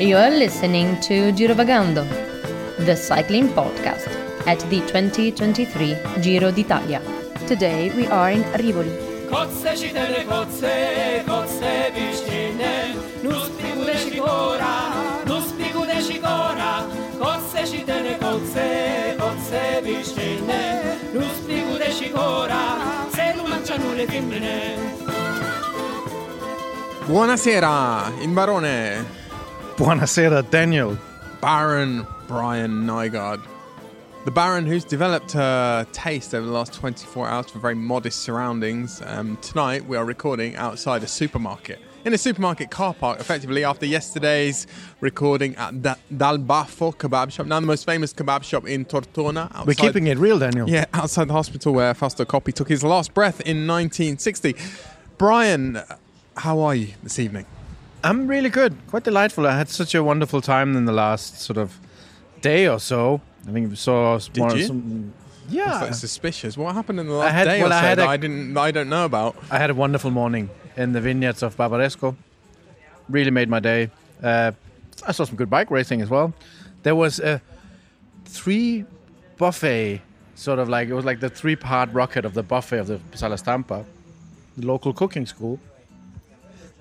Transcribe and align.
You're 0.00 0.30
listening 0.30 0.98
to 1.00 1.30
Girovagando, 1.32 2.08
the 2.86 2.96
cycling 2.96 3.48
podcast 3.48 4.08
at 4.46 4.58
the 4.70 4.80
2023 4.86 6.22
Giro 6.22 6.50
d'Italia. 6.50 7.02
Today 7.46 7.90
we 7.94 8.06
are 8.06 8.30
in 8.30 8.42
Rivoli. 8.56 8.96
Buonasera, 27.04 28.12
il 28.22 28.30
barone. 28.30 29.19
Buonasera, 29.80 30.42
Daniel. 30.50 30.98
Baron 31.40 32.06
Brian 32.28 32.86
Nygaard. 32.86 33.42
The 34.26 34.30
Baron 34.30 34.66
who's 34.66 34.84
developed 34.84 35.34
a 35.34 35.86
taste 35.90 36.34
over 36.34 36.44
the 36.44 36.52
last 36.52 36.74
24 36.74 37.26
hours 37.26 37.48
for 37.48 37.60
very 37.60 37.74
modest 37.76 38.20
surroundings. 38.20 39.00
Um, 39.06 39.38
tonight 39.38 39.86
we 39.86 39.96
are 39.96 40.04
recording 40.04 40.54
outside 40.56 41.02
a 41.02 41.06
supermarket. 41.06 41.78
In 42.04 42.12
a 42.12 42.18
supermarket 42.18 42.70
car 42.70 42.92
park, 42.92 43.20
effectively, 43.20 43.64
after 43.64 43.86
yesterday's 43.86 44.66
recording 45.00 45.56
at 45.56 45.80
da- 45.80 45.94
Dal 46.14 46.36
Baffo 46.36 46.94
kebab 46.94 47.32
shop, 47.32 47.46
now 47.46 47.58
the 47.58 47.66
most 47.66 47.86
famous 47.86 48.12
kebab 48.12 48.44
shop 48.44 48.68
in 48.68 48.84
Tortona. 48.84 49.44
Outside, 49.44 49.66
We're 49.66 49.72
keeping 49.72 50.08
it 50.08 50.18
real, 50.18 50.38
Daniel. 50.38 50.68
Yeah, 50.68 50.84
outside 50.92 51.28
the 51.28 51.32
hospital 51.32 51.72
where 51.72 51.94
Fausto 51.94 52.26
Coppi 52.26 52.52
took 52.52 52.68
his 52.68 52.84
last 52.84 53.14
breath 53.14 53.40
in 53.40 53.66
1960. 53.66 54.56
Brian, 55.16 55.80
how 56.36 56.60
are 56.60 56.74
you 56.74 56.88
this 57.02 57.18
evening? 57.18 57.46
I'm 58.02 58.26
really 58.26 58.48
good. 58.48 58.74
Quite 58.88 59.04
delightful. 59.04 59.46
I 59.46 59.56
had 59.56 59.68
such 59.68 59.94
a 59.94 60.02
wonderful 60.02 60.40
time 60.40 60.76
in 60.76 60.84
the 60.86 60.92
last 60.92 61.40
sort 61.40 61.58
of 61.58 61.78
day 62.40 62.66
or 62.66 62.78
so. 62.80 63.20
I 63.46 63.52
think 63.52 63.68
we 63.70 63.76
saw 63.76 64.18
Did 64.18 64.52
you? 64.52 64.64
some. 64.64 65.12
Yeah. 65.48 65.90
suspicious. 65.90 66.56
What 66.56 66.74
happened 66.74 67.00
in 67.00 67.06
the 67.08 67.12
last 67.14 67.32
had- 67.32 67.44
day 67.44 67.60
well, 67.60 67.72
or 67.72 67.74
I 67.74 67.80
so 67.80 67.86
had 67.88 67.98
that 67.98 68.06
a- 68.06 68.10
I 68.10 68.16
didn't, 68.16 68.56
I 68.56 68.70
don't 68.70 68.88
know 68.88 69.04
about? 69.04 69.36
I 69.50 69.58
had 69.58 69.68
a 69.70 69.74
wonderful 69.74 70.10
morning 70.10 70.48
in 70.76 70.92
the 70.92 71.00
vineyards 71.00 71.42
of 71.42 71.56
Barbaresco. 71.56 72.14
Really 73.08 73.30
made 73.32 73.48
my 73.48 73.58
day. 73.60 73.90
Uh, 74.22 74.52
I 75.06 75.12
saw 75.12 75.24
some 75.24 75.36
good 75.36 75.50
bike 75.50 75.70
racing 75.70 76.00
as 76.02 76.08
well. 76.08 76.32
There 76.84 76.94
was 76.94 77.18
a 77.18 77.42
three 78.24 78.84
buffet, 79.38 80.00
sort 80.36 80.58
of 80.60 80.68
like 80.68 80.88
it 80.88 80.94
was 80.94 81.04
like 81.04 81.20
the 81.20 81.28
three 81.30 81.56
part 81.56 81.92
rocket 81.92 82.24
of 82.24 82.34
the 82.34 82.42
buffet 82.44 82.78
of 82.78 82.86
the 82.86 83.00
Sala 83.14 83.36
Stampa, 83.36 83.84
the 84.56 84.66
local 84.66 84.92
cooking 84.92 85.26
school. 85.26 85.58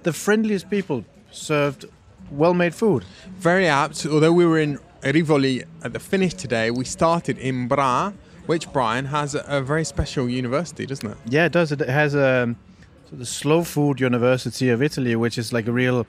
The 0.03 0.13
friendliest 0.13 0.69
people 0.69 1.03
served 1.31 1.85
well 2.31 2.53
made 2.53 2.73
food. 2.73 3.03
Very 3.37 3.67
apt. 3.67 4.05
Although 4.05 4.33
we 4.33 4.45
were 4.45 4.59
in 4.59 4.79
Rivoli 5.03 5.63
at 5.83 5.93
the 5.93 5.99
finish 5.99 6.33
today, 6.33 6.71
we 6.71 6.85
started 6.85 7.37
in 7.37 7.67
Bra, 7.67 8.13
which 8.45 8.71
Brian 8.71 9.05
has 9.05 9.35
a, 9.35 9.43
a 9.47 9.61
very 9.61 9.83
special 9.83 10.29
university, 10.29 10.85
doesn't 10.85 11.11
it? 11.11 11.17
Yeah, 11.25 11.45
it 11.45 11.51
does. 11.51 11.71
It 11.71 11.81
has 11.81 12.15
um, 12.15 12.21
a 12.21 13.09
so 13.09 13.15
the 13.15 13.25
Slow 13.25 13.63
Food 13.63 13.99
University 13.99 14.69
of 14.69 14.81
Italy, 14.81 15.15
which 15.15 15.37
is 15.37 15.51
like 15.51 15.67
a 15.67 15.71
real 15.71 16.05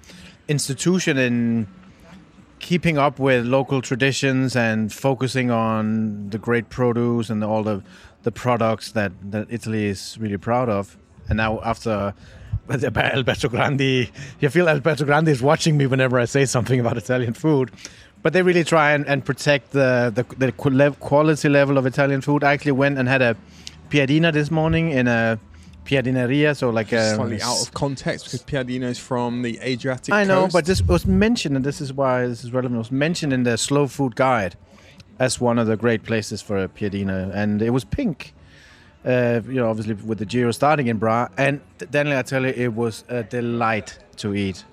institution 0.48 1.18
in 1.18 1.66
keeping 2.58 2.98
up 2.98 3.18
with 3.18 3.46
local 3.46 3.80
traditions 3.80 4.54
and 4.54 4.92
focusing 4.92 5.50
on 5.50 6.28
the 6.28 6.38
great 6.38 6.68
produce 6.68 7.30
and 7.30 7.42
all 7.42 7.62
the 7.62 7.82
the 8.22 8.30
products 8.30 8.92
that, 8.92 9.12
that 9.30 9.46
Italy 9.50 9.86
is 9.86 10.18
really 10.20 10.36
proud 10.36 10.68
of. 10.68 10.98
And 11.28 11.38
now 11.38 11.60
after 11.64 12.12
Alberto 12.96 13.48
Grandi, 13.48 14.10
you 14.40 14.48
feel 14.48 14.68
Alberto 14.68 15.04
Grandi 15.04 15.32
is 15.32 15.42
watching 15.42 15.76
me 15.76 15.86
whenever 15.86 16.18
I 16.18 16.24
say 16.24 16.44
something 16.44 16.78
about 16.78 16.96
Italian 16.96 17.34
food. 17.34 17.70
But 18.22 18.32
they 18.34 18.42
really 18.42 18.64
try 18.64 18.92
and, 18.92 19.06
and 19.06 19.24
protect 19.24 19.72
the, 19.72 20.12
the, 20.14 20.36
the 20.36 20.52
quality 20.52 21.48
level 21.48 21.78
of 21.78 21.86
Italian 21.86 22.20
food. 22.20 22.44
I 22.44 22.52
actually 22.52 22.72
went 22.72 22.98
and 22.98 23.08
had 23.08 23.22
a 23.22 23.34
piadina 23.88 24.32
this 24.32 24.50
morning 24.50 24.90
in 24.90 25.08
a 25.08 25.38
piadineria, 25.84 26.56
so 26.56 26.70
like 26.70 26.92
a 26.92 27.10
um, 27.10 27.16
Slightly 27.16 27.42
out 27.42 27.62
of 27.62 27.72
context 27.74 28.26
because 28.26 28.42
piadina 28.42 28.84
is 28.84 28.98
from 28.98 29.42
the 29.42 29.58
Adriatic 29.60 30.14
I 30.14 30.24
know, 30.24 30.42
coast. 30.42 30.52
but 30.52 30.66
this 30.66 30.82
was 30.82 31.06
mentioned, 31.06 31.56
and 31.56 31.64
this 31.64 31.80
is 31.80 31.92
why 31.92 32.26
this 32.26 32.44
is 32.44 32.52
relevant. 32.52 32.76
It 32.76 32.78
was 32.78 32.92
mentioned 32.92 33.32
in 33.32 33.42
the 33.42 33.56
Slow 33.56 33.86
Food 33.86 34.16
Guide 34.16 34.56
as 35.18 35.40
one 35.40 35.58
of 35.58 35.66
the 35.66 35.76
great 35.76 36.04
places 36.04 36.40
for 36.42 36.62
a 36.62 36.68
piadina, 36.68 37.34
and 37.34 37.60
it 37.60 37.70
was 37.70 37.84
pink. 37.84 38.34
Uh, 39.04 39.40
you 39.46 39.54
know, 39.54 39.70
obviously 39.70 39.94
with 39.94 40.18
the 40.18 40.26
Giro 40.26 40.50
starting 40.52 40.86
in 40.88 40.98
Bra, 40.98 41.28
and 41.38 41.60
Daniel, 41.90 42.18
I 42.18 42.22
tell 42.22 42.42
you, 42.42 42.52
it 42.54 42.74
was 42.74 43.04
a 43.08 43.22
delight 43.22 43.98
to 44.18 44.34
eat 44.34 44.64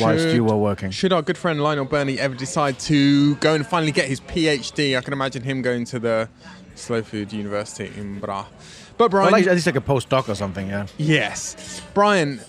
whilst 0.00 0.24
Should- 0.24 0.34
you 0.34 0.44
were 0.44 0.56
working. 0.56 0.90
Should 0.92 1.12
our 1.12 1.22
good 1.22 1.36
friend 1.36 1.60
Lionel 1.60 1.84
Birnie 1.84 2.18
ever 2.18 2.34
decide 2.36 2.78
to 2.80 3.34
go 3.36 3.54
and 3.54 3.66
finally 3.66 3.90
get 3.92 4.06
his 4.08 4.20
PhD, 4.20 4.96
I 4.96 5.00
can 5.00 5.12
imagine 5.12 5.42
him 5.42 5.62
going 5.62 5.84
to 5.86 5.98
the 5.98 6.28
Slow 6.76 7.02
Food 7.02 7.32
University 7.32 7.90
in 7.98 8.20
Bra. 8.20 8.46
But 8.98 9.10
Brian, 9.10 9.24
Well, 9.26 9.32
like, 9.32 9.46
at 9.48 9.54
least 9.54 9.66
like 9.66 9.76
a 9.76 9.80
postdoc 9.80 10.28
or 10.28 10.34
something, 10.36 10.68
yeah. 10.68 10.86
Yes. 10.96 11.82
Brian, 11.92 12.40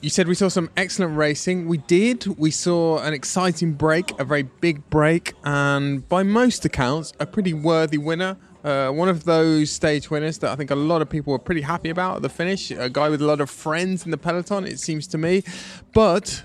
you 0.00 0.10
said 0.10 0.28
we 0.28 0.34
saw 0.34 0.48
some 0.48 0.70
excellent 0.76 1.16
racing. 1.16 1.66
We 1.66 1.78
did. 1.78 2.26
We 2.38 2.50
saw 2.50 2.98
an 2.98 3.12
exciting 3.14 3.72
break, 3.72 4.18
a 4.20 4.24
very 4.24 4.44
big 4.44 4.88
break, 4.90 5.32
and 5.44 6.08
by 6.08 6.22
most 6.22 6.64
accounts, 6.64 7.12
a 7.18 7.26
pretty 7.26 7.52
worthy 7.52 7.98
winner. 7.98 8.36
Uh, 8.66 8.90
one 8.90 9.08
of 9.08 9.22
those 9.22 9.70
stage 9.70 10.10
winners 10.10 10.38
that 10.38 10.50
I 10.50 10.56
think 10.56 10.72
a 10.72 10.74
lot 10.74 11.00
of 11.00 11.08
people 11.08 11.32
were 11.32 11.38
pretty 11.38 11.60
happy 11.60 11.88
about 11.88 12.16
at 12.16 12.22
the 12.22 12.28
finish. 12.28 12.72
A 12.72 12.90
guy 12.90 13.08
with 13.08 13.22
a 13.22 13.24
lot 13.24 13.40
of 13.40 13.48
friends 13.48 14.04
in 14.04 14.10
the 14.10 14.18
peloton, 14.18 14.66
it 14.66 14.80
seems 14.80 15.06
to 15.06 15.18
me. 15.18 15.44
But 15.94 16.42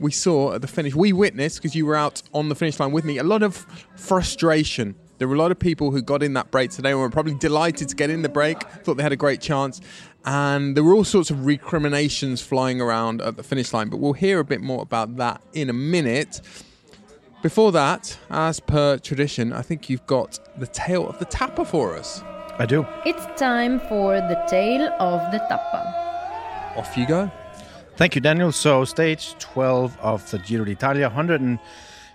we 0.00 0.12
saw 0.12 0.54
at 0.54 0.62
the 0.62 0.66
finish, 0.66 0.94
we 0.94 1.12
witnessed, 1.12 1.58
because 1.58 1.76
you 1.76 1.84
were 1.84 1.94
out 1.94 2.22
on 2.32 2.48
the 2.48 2.54
finish 2.54 2.80
line 2.80 2.90
with 2.90 3.04
me, 3.04 3.18
a 3.18 3.22
lot 3.22 3.42
of 3.42 3.66
frustration. 3.96 4.94
There 5.18 5.28
were 5.28 5.34
a 5.34 5.38
lot 5.38 5.50
of 5.50 5.58
people 5.58 5.90
who 5.90 6.00
got 6.00 6.22
in 6.22 6.32
that 6.32 6.50
break 6.50 6.70
today 6.70 6.92
and 6.92 6.98
were 6.98 7.10
probably 7.10 7.34
delighted 7.34 7.86
to 7.90 7.96
get 7.96 8.08
in 8.08 8.22
the 8.22 8.30
break, 8.30 8.62
thought 8.62 8.94
they 8.94 9.02
had 9.02 9.12
a 9.12 9.16
great 9.16 9.42
chance. 9.42 9.82
And 10.24 10.74
there 10.74 10.82
were 10.82 10.94
all 10.94 11.04
sorts 11.04 11.30
of 11.30 11.44
recriminations 11.44 12.40
flying 12.40 12.80
around 12.80 13.20
at 13.20 13.36
the 13.36 13.42
finish 13.42 13.74
line, 13.74 13.90
but 13.90 13.98
we'll 13.98 14.14
hear 14.14 14.38
a 14.38 14.44
bit 14.44 14.62
more 14.62 14.80
about 14.80 15.18
that 15.18 15.42
in 15.52 15.68
a 15.68 15.74
minute. 15.74 16.40
Before 17.42 17.72
that, 17.72 18.16
as 18.30 18.60
per 18.60 18.98
tradition, 18.98 19.52
I 19.52 19.62
think 19.62 19.90
you've 19.90 20.06
got 20.06 20.38
the 20.58 20.68
tale 20.68 21.08
of 21.08 21.18
the 21.18 21.24
tappa 21.24 21.64
for 21.64 21.96
us. 21.96 22.22
I 22.56 22.66
do. 22.66 22.86
It's 23.04 23.26
time 23.36 23.80
for 23.80 24.14
the 24.14 24.40
tale 24.48 24.88
of 25.00 25.32
the 25.32 25.38
tappa. 25.48 26.72
Off 26.76 26.96
you 26.96 27.04
go. 27.04 27.28
Thank 27.96 28.14
you, 28.14 28.20
Daniel. 28.20 28.52
So, 28.52 28.84
stage 28.84 29.34
12 29.40 29.98
of 30.00 30.30
the 30.30 30.38
Giro 30.38 30.64
d'Italia, 30.64 31.06
100 31.08 31.40
and 31.40 31.58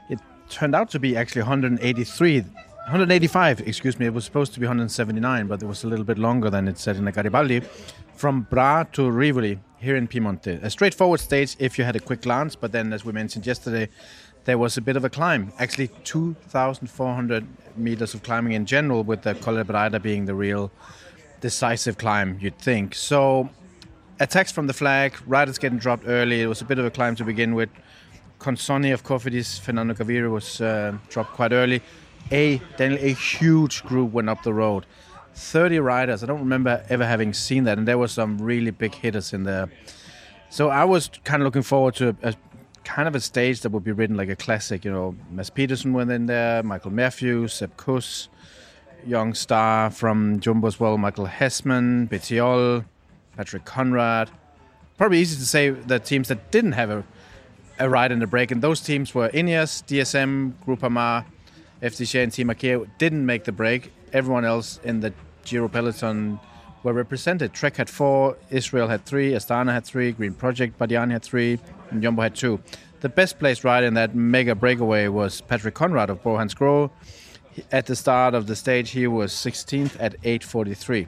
it 0.10 0.20
turned 0.50 0.74
out 0.74 0.90
to 0.92 1.00
be 1.00 1.18
actually 1.18 1.42
183, 1.42 2.40
185, 2.40 3.68
excuse 3.68 4.00
me. 4.00 4.06
It 4.06 4.14
was 4.14 4.24
supposed 4.24 4.54
to 4.54 4.62
be 4.62 4.66
179, 4.66 5.48
but 5.48 5.62
it 5.62 5.66
was 5.66 5.84
a 5.84 5.88
little 5.88 6.06
bit 6.06 6.18
longer 6.18 6.50
than 6.50 6.70
it 6.70 6.78
said 6.78 6.96
in 6.96 7.04
the 7.04 7.12
Garibaldi. 7.12 7.64
From 8.16 8.44
Bra 8.50 8.84
to 8.94 9.12
Rivoli, 9.12 9.60
here 9.80 9.96
in 9.96 10.08
Piemonte. 10.08 10.62
A 10.64 10.70
straightforward 10.70 11.20
stage 11.20 11.56
if 11.60 11.78
you 11.78 11.84
had 11.84 11.96
a 11.96 12.00
quick 12.00 12.22
glance, 12.22 12.56
but 12.56 12.72
then, 12.72 12.94
as 12.94 13.06
we 13.06 13.12
mentioned 13.12 13.46
yesterday, 13.46 13.90
there 14.48 14.58
was 14.58 14.78
a 14.78 14.82
bit 14.82 14.96
of 14.96 15.04
a 15.04 15.10
climb. 15.10 15.52
Actually, 15.60 15.90
2,400 16.06 17.46
meters 17.76 18.14
of 18.14 18.24
climbing 18.24 18.54
in 18.54 18.66
general, 18.66 19.04
with 19.04 19.24
the 19.24 19.36
Colle 19.36 19.62
Braida 19.66 20.02
being 20.02 20.24
the 20.24 20.34
real 20.34 20.72
decisive 21.42 21.98
climb, 21.98 22.38
you'd 22.40 22.58
think. 22.58 22.96
So, 22.96 23.50
attacks 24.22 24.54
from 24.54 24.68
the 24.68 24.74
flag, 24.74 25.18
riders 25.28 25.58
getting 25.58 25.78
dropped 25.78 26.06
early. 26.08 26.42
It 26.42 26.48
was 26.48 26.62
a 26.62 26.66
bit 26.66 26.80
of 26.80 26.86
a 26.86 26.90
climb 26.90 27.14
to 27.18 27.26
begin 27.26 27.56
with. 27.56 27.70
Consonni 28.40 28.94
of 28.94 29.04
Cofidis, 29.04 29.60
Fernando 29.60 29.94
Gaviria 29.94 30.32
was 30.32 30.62
uh, 30.62 30.98
dropped 31.10 31.34
quite 31.34 31.52
early. 31.52 31.82
A 32.32 32.62
Daniel, 32.78 33.04
a 33.04 33.14
huge 33.14 33.84
group 33.84 34.14
went 34.14 34.30
up 34.30 34.44
the 34.44 34.54
road. 34.54 34.86
30 35.36 35.80
riders. 35.80 36.24
I 36.24 36.26
don't 36.26 36.40
remember 36.40 36.86
ever 36.88 37.06
having 37.06 37.34
seen 37.34 37.66
that, 37.66 37.78
and 37.78 37.86
there 37.86 37.98
were 37.98 38.08
some 38.08 38.38
really 38.38 38.72
big 38.72 38.96
hitters 38.96 39.34
in 39.34 39.44
there. 39.44 39.70
So 40.50 40.70
I 40.70 40.86
was 40.86 41.10
kind 41.26 41.42
of 41.42 41.46
looking 41.46 41.64
forward 41.64 41.96
to 41.96 42.16
a 42.24 42.34
kind 42.88 43.08
of 43.08 43.16
a 43.16 43.20
stage 43.20 43.62
that 43.62 43.72
would 43.72 43.84
be 43.84 43.92
written 43.92 44.16
like 44.16 44.30
a 44.30 44.36
classic. 44.36 44.86
You 44.86 44.92
know, 44.92 45.16
Mads 45.30 45.50
Pedersen 45.50 45.92
went 45.92 46.10
in 46.10 46.26
there, 46.26 46.64
Michael 46.64 46.92
Matthews, 46.92 47.54
Sepp 47.54 47.76
Kuss, 47.76 48.30
young 49.06 49.34
star 49.34 49.92
from 49.92 50.40
Jumbo 50.40 50.68
as 50.68 50.80
well, 50.80 50.98
Michael 50.98 51.28
Hessmann, 51.28 52.08
Bettiol, 52.08 52.86
Patrick 53.36 53.66
Konrad. 53.66 54.30
Probably 54.98 55.20
easy 55.20 55.36
to 55.38 55.46
say 55.46 55.70
the 55.70 56.00
teams 56.00 56.30
that 56.30 56.50
didn't 56.50 56.72
have 56.72 56.90
a, 56.90 57.04
a 57.78 57.90
ride 57.90 58.14
in 58.14 58.20
the 58.20 58.28
break, 58.28 58.52
and 58.52 58.62
those 58.62 58.80
teams 58.80 59.14
were 59.14 59.28
Ineos, 59.30 59.84
DSM, 59.84 60.54
Groupama, 60.66 61.26
FDJ, 61.82 62.24
and 62.24 62.32
Team 62.32 62.48
Arkea 62.48 62.88
didn't 62.98 63.26
make 63.26 63.44
the 63.44 63.52
break. 63.52 63.92
Everyone 64.14 64.46
else 64.46 64.80
in 64.86 65.02
the 65.02 65.14
Giro 65.44 65.68
peloton 65.68 66.40
were 66.84 66.94
represented. 66.94 67.54
Trek 67.54 67.76
had 67.76 67.90
four, 67.90 68.38
Israel 68.50 68.88
had 68.88 69.06
three, 69.06 69.32
Astana 69.34 69.74
had 69.74 69.84
three, 69.84 70.14
Green 70.14 70.34
Project, 70.34 70.80
Bardiani 70.80 71.12
had 71.12 71.24
three, 71.24 71.60
and 71.92 72.02
Jumbo 72.02 72.22
had 72.22 72.36
two. 72.36 72.60
The 73.02 73.10
best 73.10 73.38
placed 73.38 73.64
rider 73.64 73.86
in 73.86 73.94
that 73.94 74.16
mega 74.16 74.56
breakaway 74.56 75.08
was 75.08 75.42
Patrick 75.42 75.76
Konrad 75.76 76.10
of 76.10 76.24
Bro 76.24 76.38
Hans 76.38 76.56
At 77.72 77.86
the 77.86 77.96
start 77.96 78.34
of 78.34 78.48
the 78.48 78.56
stage, 78.56 78.92
he 78.92 79.08
was 79.08 79.32
16th 79.32 79.96
at 80.00 80.20
8:43. 80.24 81.08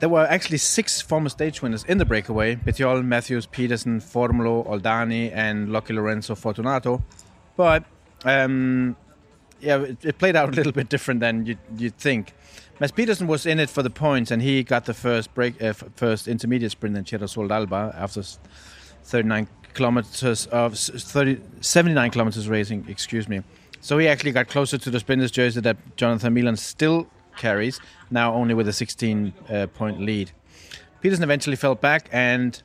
there 0.00 0.08
were 0.08 0.26
actually 0.26 0.58
six 0.58 1.00
former 1.00 1.30
stage 1.30 1.62
winners 1.62 1.84
in 1.84 1.98
the 1.98 2.04
breakaway: 2.04 2.56
Bettiol, 2.56 3.02
Matthews, 3.04 3.46
Pedersen, 3.46 4.00
Formolo, 4.00 4.66
Oldani, 4.66 5.32
and 5.32 5.72
Lucky 5.72 5.94
Lorenzo 5.94 6.34
Fortunato. 6.34 7.02
But 7.56 7.84
um, 8.24 8.96
yeah, 9.60 9.78
it, 9.82 10.04
it, 10.04 10.18
played 10.18 10.36
out 10.36 10.50
a 10.50 10.52
little 10.52 10.72
bit 10.72 10.88
different 10.88 11.20
than 11.20 11.46
you'd, 11.46 11.58
you'd 11.76 11.96
think. 11.96 12.34
Mads 12.80 12.92
Pedersen 12.92 13.26
was 13.26 13.46
in 13.46 13.60
it 13.60 13.70
for 13.70 13.82
the 13.82 13.90
points, 13.90 14.30
and 14.30 14.42
he 14.42 14.62
got 14.62 14.84
the 14.84 14.94
first 14.94 15.32
break, 15.34 15.62
uh, 15.62 15.72
first 15.72 16.26
intermediate 16.26 16.72
sprint 16.72 16.96
in 16.96 17.04
Ceresole 17.04 17.48
d'Alba 17.48 17.94
after 17.96 18.22
39 19.04 19.48
kilometers 19.74 20.46
of 20.46 20.78
30, 20.78 21.40
79 21.60 22.10
kilometers 22.10 22.48
racing. 22.48 22.86
Excuse 22.88 23.28
me. 23.28 23.42
So 23.80 23.98
he 23.98 24.08
actually 24.08 24.32
got 24.32 24.48
closer 24.48 24.78
to 24.78 24.90
the 24.90 24.98
sprinter's 24.98 25.30
jersey 25.30 25.60
that 25.60 25.76
Jonathan 25.96 26.32
Milan 26.32 26.56
still 26.56 27.06
carries, 27.36 27.80
now 28.10 28.32
only 28.32 28.54
with 28.54 28.68
a 28.68 28.72
16 28.72 29.34
uh, 29.50 29.66
point 29.68 30.00
lead. 30.00 30.30
Pedersen 31.02 31.22
eventually 31.22 31.56
fell 31.56 31.74
back, 31.74 32.08
and 32.10 32.62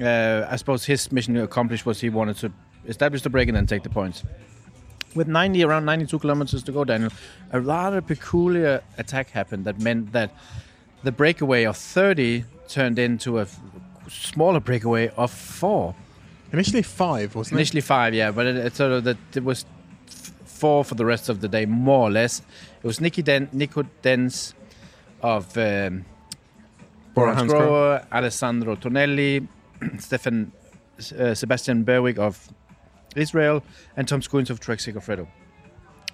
uh, 0.00 0.46
I 0.50 0.56
suppose 0.56 0.84
his 0.84 1.12
mission 1.12 1.36
accomplished 1.36 1.86
was 1.86 2.00
he 2.00 2.08
wanted 2.08 2.36
to 2.38 2.52
establish 2.86 3.22
the 3.22 3.30
break 3.30 3.48
and 3.48 3.56
then 3.56 3.66
take 3.66 3.84
the 3.84 3.90
points. 3.90 4.24
With 5.14 5.28
90, 5.28 5.62
around 5.64 5.84
92 5.84 6.18
kilometers 6.18 6.62
to 6.64 6.72
go, 6.72 6.84
Daniel, 6.84 7.10
a 7.52 7.60
rather 7.60 8.02
peculiar 8.02 8.82
attack 8.98 9.30
happened 9.30 9.64
that 9.64 9.80
meant 9.80 10.12
that 10.12 10.34
the 11.04 11.12
breakaway 11.12 11.64
of 11.64 11.76
30 11.76 12.44
turned 12.68 12.98
into 12.98 13.38
a 13.38 13.46
smaller 14.08 14.60
breakaway 14.60 15.08
of 15.16 15.30
four. 15.30 15.94
Initially 16.52 16.82
five, 16.82 17.34
wasn't 17.34 17.58
Initially 17.58 17.80
it? 17.80 17.84
five, 17.84 18.14
yeah, 18.14 18.30
but 18.30 18.46
it, 18.46 18.56
it 18.56 18.76
sort 18.76 18.92
of 18.92 19.04
that 19.04 19.16
it 19.34 19.44
was 19.44 19.64
four 20.44 20.84
for 20.84 20.94
the 20.94 21.04
rest 21.04 21.28
of 21.28 21.40
the 21.40 21.48
day, 21.48 21.66
more 21.66 22.08
or 22.08 22.10
less. 22.10 22.40
It 22.82 22.86
was 22.86 23.00
Nicky 23.00 23.22
Den- 23.22 23.48
Nico 23.52 23.84
Denz 24.02 24.54
of 25.22 25.56
um, 25.58 26.04
Grower, 27.14 28.06
Alessandro 28.12 28.74
Tonelli, 28.76 29.46
Stefan 29.98 30.52
uh, 31.18 31.34
Sebastian 31.34 31.82
Berwick 31.84 32.18
of 32.18 32.48
Israel, 33.14 33.62
and 33.96 34.06
Tom 34.06 34.20
Skujins 34.20 34.50
of 34.50 34.60
Trek 34.60 34.78
Segafredo. 34.78 35.26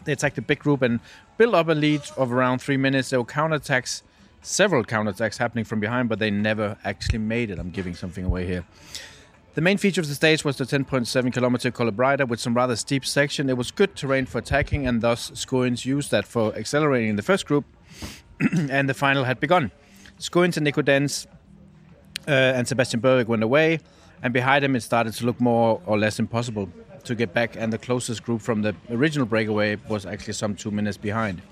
They 0.04 0.12
attacked 0.12 0.38
a 0.38 0.42
big 0.42 0.58
group 0.60 0.82
and 0.82 1.00
built 1.36 1.54
up 1.54 1.68
a 1.68 1.72
lead 1.72 2.02
of 2.16 2.32
around 2.32 2.60
three 2.60 2.76
minutes. 2.76 3.10
There 3.10 3.20
were 3.20 3.24
counterattacks, 3.26 4.02
several 4.42 4.84
counterattacks 4.84 5.38
happening 5.38 5.64
from 5.64 5.80
behind, 5.80 6.08
but 6.08 6.18
they 6.18 6.30
never 6.30 6.76
actually 6.84 7.18
made 7.18 7.50
it. 7.50 7.58
I'm 7.58 7.70
giving 7.70 7.94
something 7.94 8.24
away 8.24 8.46
here. 8.46 8.64
The 9.54 9.60
main 9.60 9.76
feature 9.76 10.00
of 10.00 10.08
the 10.08 10.14
stage 10.14 10.44
was 10.44 10.56
the 10.56 10.64
10.7 10.64 11.32
kilometer 11.32 11.70
Colle 11.70 11.92
Braida 11.92 12.26
with 12.26 12.40
some 12.40 12.54
rather 12.54 12.74
steep 12.74 13.04
section. 13.04 13.50
It 13.50 13.56
was 13.56 13.70
good 13.70 13.94
terrain 13.94 14.26
for 14.26 14.38
attacking, 14.38 14.86
and 14.86 15.00
thus 15.02 15.30
Skujins 15.32 15.84
used 15.84 16.10
that 16.10 16.26
for 16.26 16.54
accelerating 16.56 17.10
in 17.10 17.16
the 17.16 17.22
first 17.22 17.46
group, 17.46 17.64
and 18.70 18.88
the 18.88 18.94
final 18.94 19.24
had 19.24 19.40
begun. 19.40 19.70
Skujins 20.18 20.56
and 20.56 20.64
Nico 20.64 20.80
Denz 20.80 21.26
uh, 22.26 22.30
and 22.30 22.66
Sebastian 22.66 23.00
Berwick 23.00 23.28
went 23.28 23.42
away, 23.42 23.80
and 24.22 24.32
behind 24.32 24.64
them 24.64 24.74
it 24.74 24.80
started 24.80 25.12
to 25.14 25.26
look 25.26 25.38
more 25.40 25.82
or 25.84 25.98
less 25.98 26.18
impossible 26.18 26.70
to 27.04 27.14
get 27.14 27.34
back, 27.34 27.54
and 27.54 27.72
the 27.72 27.78
closest 27.78 28.22
group 28.22 28.40
from 28.40 28.62
the 28.62 28.74
original 28.88 29.26
breakaway 29.26 29.76
was 29.88 30.06
actually 30.06 30.32
some 30.32 30.54
two 30.54 30.70
minutes 30.70 30.96
behind. 30.96 31.42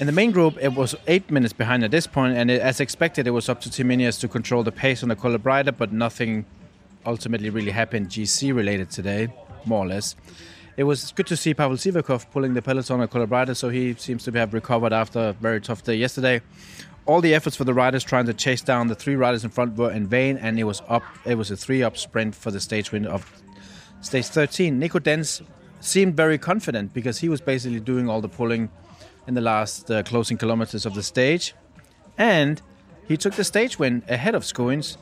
In 0.00 0.06
the 0.06 0.12
main 0.12 0.30
group, 0.30 0.56
it 0.58 0.72
was 0.72 0.94
eight 1.08 1.30
minutes 1.30 1.52
behind 1.52 1.84
at 1.84 1.90
this 1.90 2.06
point, 2.06 2.34
and 2.34 2.50
it, 2.50 2.62
as 2.62 2.80
expected, 2.80 3.26
it 3.26 3.32
was 3.32 3.50
up 3.50 3.60
to 3.60 3.70
Team 3.70 3.90
Ineos 3.90 4.18
to 4.20 4.28
control 4.28 4.62
the 4.62 4.72
pace 4.72 5.02
on 5.02 5.10
the 5.10 5.14
Colle 5.14 5.36
Braida, 5.36 5.76
but 5.76 5.92
nothing 5.92 6.46
ultimately 7.04 7.50
really 7.50 7.70
happened 7.70 8.08
GC 8.08 8.54
related 8.54 8.90
today, 8.90 9.28
more 9.66 9.84
or 9.84 9.88
less. 9.88 10.16
It 10.78 10.84
was 10.84 11.12
good 11.12 11.26
to 11.26 11.36
see 11.36 11.52
Pavel 11.52 11.76
Sivakov 11.76 12.30
pulling 12.30 12.54
the 12.54 12.62
peloton 12.62 13.02
at 13.02 13.10
Colorado, 13.10 13.52
so 13.52 13.68
he 13.68 13.92
seems 13.92 14.24
to 14.24 14.32
have 14.32 14.54
recovered 14.54 14.94
after 14.94 15.18
a 15.18 15.32
very 15.34 15.60
tough 15.60 15.84
day 15.84 15.96
yesterday. 15.96 16.40
All 17.04 17.20
the 17.20 17.34
efforts 17.34 17.54
for 17.54 17.64
the 17.64 17.74
riders 17.74 18.02
trying 18.02 18.24
to 18.24 18.32
chase 18.32 18.62
down 18.62 18.86
the 18.86 18.94
three 18.94 19.16
riders 19.16 19.44
in 19.44 19.50
front 19.50 19.76
were 19.76 19.90
in 19.90 20.06
vain, 20.06 20.38
and 20.38 20.58
it 20.58 20.64
was 20.64 20.80
up. 20.88 21.02
It 21.26 21.34
was 21.34 21.50
a 21.50 21.58
three-up 21.58 21.98
sprint 21.98 22.34
for 22.34 22.50
the 22.50 22.60
stage 22.60 22.90
win 22.90 23.04
of 23.04 23.30
stage 24.00 24.28
13. 24.28 24.78
Nico 24.78 24.98
Denz 24.98 25.42
seemed 25.80 26.16
very 26.16 26.38
confident 26.38 26.94
because 26.94 27.18
he 27.18 27.28
was 27.28 27.42
basically 27.42 27.80
doing 27.80 28.08
all 28.08 28.22
the 28.22 28.30
pulling 28.30 28.70
in 29.26 29.34
the 29.34 29.40
last 29.40 29.90
uh, 29.90 30.02
closing 30.02 30.36
kilometers 30.36 30.86
of 30.86 30.94
the 30.94 31.02
stage, 31.02 31.54
and 32.18 32.62
he 33.06 33.16
took 33.16 33.34
the 33.34 33.44
stage 33.44 33.78
win 33.78 34.02
ahead 34.08 34.34
of 34.34 34.44
Skujins 34.44 34.96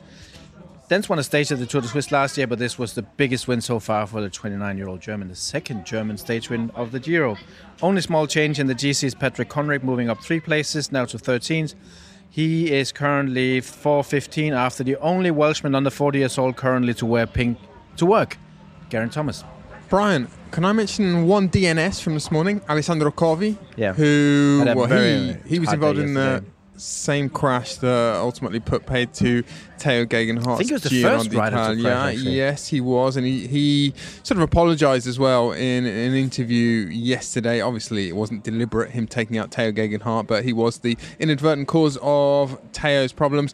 Denz 0.89 1.07
won 1.07 1.19
a 1.19 1.23
stage 1.23 1.51
at 1.51 1.59
the 1.59 1.67
Tour 1.67 1.81
de 1.81 1.87
Suisse 1.87 2.11
last 2.11 2.35
year, 2.35 2.47
but 2.47 2.57
this 2.57 2.79
was 2.79 2.95
the 2.95 3.03
biggest 3.03 3.47
win 3.47 3.61
so 3.61 3.79
far 3.79 4.07
for 4.07 4.21
the 4.21 4.29
29-year-old 4.29 4.99
German, 4.99 5.27
the 5.27 5.35
second 5.35 5.85
German 5.85 6.17
stage 6.17 6.49
win 6.49 6.71
of 6.73 6.91
the 6.91 6.99
Giro. 6.99 7.37
Only 7.83 8.01
small 8.01 8.25
change 8.25 8.59
in 8.59 8.65
the 8.65 8.73
GC 8.73 9.03
is 9.03 9.13
Patrick 9.13 9.49
Konrad 9.49 9.83
moving 9.83 10.09
up 10.09 10.19
three 10.23 10.39
places, 10.39 10.91
now 10.91 11.05
to 11.05 11.17
13th. 11.17 11.75
He 12.31 12.71
is 12.73 12.91
currently 12.91 13.61
415 13.61 14.51
after 14.51 14.83
the 14.83 14.95
only 14.95 15.29
Welshman 15.29 15.75
under 15.75 15.91
40 15.91 16.17
years 16.17 16.39
old 16.39 16.55
currently 16.55 16.95
to 16.95 17.05
wear 17.05 17.27
pink 17.27 17.59
to 17.97 18.07
work, 18.07 18.39
Geraint 18.89 19.13
Thomas. 19.13 19.43
Brian, 19.89 20.27
can 20.51 20.65
I 20.65 20.73
mention 20.73 21.27
one 21.27 21.49
DNS 21.49 22.01
from 22.01 22.13
this 22.13 22.31
morning, 22.31 22.61
Alessandro 22.67 23.11
Covi? 23.11 23.57
Yeah. 23.75 23.93
Who 23.93 24.63
well, 24.65 24.85
he, 24.85 25.35
he 25.45 25.59
was 25.59 25.71
involved 25.71 25.99
in 25.99 26.13
the 26.13 26.43
same 26.79 27.29
crash 27.29 27.75
that 27.75 28.15
ultimately 28.15 28.59
put 28.59 28.85
paid 28.85 29.13
to 29.13 29.43
Tao 29.77 30.05
Geoghegan 30.05 30.43
Hart. 30.43 30.55
I 30.55 30.57
think 30.57 30.69
he 30.69 30.73
was 30.73 30.83
the 30.83 31.01
first 31.01 31.33
rider 31.33 31.75
to 31.75 31.81
crash, 31.81 32.15
Yes, 32.15 32.67
he 32.67 32.81
was, 32.81 33.17
and 33.17 33.25
he, 33.25 33.47
he 33.47 33.93
sort 34.23 34.37
of 34.37 34.43
apologised 34.43 35.05
as 35.05 35.19
well 35.19 35.51
in, 35.51 35.85
in, 35.85 36.11
an 36.11 36.15
interview 36.15 36.87
yesterday. 36.87 37.61
Obviously, 37.61 38.07
it 38.07 38.15
wasn't 38.15 38.43
deliberate 38.43 38.91
him 38.91 39.07
taking 39.07 39.37
out 39.37 39.51
Tao 39.51 39.71
Geoghegan 39.71 40.01
Hart, 40.01 40.27
but 40.27 40.45
he 40.45 40.53
was 40.53 40.79
the 40.79 40.97
inadvertent 41.19 41.67
cause 41.67 41.97
of 42.01 42.59
Tao's 42.71 43.11
problems. 43.11 43.53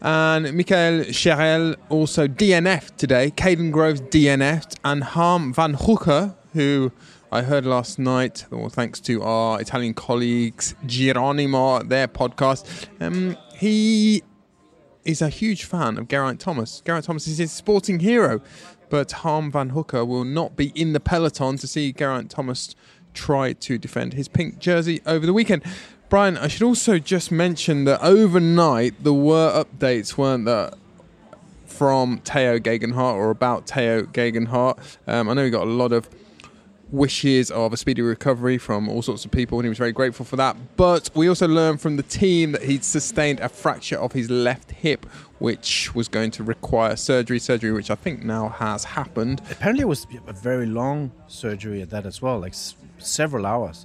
And 0.00 0.54
Michael 0.54 1.04
Cherel 1.06 1.76
also 1.88 2.26
DNF'd 2.28 2.98
today. 2.98 3.30
Kaden 3.30 3.72
Groves 3.72 4.02
DNF'd, 4.02 4.78
and 4.84 5.02
Harm 5.02 5.54
Vanhoucke, 5.54 6.34
who 6.52 6.92
I 7.32 7.42
heard 7.42 7.66
last 7.66 7.98
night, 7.98 8.46
well, 8.50 8.68
thanks 8.68 9.00
to 9.00 9.22
our 9.22 9.60
Italian 9.60 9.94
colleagues, 9.94 10.74
Gironimo, 10.84 11.88
their 11.88 12.08
podcast, 12.08 12.86
um, 13.00 13.36
he 13.54 14.22
is 15.04 15.22
a 15.22 15.28
huge 15.28 15.64
fan 15.64 15.98
of 15.98 16.08
Geraint 16.08 16.40
Thomas. 16.40 16.82
Geraint 16.84 17.04
Thomas 17.04 17.26
is 17.26 17.38
his 17.38 17.52
sporting 17.52 18.00
hero, 18.00 18.40
but 18.90 19.12
Harm 19.12 19.50
Vanhoucke 19.50 20.06
will 20.06 20.24
not 20.24 20.56
be 20.56 20.72
in 20.74 20.92
the 20.92 21.00
peloton 21.00 21.56
to 21.58 21.66
see 21.66 21.92
Geraint 21.92 22.30
Thomas 22.30 22.74
try 23.14 23.52
to 23.54 23.78
defend 23.78 24.12
his 24.12 24.28
pink 24.28 24.58
jersey 24.58 25.00
over 25.06 25.26
the 25.26 25.32
weekend. 25.32 25.62
Brian, 26.08 26.36
I 26.38 26.46
should 26.48 26.62
also 26.62 26.98
just 26.98 27.32
mention 27.32 27.84
that 27.84 28.00
overnight 28.00 29.02
there 29.02 29.12
were 29.12 29.64
updates, 29.64 30.16
weren't 30.16 30.44
there? 30.44 30.72
From 31.66 32.20
Tao 32.20 32.58
Geoghegan 32.58 32.94
Hart 32.94 33.16
or 33.16 33.30
about 33.30 33.66
Tao 33.66 34.02
Geoghegan 34.02 34.46
Hart. 34.46 34.78
Um, 35.06 35.28
I 35.28 35.34
know 35.34 35.42
we 35.42 35.50
got 35.50 35.66
a 35.66 35.70
lot 35.70 35.92
of 35.92 36.08
wishes 36.92 37.50
of 37.50 37.72
a 37.72 37.76
speedy 37.76 38.00
recovery 38.00 38.56
from 38.56 38.88
all 38.88 39.02
sorts 39.02 39.24
of 39.24 39.32
people, 39.32 39.58
and 39.58 39.66
he 39.66 39.68
was 39.68 39.76
very 39.78 39.90
grateful 39.92 40.24
for 40.24 40.36
that. 40.36 40.56
But 40.76 41.10
we 41.14 41.28
also 41.28 41.48
learned 41.48 41.80
from 41.80 41.96
the 41.96 42.04
team 42.04 42.52
that 42.52 42.62
he'd 42.62 42.84
sustained 42.84 43.40
a 43.40 43.48
fracture 43.48 43.98
of 43.98 44.12
his 44.12 44.30
left 44.30 44.70
hip, 44.70 45.04
which 45.40 45.92
was 45.94 46.06
going 46.06 46.30
to 46.30 46.44
require 46.44 46.94
surgery. 46.94 47.40
Surgery, 47.40 47.72
which 47.72 47.90
I 47.90 47.96
think 47.96 48.22
now 48.22 48.48
has 48.50 48.84
happened. 48.84 49.42
Apparently, 49.50 49.82
it 49.82 49.88
was 49.88 50.06
a 50.28 50.32
very 50.32 50.66
long 50.66 51.10
surgery 51.26 51.82
at 51.82 51.90
that 51.90 52.06
as 52.06 52.22
well, 52.22 52.38
like 52.38 52.52
s- 52.52 52.76
several 52.98 53.44
hours, 53.44 53.84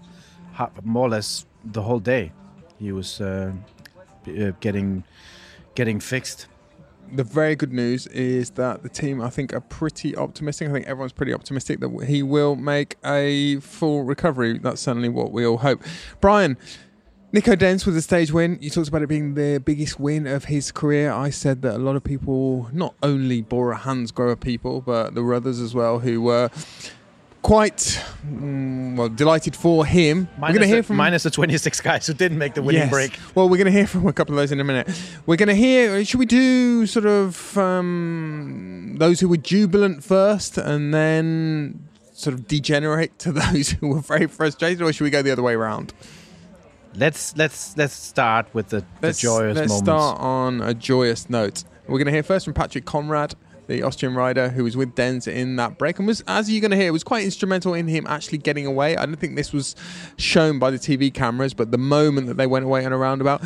more 0.84 1.08
or 1.08 1.10
less 1.10 1.46
the 1.64 1.82
whole 1.82 2.00
day. 2.00 2.32
He 2.80 2.92
was 2.92 3.22
uh, 3.22 3.54
uh, 4.28 4.52
getting 4.60 5.04
getting 5.76 6.00
fixed 6.00 6.48
the 7.12 7.24
very 7.24 7.56
good 7.56 7.74
news 7.74 8.08
is 8.08 8.52
that 8.52 8.84
the 8.84 8.90
team, 8.90 9.22
I 9.22 9.30
think, 9.30 9.54
are 9.54 9.62
pretty 9.62 10.16
optimistic. 10.16 10.70
I 10.70 10.72
think 10.72 10.88
everyone's 10.88 11.12
pretty 11.12 11.34
optimistic 11.34 11.80
that 11.82 12.06
he 12.08 12.24
will 12.24 12.56
make 12.56 12.98
a 13.04 13.60
full 13.60 14.04
recovery. 14.04 14.58
That's 14.60 14.82
certainly 14.82 15.10
what 15.10 15.32
we 15.32 15.46
all 15.46 15.58
hope. 15.58 15.84
Brian, 16.22 16.58
Nico 17.34 17.56
Denz 17.56 17.86
with 17.86 17.96
a 17.98 18.02
stage 18.02 18.32
win. 18.32 18.58
You 18.62 18.70
talked 18.70 18.88
about 18.88 19.02
it 19.02 19.08
being 19.08 19.36
the 19.36 19.62
biggest 19.64 20.00
win 20.00 20.28
of 20.28 20.46
his 20.46 20.72
career. 20.72 21.12
I 21.12 21.30
said 21.30 21.62
that 21.64 21.76
a 21.76 21.78
lot 21.78 21.96
of 21.96 22.04
people, 22.04 22.70
not 22.72 22.96
only 23.04 23.42
Bora 23.42 23.78
Hansgrohe 23.78 24.40
people, 24.40 24.82
but 24.82 25.14
there 25.14 25.24
were 25.24 25.34
others 25.34 25.60
as 25.60 25.74
well 25.74 26.00
who 26.00 26.22
were 26.22 26.50
quite 27.42 28.02
mm, 28.26 28.96
well 28.96 29.10
delighted 29.10 29.56
for 29.56 29.86
him. 29.86 30.28
Minus 30.38 30.42
we're 30.42 30.48
going 30.48 30.70
to 30.70 30.76
hear 30.76 30.84
from 30.84 30.96
minus 30.98 31.24
the 31.24 31.32
26 31.32 31.82
guys 31.82 32.08
who 32.08 32.14
didn't 32.14 32.38
make 32.38 32.54
the 32.54 32.62
winning 32.62 32.84
yes. 32.84 32.92
break. 32.92 33.20
Well, 33.36 33.50
we're 33.50 33.58
going 33.58 33.66
to 33.66 33.72
hear 33.72 33.88
from 33.88 34.08
a 34.08 34.14
couple 34.14 34.36
of 34.36 34.38
those 34.38 34.52
in 34.52 34.60
a 34.60 34.64
minute. 34.64 34.90
We're 35.26 35.38
going 35.38 35.50
to 35.50 35.56
hear. 35.56 36.04
Should 36.06 36.20
we 36.20 36.26
do 36.26 36.86
sort 36.86 37.06
of 37.06 37.58
um, 37.58 38.96
those 38.98 39.20
who 39.20 39.28
were 39.28 39.38
jubilant 39.38 40.04
first, 40.04 40.58
and 40.58 40.94
then 40.94 41.88
sort 42.14 42.34
of 42.34 42.48
degenerate 42.48 43.18
to 43.20 43.32
those 43.32 43.72
who 43.72 43.88
were 43.88 44.02
very 44.02 44.28
frustrated, 44.28 44.82
or 44.82 44.94
should 44.94 45.04
we 45.04 45.10
go 45.10 45.22
the 45.22 45.32
other 45.32 45.44
way 45.44 45.54
around? 45.54 45.94
Let's 46.94 47.38
let's 47.38 47.78
let's 47.78 47.94
start 47.94 48.54
with 48.54 48.70
the, 48.70 48.82
the 48.82 48.86
let's, 49.02 49.20
joyous 49.20 49.56
let's 49.56 49.70
moments. 49.70 49.86
start 49.86 50.20
on 50.20 50.62
a 50.62 50.74
joyous 50.74 51.30
note. 51.30 51.64
We're 51.88 51.98
going 51.98 52.06
to 52.08 52.12
hear 52.12 52.24
first 52.24 52.46
from 52.46 52.54
Patrick 52.54 52.86
Konrad 52.86 53.34
the 53.72 53.84
Austrian 53.84 54.14
rider 54.14 54.50
who 54.50 54.64
was 54.64 54.76
with 54.76 54.96
Denz 54.96 55.28
in 55.28 55.56
that 55.56 55.78
break 55.78 55.98
and 55.98 56.08
was, 56.08 56.24
as 56.28 56.50
you're 56.52 56.62
going 56.62 56.72
to 56.72 56.78
hear, 56.78 56.92
was 56.92 57.04
quite 57.04 57.24
instrumental 57.24 57.74
in 57.74 57.88
him 57.88 58.06
actually 58.08 58.38
getting 58.38 58.66
away. 58.66 58.98
I 58.98 59.06
don't 59.06 59.16
think 59.16 59.36
this 59.36 59.54
was 59.54 59.76
shown 60.18 60.60
by 60.60 60.72
the 60.72 60.78
TV 60.78 61.14
cameras, 61.14 61.54
but 61.54 61.72
the 61.72 61.78
moment 61.78 62.28
that 62.28 62.38
they 62.38 62.48
went 62.48 62.66
away 62.66 62.86
on 62.86 62.94
a 62.94 62.98
roundabout. 62.98 63.42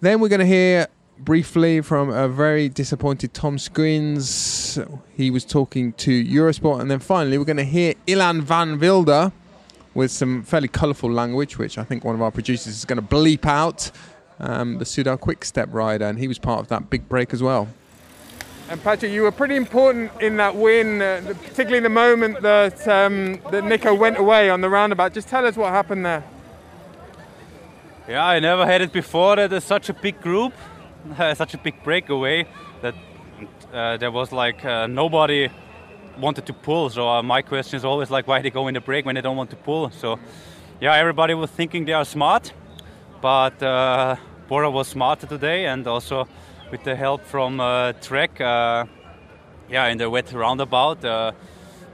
Then 0.00 0.20
we're 0.20 0.28
going 0.28 0.40
to 0.40 0.46
hear 0.46 0.88
briefly 1.18 1.80
from 1.80 2.10
a 2.10 2.28
very 2.28 2.68
disappointed 2.68 3.34
Tom 3.34 3.56
Skujins. 3.56 5.00
He 5.16 5.30
was 5.30 5.44
talking 5.44 5.92
to 5.94 6.24
Eurosport. 6.24 6.80
And 6.80 6.90
then 6.90 7.00
finally, 7.00 7.38
we're 7.38 7.44
going 7.44 7.56
to 7.56 7.64
hear 7.64 7.94
Ilan 8.06 8.42
Van 8.42 8.78
Wilder 8.78 9.32
with 9.94 10.10
some 10.10 10.42
fairly 10.42 10.68
colourful 10.68 11.10
language, 11.10 11.58
which 11.58 11.78
I 11.78 11.84
think 11.84 12.04
one 12.04 12.14
of 12.14 12.22
our 12.22 12.30
producers 12.30 12.76
is 12.76 12.84
going 12.84 13.00
to 13.00 13.06
bleep 13.06 13.46
out. 13.46 13.90
Um, 14.40 14.78
the 14.78 14.84
Soudal 14.84 15.18
Quick 15.18 15.44
Step 15.44 15.68
rider, 15.72 16.04
and 16.04 16.16
he 16.16 16.28
was 16.28 16.38
part 16.38 16.60
of 16.60 16.68
that 16.68 16.90
big 16.90 17.08
break 17.08 17.32
as 17.32 17.42
well. 17.42 17.66
And 18.70 18.82
Patrick, 18.82 19.12
you 19.12 19.22
were 19.22 19.32
pretty 19.32 19.56
important 19.56 20.12
in 20.20 20.36
that 20.36 20.54
win, 20.54 21.00
uh, 21.00 21.22
particularly 21.24 21.78
in 21.78 21.84
the 21.84 21.88
moment 21.88 22.42
that 22.42 22.86
um, 22.86 23.40
that 23.50 23.64
Nico 23.64 23.94
went 23.94 24.18
away 24.18 24.50
on 24.50 24.60
the 24.60 24.68
roundabout. 24.68 25.14
Just 25.14 25.28
tell 25.28 25.46
us 25.46 25.56
what 25.56 25.70
happened 25.70 26.04
there. 26.04 26.22
Yeah, 28.06 28.26
I 28.26 28.40
never 28.40 28.66
had 28.66 28.82
it 28.82 28.92
before 28.92 29.36
that 29.36 29.48
there's 29.48 29.64
such 29.64 29.88
a 29.88 29.94
big 29.94 30.20
group, 30.20 30.52
uh, 31.18 31.34
such 31.34 31.54
a 31.54 31.58
big 31.58 31.82
breakaway 31.82 32.46
that 32.82 32.94
uh, 33.72 33.96
there 33.96 34.10
was 34.10 34.32
like 34.32 34.62
uh, 34.66 34.86
nobody 34.86 35.48
wanted 36.18 36.44
to 36.44 36.52
pull. 36.52 36.90
So 36.90 37.08
uh, 37.08 37.22
my 37.22 37.40
question 37.40 37.78
is 37.78 37.86
always 37.86 38.10
like, 38.10 38.26
why 38.26 38.42
they 38.42 38.50
go 38.50 38.68
in 38.68 38.74
the 38.74 38.82
break 38.82 39.06
when 39.06 39.14
they 39.14 39.22
don't 39.22 39.36
want 39.36 39.48
to 39.50 39.56
pull? 39.56 39.88
So 39.90 40.18
yeah, 40.78 40.94
everybody 40.94 41.32
was 41.32 41.50
thinking 41.50 41.86
they 41.86 41.94
are 41.94 42.04
smart, 42.04 42.52
but 43.22 43.62
uh, 43.62 44.16
Bora 44.46 44.70
was 44.70 44.88
smarter 44.88 45.26
today, 45.26 45.64
and 45.64 45.86
also 45.86 46.28
with 46.70 46.84
the 46.84 46.94
help 46.94 47.24
from 47.24 47.60
uh, 47.60 47.92
Trek, 47.94 48.40
uh, 48.40 48.84
yeah, 49.70 49.86
in 49.86 49.98
the 49.98 50.10
wet 50.10 50.32
roundabout, 50.32 51.04
uh, 51.04 51.32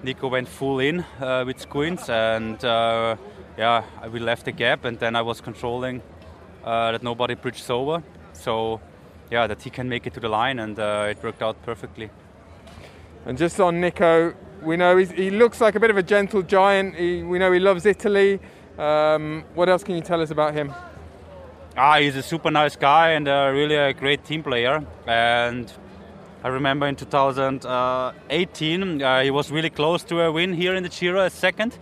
Nico 0.02 0.28
went 0.28 0.48
full 0.48 0.80
in 0.80 1.00
uh, 1.20 1.44
with 1.46 1.58
Skujins, 1.58 2.08
and 2.08 2.62
uh, 2.64 3.16
yeah, 3.56 3.84
we 4.12 4.18
left 4.18 4.44
the 4.44 4.52
gap, 4.52 4.84
and 4.84 4.98
then 4.98 5.16
I 5.16 5.22
was 5.22 5.40
controlling 5.40 6.02
uh, 6.64 6.92
that 6.92 7.02
nobody 7.02 7.34
bridges 7.34 7.70
over, 7.70 8.02
so 8.32 8.80
yeah, 9.30 9.46
that 9.46 9.62
he 9.62 9.70
can 9.70 9.88
make 9.88 10.06
it 10.06 10.14
to 10.14 10.20
the 10.20 10.28
line, 10.28 10.58
and 10.58 10.78
it 10.78 11.22
worked 11.22 11.42
out 11.42 11.60
perfectly. 11.62 12.10
And 13.26 13.38
just 13.38 13.60
on 13.60 13.80
Nico, 13.80 14.34
we 14.62 14.76
know 14.76 14.96
he 14.96 15.30
looks 15.30 15.60
like 15.60 15.76
a 15.76 15.80
bit 15.80 15.90
of 15.90 15.96
a 15.96 16.02
gentle 16.02 16.42
giant. 16.42 16.96
He, 16.96 17.22
we 17.22 17.38
know 17.38 17.52
he 17.52 17.60
loves 17.60 17.86
Italy. 17.86 18.40
Um, 18.76 19.44
what 19.54 19.68
else 19.68 19.84
can 19.84 19.94
you 19.94 20.02
tell 20.02 20.20
us 20.20 20.30
about 20.30 20.52
him? 20.52 20.74
Ah, 21.76 21.98
he's 21.98 22.14
a 22.14 22.22
super 22.22 22.52
nice 22.52 22.76
guy 22.76 23.10
and 23.10 23.26
uh, 23.26 23.50
really 23.52 23.74
a 23.74 23.92
great 23.92 24.24
team 24.24 24.44
player. 24.44 24.86
And 25.08 25.72
I 26.44 26.48
remember 26.48 26.86
in 26.86 26.94
2018 26.94 29.02
uh, 29.02 29.22
he 29.22 29.32
was 29.32 29.50
really 29.50 29.70
close 29.70 30.04
to 30.04 30.20
a 30.20 30.30
win 30.30 30.52
here 30.52 30.76
in 30.76 30.84
the 30.84 30.88
Giro, 30.88 31.24
a 31.24 31.30
second 31.30 31.76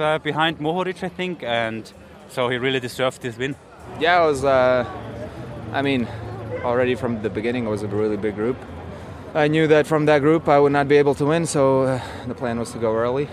uh, 0.00 0.18
behind 0.18 0.58
Mohoric, 0.58 1.04
I 1.04 1.08
think, 1.08 1.44
and 1.44 1.92
so 2.28 2.48
he 2.48 2.56
really 2.56 2.80
deserved 2.80 3.22
this 3.22 3.38
win. 3.38 3.54
Yeah, 4.00 4.24
it 4.24 4.26
was. 4.26 4.44
Uh, 4.44 4.84
I 5.72 5.82
mean, 5.82 6.08
already 6.64 6.96
from 6.96 7.22
the 7.22 7.30
beginning, 7.30 7.66
it 7.66 7.70
was 7.70 7.84
a 7.84 7.86
really 7.86 8.16
big 8.16 8.34
group. 8.34 8.56
I 9.32 9.46
knew 9.46 9.68
that 9.68 9.86
from 9.86 10.06
that 10.06 10.22
group 10.22 10.48
I 10.48 10.58
would 10.58 10.72
not 10.72 10.88
be 10.88 10.96
able 10.96 11.14
to 11.14 11.24
win, 11.24 11.46
so 11.46 11.82
uh, 11.82 12.00
the 12.26 12.34
plan 12.34 12.58
was 12.58 12.72
to 12.72 12.78
go 12.78 12.92
early. 12.92 13.28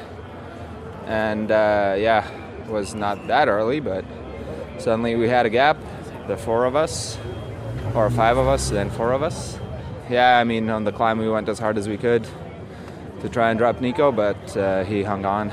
And 1.08 1.50
uh, 1.50 1.96
yeah, 1.98 2.30
it 2.60 2.70
was 2.70 2.94
not 2.94 3.26
that 3.28 3.48
early, 3.48 3.80
but 3.80 4.06
Suddenly 4.82 5.16
we 5.16 5.30
had 5.30 5.46
a 5.46 5.50
gap, 5.50 5.78
the 6.28 6.36
four 6.36 6.66
of 6.66 6.76
us, 6.76 7.20
or 7.94 8.10
five 8.10 8.38
of 8.38 8.48
us, 8.48 8.72
then 8.72 8.90
four 8.90 9.12
of 9.12 9.22
us. 9.22 9.60
Yeah, 10.10 10.40
I 10.40 10.44
mean, 10.44 10.72
on 10.72 10.86
the 10.86 10.92
climb 10.92 11.20
we 11.20 11.30
went 11.30 11.48
as 11.50 11.60
hard 11.60 11.78
as 11.78 11.88
we 11.88 11.98
could 11.98 12.28
to 13.22 13.30
try 13.30 13.52
and 13.52 13.60
drop 13.60 13.80
Nico, 13.80 14.12
but 14.12 14.58
uh, 14.58 14.84
he 14.84 15.04
hung 15.04 15.24
on. 15.24 15.50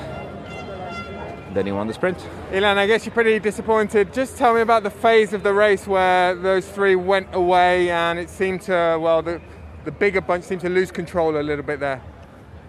Then 1.53 1.67
he 1.67 1.73
won 1.73 1.87
the 1.87 1.93
sprint. 1.93 2.17
Ilan, 2.53 2.79
I 2.79 2.87
guess 2.87 3.05
you're 3.05 3.13
pretty 3.13 3.39
disappointed. 3.39 4.15
Just 4.15 4.39
tell 4.39 4.55
me 4.55 4.63
about 4.63 4.83
the 4.83 4.91
phase 4.91 5.35
of 5.35 5.43
the 5.43 5.53
race 5.53 5.87
where 5.87 6.35
those 6.35 6.67
three 6.67 6.97
went 6.97 7.29
away 7.35 7.91
and 7.91 8.19
it 8.19 8.31
seemed 8.31 8.63
to, 8.63 8.99
well, 8.99 9.21
the, 9.21 9.43
the 9.85 9.93
bigger 9.93 10.23
bunch 10.23 10.45
seemed 10.45 10.63
to 10.63 10.71
lose 10.71 10.91
control 10.91 11.39
a 11.39 11.43
little 11.43 11.65
bit 11.65 11.81
there. 11.81 12.01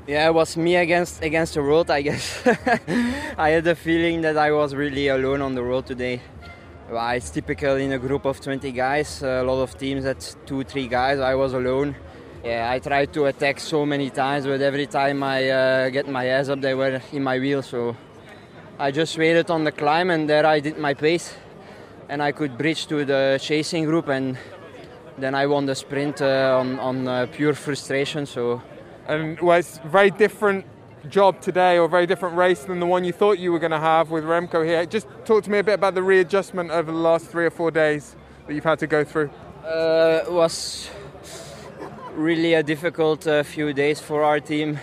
Yeah, 0.07 0.27
it 0.27 0.33
was 0.33 0.57
me 0.57 0.75
against 0.75 1.21
against 1.21 1.53
the 1.53 1.61
road, 1.61 1.89
I 1.91 2.01
guess. 2.01 2.41
I 3.37 3.49
had 3.49 3.63
the 3.63 3.75
feeling 3.75 4.21
that 4.21 4.37
I 4.37 4.51
was 4.51 4.73
really 4.73 5.07
alone 5.07 5.41
on 5.41 5.53
the 5.53 5.61
road 5.61 5.85
today. 5.85 6.19
Well, 6.91 7.07
it's 7.11 7.29
typical 7.29 7.75
in 7.75 7.91
a 7.91 7.99
group 7.99 8.25
of 8.25 8.41
20 8.41 8.71
guys. 8.71 9.21
A 9.21 9.43
lot 9.43 9.61
of 9.61 9.77
teams 9.77 10.03
had 10.03 10.25
two, 10.47 10.63
three 10.63 10.87
guys. 10.87 11.19
I 11.19 11.35
was 11.35 11.53
alone. 11.53 11.95
Yeah, 12.43 12.67
I 12.71 12.79
tried 12.79 13.13
to 13.13 13.25
attack 13.25 13.59
so 13.59 13.85
many 13.85 14.09
times, 14.09 14.47
but 14.47 14.59
every 14.59 14.87
time 14.87 15.21
I 15.21 15.49
uh, 15.49 15.89
get 15.89 16.07
my 16.07 16.25
ass 16.25 16.49
up, 16.49 16.61
they 16.61 16.73
were 16.73 16.99
in 17.11 17.21
my 17.21 17.37
wheel. 17.37 17.61
So 17.61 17.95
I 18.79 18.89
just 18.89 19.15
waited 19.19 19.51
on 19.51 19.65
the 19.65 19.71
climb, 19.71 20.09
and 20.09 20.27
there 20.27 20.47
I 20.47 20.59
did 20.59 20.79
my 20.79 20.95
pace, 20.95 21.35
and 22.07 22.23
I 22.23 22.31
could 22.31 22.57
bridge 22.57 22.87
to 22.87 23.05
the 23.05 23.37
chasing 23.39 23.85
group, 23.85 24.07
and 24.07 24.35
then 25.15 25.35
I 25.35 25.45
won 25.45 25.67
the 25.67 25.75
sprint 25.75 26.23
uh, 26.23 26.57
on 26.59 26.79
on 26.79 27.07
uh, 27.07 27.27
pure 27.31 27.53
frustration. 27.53 28.25
So 28.25 28.63
and 29.07 29.37
it's 29.39 29.77
very 29.85 30.09
different 30.09 30.65
job 31.07 31.39
today 31.39 31.77
or 31.77 31.85
a 31.85 31.89
very 31.89 32.05
different 32.05 32.35
race 32.35 32.65
than 32.65 32.79
the 32.79 32.85
one 32.85 33.03
you 33.03 33.13
thought 33.13 33.39
you 33.39 33.51
were 33.51 33.59
going 33.59 33.71
to 33.71 33.79
have 33.79 34.11
with 34.11 34.23
Remco 34.23 34.65
here. 34.65 34.85
Just 34.85 35.07
talk 35.25 35.43
to 35.45 35.49
me 35.49 35.59
a 35.59 35.63
bit 35.63 35.75
about 35.75 35.95
the 35.95 36.03
readjustment 36.03 36.71
over 36.71 36.91
the 36.91 36.97
last 36.97 37.27
three 37.27 37.45
or 37.45 37.51
four 37.51 37.71
days 37.71 38.15
that 38.45 38.53
you've 38.53 38.63
had 38.63 38.79
to 38.79 38.87
go 38.87 39.03
through. 39.03 39.29
Uh, 39.63 40.23
it 40.25 40.31
was 40.31 40.89
really 42.13 42.53
a 42.53 42.63
difficult 42.63 43.25
uh, 43.27 43.43
few 43.43 43.71
days 43.71 43.99
for 43.99 44.23
our 44.23 44.39
team. 44.39 44.77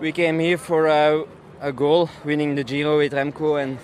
We 0.00 0.12
came 0.12 0.38
here 0.38 0.58
for 0.58 0.86
a, 0.86 1.24
a 1.60 1.72
goal, 1.72 2.08
winning 2.24 2.54
the 2.54 2.64
Giro 2.64 2.98
with 2.98 3.12
Remco, 3.12 3.62
and 3.62 3.78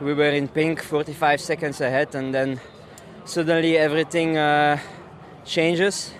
we 0.00 0.12
were 0.14 0.30
in 0.30 0.48
pink, 0.48 0.82
45 0.82 1.40
seconds 1.40 1.80
ahead, 1.80 2.14
and 2.14 2.34
then 2.34 2.60
suddenly 3.24 3.78
everything 3.78 4.36
uh, 4.36 4.78
changes 5.44 6.12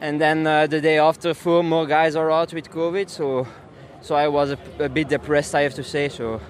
and 0.00 0.20
then 0.20 0.46
uh, 0.46 0.66
the 0.66 0.80
day 0.80 0.98
after, 0.98 1.34
four 1.34 1.62
more 1.62 1.86
guys 1.86 2.14
are 2.16 2.30
out 2.30 2.52
with 2.52 2.70
COVID. 2.70 3.08
So, 3.08 3.46
so 4.00 4.14
I 4.14 4.28
was 4.28 4.52
a, 4.52 4.58
a 4.78 4.88
bit 4.88 5.08
depressed, 5.08 5.54
I 5.54 5.62
have 5.62 5.74
to 5.74 5.84
say. 5.84 6.08
So, 6.08 6.40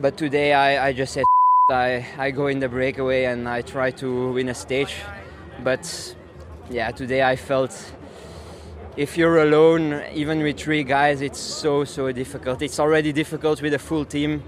but 0.00 0.16
today 0.16 0.52
I, 0.52 0.88
I 0.88 0.92
just 0.92 1.12
said 1.12 1.24
I, 1.70 2.06
I 2.18 2.30
go 2.30 2.46
in 2.46 2.60
the 2.60 2.68
breakaway 2.68 3.24
and 3.24 3.48
I 3.48 3.62
try 3.62 3.90
to 3.92 4.32
win 4.32 4.48
a 4.48 4.54
stage. 4.54 4.96
But 5.62 6.16
yeah, 6.70 6.90
today 6.90 7.22
I 7.22 7.36
felt 7.36 7.92
if 8.96 9.16
you're 9.16 9.42
alone, 9.42 10.02
even 10.12 10.42
with 10.42 10.58
three 10.58 10.84
guys, 10.84 11.20
it's 11.20 11.40
so 11.40 11.84
so 11.84 12.12
difficult. 12.12 12.62
It's 12.62 12.78
already 12.78 13.12
difficult 13.12 13.62
with 13.62 13.74
a 13.74 13.78
full 13.78 14.04
team. 14.04 14.42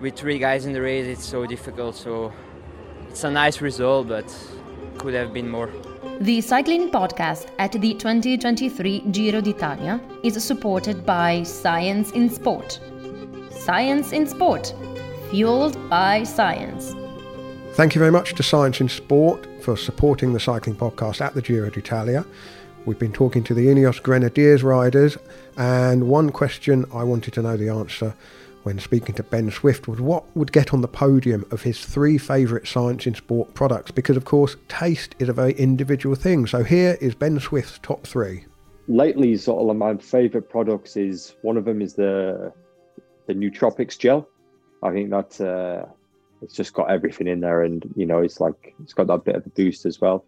With 0.00 0.14
three 0.14 0.38
guys 0.38 0.66
in 0.66 0.72
the 0.74 0.82
race, 0.82 1.06
it's 1.06 1.24
so 1.24 1.46
difficult. 1.46 1.94
So 1.94 2.32
it's 3.08 3.24
a 3.24 3.30
nice 3.30 3.62
result, 3.62 4.08
but 4.08 4.26
could 4.98 5.14
have 5.14 5.32
been 5.32 5.48
more. 5.48 5.70
The 6.20 6.40
cycling 6.40 6.90
podcast 6.90 7.50
at 7.58 7.72
the 7.72 7.92
2023 7.92 9.00
Giro 9.10 9.42
d'Italia 9.42 10.00
is 10.22 10.42
supported 10.42 11.04
by 11.04 11.42
Science 11.42 12.10
in 12.12 12.30
Sport. 12.30 12.80
Science 13.50 14.12
in 14.12 14.26
Sport, 14.26 14.72
fueled 15.30 15.76
by 15.90 16.22
science. 16.24 16.94
Thank 17.74 17.94
you 17.94 17.98
very 17.98 18.10
much 18.10 18.34
to 18.36 18.42
Science 18.42 18.80
in 18.80 18.88
Sport 18.88 19.46
for 19.62 19.76
supporting 19.76 20.32
the 20.32 20.40
cycling 20.40 20.74
podcast 20.74 21.20
at 21.20 21.34
the 21.34 21.42
Giro 21.42 21.68
d'Italia. 21.68 22.24
We've 22.86 22.98
been 22.98 23.12
talking 23.12 23.44
to 23.44 23.52
the 23.52 23.66
Ineos 23.66 24.02
Grenadiers 24.02 24.62
riders, 24.62 25.18
and 25.58 26.08
one 26.08 26.30
question 26.30 26.86
I 26.94 27.02
wanted 27.02 27.34
to 27.34 27.42
know 27.42 27.58
the 27.58 27.68
answer 27.68 28.14
when 28.66 28.80
speaking 28.80 29.14
to 29.14 29.22
Ben 29.22 29.48
Swift 29.48 29.86
was 29.86 30.00
what 30.00 30.24
would 30.36 30.50
get 30.50 30.74
on 30.74 30.80
the 30.80 30.88
podium 30.88 31.46
of 31.52 31.62
his 31.62 31.86
three 31.86 32.18
favourite 32.18 32.66
science 32.66 33.06
in 33.06 33.14
sport 33.14 33.54
products 33.54 33.92
because, 33.92 34.16
of 34.16 34.24
course, 34.24 34.56
taste 34.66 35.14
is 35.20 35.28
a 35.28 35.32
very 35.32 35.52
individual 35.52 36.16
thing. 36.16 36.48
So 36.48 36.64
here 36.64 36.98
is 37.00 37.14
Ben 37.14 37.38
Swift's 37.38 37.78
top 37.80 38.04
three. 38.04 38.44
Lately, 38.88 39.36
sort 39.36 39.70
of 39.70 39.76
my 39.76 39.96
favourite 39.98 40.48
products 40.50 40.96
is 40.96 41.36
one 41.42 41.56
of 41.56 41.64
them 41.64 41.80
is 41.80 41.94
the 41.94 42.52
the 43.28 43.34
nootropics 43.34 43.96
gel. 43.96 44.28
I 44.82 44.90
think 44.90 45.10
that 45.10 45.40
uh, 45.40 45.86
it's 46.42 46.54
just 46.54 46.72
got 46.72 46.90
everything 46.90 47.28
in 47.28 47.38
there, 47.38 47.62
and 47.62 47.84
you 47.94 48.04
know, 48.04 48.18
it's 48.18 48.40
like 48.40 48.74
it's 48.82 48.94
got 48.94 49.06
that 49.06 49.24
bit 49.24 49.36
of 49.36 49.46
a 49.46 49.50
boost 49.50 49.86
as 49.86 50.00
well. 50.00 50.24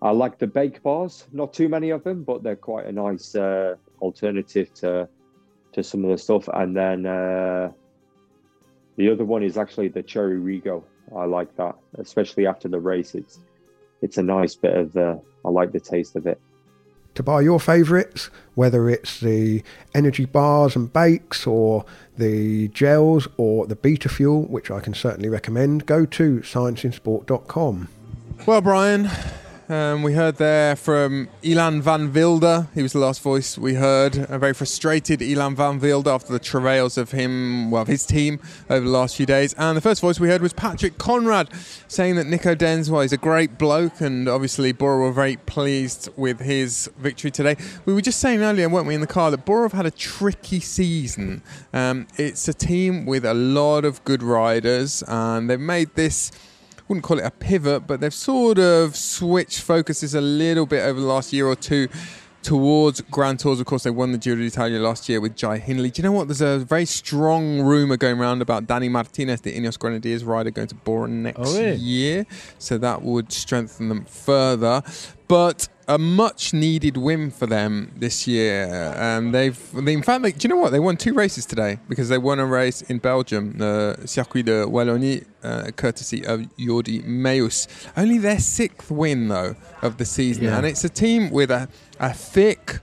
I 0.00 0.12
like 0.12 0.38
the 0.38 0.46
bake 0.46 0.80
bars, 0.84 1.26
not 1.32 1.52
too 1.52 1.68
many 1.68 1.90
of 1.90 2.04
them, 2.04 2.22
but 2.22 2.44
they're 2.44 2.54
quite 2.54 2.86
a 2.86 2.92
nice 2.92 3.34
uh, 3.34 3.74
alternative 4.00 4.72
to 4.74 5.08
to 5.74 5.82
some 5.84 6.04
of 6.04 6.10
the 6.10 6.18
stuff. 6.18 6.48
And 6.52 6.76
then 6.76 7.06
uh, 7.06 7.70
the 8.96 9.10
other 9.10 9.24
one 9.24 9.42
is 9.42 9.56
actually 9.56 9.88
the 9.88 10.02
Cherry 10.02 10.38
Rego. 10.38 10.82
I 11.14 11.24
like 11.24 11.54
that, 11.56 11.76
especially 11.98 12.46
after 12.46 12.68
the 12.68 12.80
race. 12.80 13.14
It's 13.14 13.38
it's 14.00 14.18
a 14.18 14.22
nice 14.22 14.54
bit 14.54 14.76
of. 14.76 14.96
Uh, 14.96 15.16
I 15.44 15.50
like 15.50 15.72
the 15.72 15.80
taste 15.80 16.16
of 16.16 16.26
it. 16.26 16.40
To 17.16 17.22
buy 17.22 17.42
your 17.42 17.60
favourites, 17.60 18.28
whether 18.54 18.90
it's 18.90 19.20
the 19.20 19.62
energy 19.94 20.24
bars 20.24 20.74
and 20.74 20.92
bakes, 20.92 21.46
or 21.46 21.84
the 22.16 22.68
gels, 22.68 23.28
or 23.36 23.66
the 23.66 23.76
Beta 23.76 24.08
Fuel, 24.08 24.42
which 24.42 24.70
I 24.70 24.80
can 24.80 24.94
certainly 24.94 25.28
recommend, 25.28 25.86
go 25.86 26.06
to 26.06 26.40
scienceinsport.com. 26.40 27.88
Well, 28.46 28.60
Brian, 28.60 29.08
Um, 29.66 30.02
we 30.02 30.12
heard 30.12 30.36
there 30.36 30.76
from 30.76 31.26
Ilan 31.42 31.80
van 31.80 32.12
Wilder. 32.12 32.68
He 32.74 32.82
was 32.82 32.92
the 32.92 32.98
last 32.98 33.22
voice 33.22 33.56
we 33.56 33.72
heard. 33.72 34.14
A 34.28 34.38
very 34.38 34.52
frustrated 34.52 35.20
Ilan 35.20 35.56
van 35.56 35.80
Wilder 35.80 36.10
after 36.10 36.34
the 36.34 36.38
travails 36.38 36.98
of 36.98 37.12
him, 37.12 37.70
well, 37.70 37.86
his 37.86 38.04
team 38.04 38.40
over 38.68 38.84
the 38.84 38.90
last 38.90 39.16
few 39.16 39.24
days. 39.24 39.54
And 39.54 39.74
the 39.74 39.80
first 39.80 40.02
voice 40.02 40.20
we 40.20 40.28
heard 40.28 40.42
was 40.42 40.52
Patrick 40.52 40.98
Konrad 40.98 41.48
saying 41.88 42.16
that 42.16 42.26
Nico 42.26 42.54
Denz, 42.54 42.90
well, 42.90 43.00
he's 43.00 43.14
a 43.14 43.16
great 43.16 43.56
bloke, 43.56 44.02
and 44.02 44.28
obviously 44.28 44.72
Bora 44.72 44.98
were 44.98 45.12
very 45.12 45.38
pleased 45.38 46.10
with 46.14 46.40
his 46.40 46.90
victory 46.98 47.30
today. 47.30 47.56
We 47.86 47.94
were 47.94 48.02
just 48.02 48.20
saying 48.20 48.42
earlier, 48.42 48.68
weren't 48.68 48.86
we, 48.86 48.94
in 48.94 49.00
the 49.00 49.06
car, 49.06 49.30
that 49.30 49.46
Bora 49.46 49.62
have 49.62 49.72
had 49.72 49.86
a 49.86 49.90
tricky 49.90 50.60
season. 50.60 51.42
Um, 51.72 52.06
it's 52.18 52.46
a 52.48 52.54
team 52.54 53.06
with 53.06 53.24
a 53.24 53.34
lot 53.34 53.86
of 53.86 54.04
good 54.04 54.22
riders, 54.22 55.02
and 55.08 55.48
they've 55.48 55.58
made 55.58 55.94
this 55.94 56.32
wouldn't 56.88 57.04
call 57.04 57.18
it 57.18 57.24
a 57.24 57.30
pivot, 57.30 57.86
but 57.86 58.00
they've 58.00 58.12
sort 58.12 58.58
of 58.58 58.94
switched 58.94 59.60
focuses 59.60 60.14
a 60.14 60.20
little 60.20 60.66
bit 60.66 60.82
over 60.82 61.00
the 61.00 61.06
last 61.06 61.32
year 61.32 61.46
or 61.46 61.56
two 61.56 61.88
towards 62.44 63.00
Grand 63.00 63.40
Tours. 63.40 63.58
Of 63.58 63.66
course, 63.66 63.82
they 63.82 63.90
won 63.90 64.12
the 64.12 64.18
Giro 64.18 64.36
d'Italia 64.36 64.78
last 64.78 65.08
year 65.08 65.20
with 65.20 65.34
Jai 65.34 65.58
Hindley. 65.58 65.90
Do 65.90 66.00
you 66.00 66.04
know 66.08 66.12
what? 66.12 66.28
There's 66.28 66.40
a 66.40 66.58
very 66.58 66.84
strong 66.86 67.60
rumour 67.62 67.96
going 67.96 68.20
around 68.20 68.42
about 68.42 68.66
Danny 68.66 68.88
Martinez, 68.88 69.40
the 69.40 69.52
Ineos 69.58 69.78
Grenadiers 69.78 70.22
rider, 70.24 70.50
going 70.50 70.68
to 70.68 70.74
Bora 70.76 71.08
next 71.08 71.40
Oh, 71.40 71.58
really? 71.58 71.76
year. 71.76 72.26
So 72.58 72.78
that 72.78 73.02
would 73.02 73.32
strengthen 73.32 73.88
them 73.88 74.04
further. 74.04 74.82
But 75.26 75.68
a 75.88 75.98
much 75.98 76.52
needed 76.54 76.96
win 76.98 77.30
for 77.30 77.46
them 77.46 77.92
this 77.96 78.26
year. 78.26 78.94
Um, 78.96 79.32
they've, 79.32 79.58
they, 79.72 79.94
in 79.94 80.02
fact, 80.02 80.22
they, 80.22 80.32
do 80.32 80.46
you 80.46 80.54
know 80.54 80.60
what? 80.60 80.70
They 80.70 80.78
won 80.80 80.96
two 80.98 81.14
races 81.14 81.44
today 81.46 81.78
because 81.88 82.08
they 82.10 82.18
won 82.18 82.38
a 82.40 82.46
race 82.46 82.82
in 82.82 82.98
Belgium, 82.98 83.56
the 83.58 83.98
Circuit 84.06 84.44
de 84.46 84.64
Wallonie, 84.66 85.24
uh, 85.42 85.70
courtesy 85.76 86.24
of 86.26 86.40
Jordi 86.58 87.04
Meus. 87.04 87.68
Only 87.96 88.18
their 88.18 88.38
sixth 88.38 88.90
win, 88.90 89.28
though, 89.28 89.56
of 89.82 89.96
the 89.96 90.04
season. 90.04 90.44
Yeah. 90.44 90.58
And 90.58 90.66
it's 90.66 90.84
a 90.84 90.88
team 90.90 91.30
with 91.30 91.50
a, 91.50 91.68
a 92.00 92.12
thick, 92.12 92.80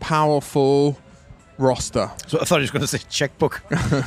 powerful 0.00 0.98
roster. 1.58 2.10
So 2.26 2.40
I 2.40 2.44
thought 2.44 2.56
he 2.56 2.62
was 2.62 2.70
going 2.70 2.82
to 2.82 2.86
say 2.86 2.98
checkbook. 3.08 3.62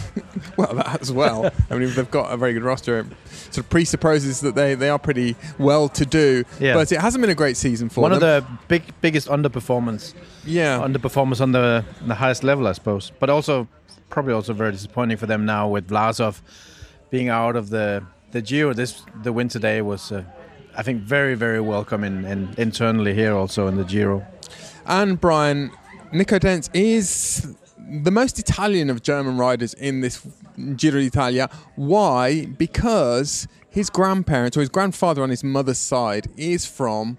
Well, 0.58 0.74
that 0.74 1.02
as 1.02 1.12
well. 1.12 1.52
I 1.70 1.76
mean, 1.76 1.94
they've 1.94 2.10
got 2.10 2.34
a 2.34 2.38
very 2.38 2.54
good 2.54 2.64
roster. 2.64 3.00
It 3.00 3.06
sort 3.52 3.58
of 3.60 3.70
presupposes 3.70 4.42
that 4.42 4.56
they, 4.56 4.74
they 4.74 4.90
are 4.90 4.98
pretty 4.98 5.36
well 5.60 5.88
to 5.90 6.04
do. 6.04 6.46
Yeah. 6.60 6.74
But 6.74 6.92
it 6.92 7.00
hasn't 7.00 7.22
been 7.22 7.30
a 7.30 7.36
great 7.36 7.58
season 7.58 7.90
for 7.90 8.02
One 8.02 8.12
them. 8.12 8.24
of 8.24 8.44
the 8.44 8.58
big 8.68 8.84
biggest 9.00 9.28
underperformance, 9.28 10.16
yeah. 10.46 10.80
underperformance 10.80 11.42
on 11.42 11.52
the 11.52 11.86
the 12.08 12.16
highest 12.16 12.44
level, 12.44 12.66
I 12.68 12.72
suppose. 12.72 13.12
But 13.20 13.30
also 13.30 13.68
probably 14.10 14.34
also 14.34 14.54
very 14.54 14.72
disappointing 14.72 15.18
for 15.18 15.28
them 15.28 15.46
now 15.46 15.68
with 15.68 15.90
Vlasov 15.90 16.42
being 17.12 17.30
out 17.30 17.56
of 17.56 17.70
the 17.70 18.04
the 18.32 18.42
Giro. 18.42 18.74
This 18.74 19.04
the 19.22 19.32
win 19.32 19.48
today 19.48 19.84
was. 19.84 20.12
Uh, 20.12 20.24
I 20.76 20.84
think 20.84 21.02
very, 21.02 21.34
very 21.34 21.60
welcome 21.60 22.04
in, 22.04 22.24
in 22.26 22.54
internally 22.58 23.16
here 23.16 23.34
also 23.36 23.68
in 23.68 23.78
the 23.78 23.84
Giro. 23.84 24.26
And 24.88 25.20
Brian, 25.20 25.72
Nico 26.14 26.40
Denz 26.40 26.70
is 26.74 27.56
the 27.78 28.10
most 28.10 28.40
Italian 28.40 28.90
of 28.90 29.04
German 29.04 29.38
riders 29.38 29.74
in 29.74 30.00
this 30.00 30.26
Giro 30.78 31.02
d'Italia. 31.02 31.50
Why? 31.76 32.46
Because 32.46 33.50
his 33.70 33.90
grandparents 33.90 34.56
or 34.56 34.62
his 34.62 34.70
grandfather 34.70 35.22
on 35.22 35.30
his 35.30 35.44
mother's 35.44 35.78
side 35.78 36.30
is 36.38 36.66
from 36.66 37.18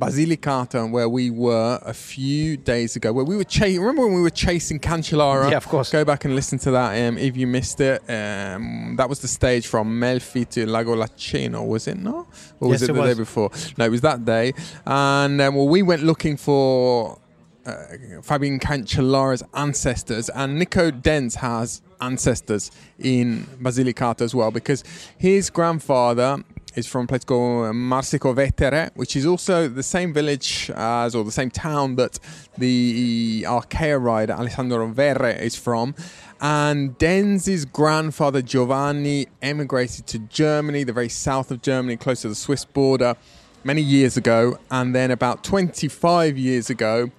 Basilicata, 0.00 0.90
where 0.90 1.08
we 1.08 1.30
were 1.30 1.78
a 1.84 1.92
few 1.92 2.56
days 2.56 2.96
ago. 2.96 3.12
Where 3.12 3.24
we 3.24 3.36
were 3.36 3.44
chasing. 3.44 3.80
Remember 3.80 4.06
when 4.06 4.14
we 4.14 4.22
were 4.22 4.30
chasing 4.30 4.80
Cancellara? 4.80 5.50
Yeah, 5.50 5.58
of 5.58 5.68
course. 5.68 5.90
Go 5.90 6.04
back 6.04 6.24
and 6.24 6.34
listen 6.34 6.58
to 6.60 6.70
that 6.70 7.06
um, 7.06 7.18
if 7.18 7.36
you 7.36 7.46
missed 7.46 7.80
it. 7.80 8.00
Um, 8.08 8.94
that 8.96 9.08
was 9.08 9.20
the 9.20 9.28
stage 9.28 9.66
from 9.66 10.00
Melfi 10.00 10.48
to 10.50 10.66
Lago 10.66 10.94
Laceno, 10.96 11.66
was 11.66 11.86
it 11.86 11.98
not? 11.98 12.26
Or 12.60 12.68
was 12.70 12.80
Yes, 12.80 12.88
it 12.88 12.92
it 12.92 12.96
the 12.96 13.04
day 13.04 13.14
before? 13.14 13.50
No, 13.76 13.84
it 13.84 13.90
was 13.90 14.00
that 14.00 14.24
day. 14.24 14.54
And 14.86 15.40
um, 15.40 15.54
well, 15.54 15.68
we 15.68 15.82
went 15.82 16.02
looking 16.02 16.36
for 16.38 17.18
uh, 17.66 17.82
Fabian 18.22 18.58
Cancellara's 18.58 19.42
ancestors, 19.54 20.30
and 20.30 20.58
Nico 20.58 20.90
Denz 20.90 21.34
has 21.36 21.82
ancestors 22.00 22.70
in 22.98 23.44
Basilicata 23.60 24.22
as 24.22 24.34
well 24.34 24.50
because 24.50 24.82
his 25.18 25.50
grandfather 25.50 26.42
is 26.74 26.86
from 26.86 27.04
a 27.04 27.06
place 27.08 27.24
called 27.24 27.74
Marsico 27.74 28.34
Vetere, 28.34 28.90
which 28.94 29.16
is 29.16 29.26
also 29.26 29.68
the 29.68 29.82
same 29.82 30.12
village 30.12 30.70
as 30.74 31.14
or 31.14 31.24
the 31.24 31.32
same 31.32 31.50
town 31.50 31.96
that 31.96 32.18
the 32.56 33.44
Arkea 33.46 34.02
rider 34.02 34.32
Alessandro 34.32 34.88
Verre 34.92 35.38
is 35.40 35.56
from. 35.56 35.94
And 36.40 36.96
Denz's 36.98 37.64
grandfather 37.64 38.42
Giovanni 38.42 39.26
emigrated 39.42 40.06
to 40.08 40.18
Germany, 40.18 40.84
the 40.84 40.92
very 40.92 41.08
south 41.08 41.50
of 41.50 41.62
Germany, 41.62 41.96
close 41.96 42.22
to 42.22 42.28
the 42.28 42.34
Swiss 42.34 42.64
border, 42.64 43.16
many 43.64 43.82
years 43.82 44.16
ago. 44.16 44.58
And 44.70 44.94
then 44.94 45.10
about 45.10 45.44
25 45.44 46.38
years 46.38 46.70
ago, 46.70 47.10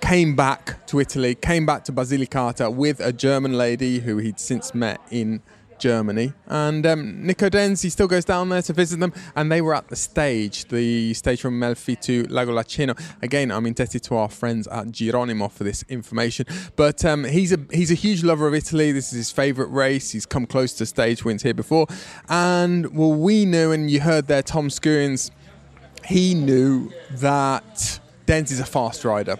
came 0.00 0.34
back 0.34 0.84
to 0.88 1.00
Italy, 1.00 1.34
came 1.34 1.64
back 1.64 1.84
to 1.84 1.92
Basilicata 1.92 2.74
with 2.74 3.00
a 3.00 3.12
German 3.12 3.56
lady 3.56 4.00
who 4.00 4.18
he'd 4.18 4.40
since 4.40 4.74
met 4.74 5.00
in 5.10 5.40
Germany. 5.82 6.32
And 6.46 6.86
um, 6.86 7.26
Nico 7.26 7.48
Denz, 7.48 7.82
he 7.82 7.90
still 7.90 8.06
goes 8.06 8.24
down 8.24 8.48
there 8.50 8.62
to 8.62 8.72
visit 8.72 9.00
them. 9.00 9.12
And 9.34 9.50
they 9.50 9.60
were 9.60 9.74
at 9.74 9.88
the 9.88 9.96
stage, 9.96 10.66
the 10.66 11.12
stage 11.12 11.40
from 11.40 11.58
Melfi 11.58 12.00
to 12.02 12.22
Lago 12.28 12.52
Laceno. 12.52 12.96
Again, 13.20 13.50
I'm 13.50 13.66
indebted 13.66 14.04
to 14.04 14.14
our 14.14 14.28
friends 14.28 14.68
at 14.68 14.86
Gironimo 14.86 15.50
for 15.50 15.64
this 15.64 15.82
information. 15.88 16.46
But 16.76 17.04
um, 17.04 17.24
he's 17.24 17.52
a 17.52 17.58
he's 17.72 17.90
a 17.90 17.94
huge 17.94 18.22
lover 18.22 18.46
of 18.46 18.54
Italy. 18.54 18.92
This 18.92 19.12
is 19.12 19.18
his 19.18 19.30
favourite 19.32 19.72
race. 19.72 20.12
He's 20.12 20.24
come 20.24 20.46
close 20.46 20.72
to 20.74 20.86
stage 20.86 21.24
wins 21.24 21.42
here 21.42 21.52
before. 21.54 21.88
And 22.28 22.96
well, 22.96 23.12
we 23.12 23.44
knew, 23.44 23.72
and 23.72 23.90
you 23.90 24.00
heard 24.00 24.28
there, 24.28 24.42
Tom 24.42 24.68
Skujins, 24.68 25.32
he 26.04 26.34
knew 26.34 26.92
that 27.10 28.00
Denz 28.26 28.52
is 28.52 28.60
a 28.60 28.64
fast 28.64 29.04
rider. 29.04 29.36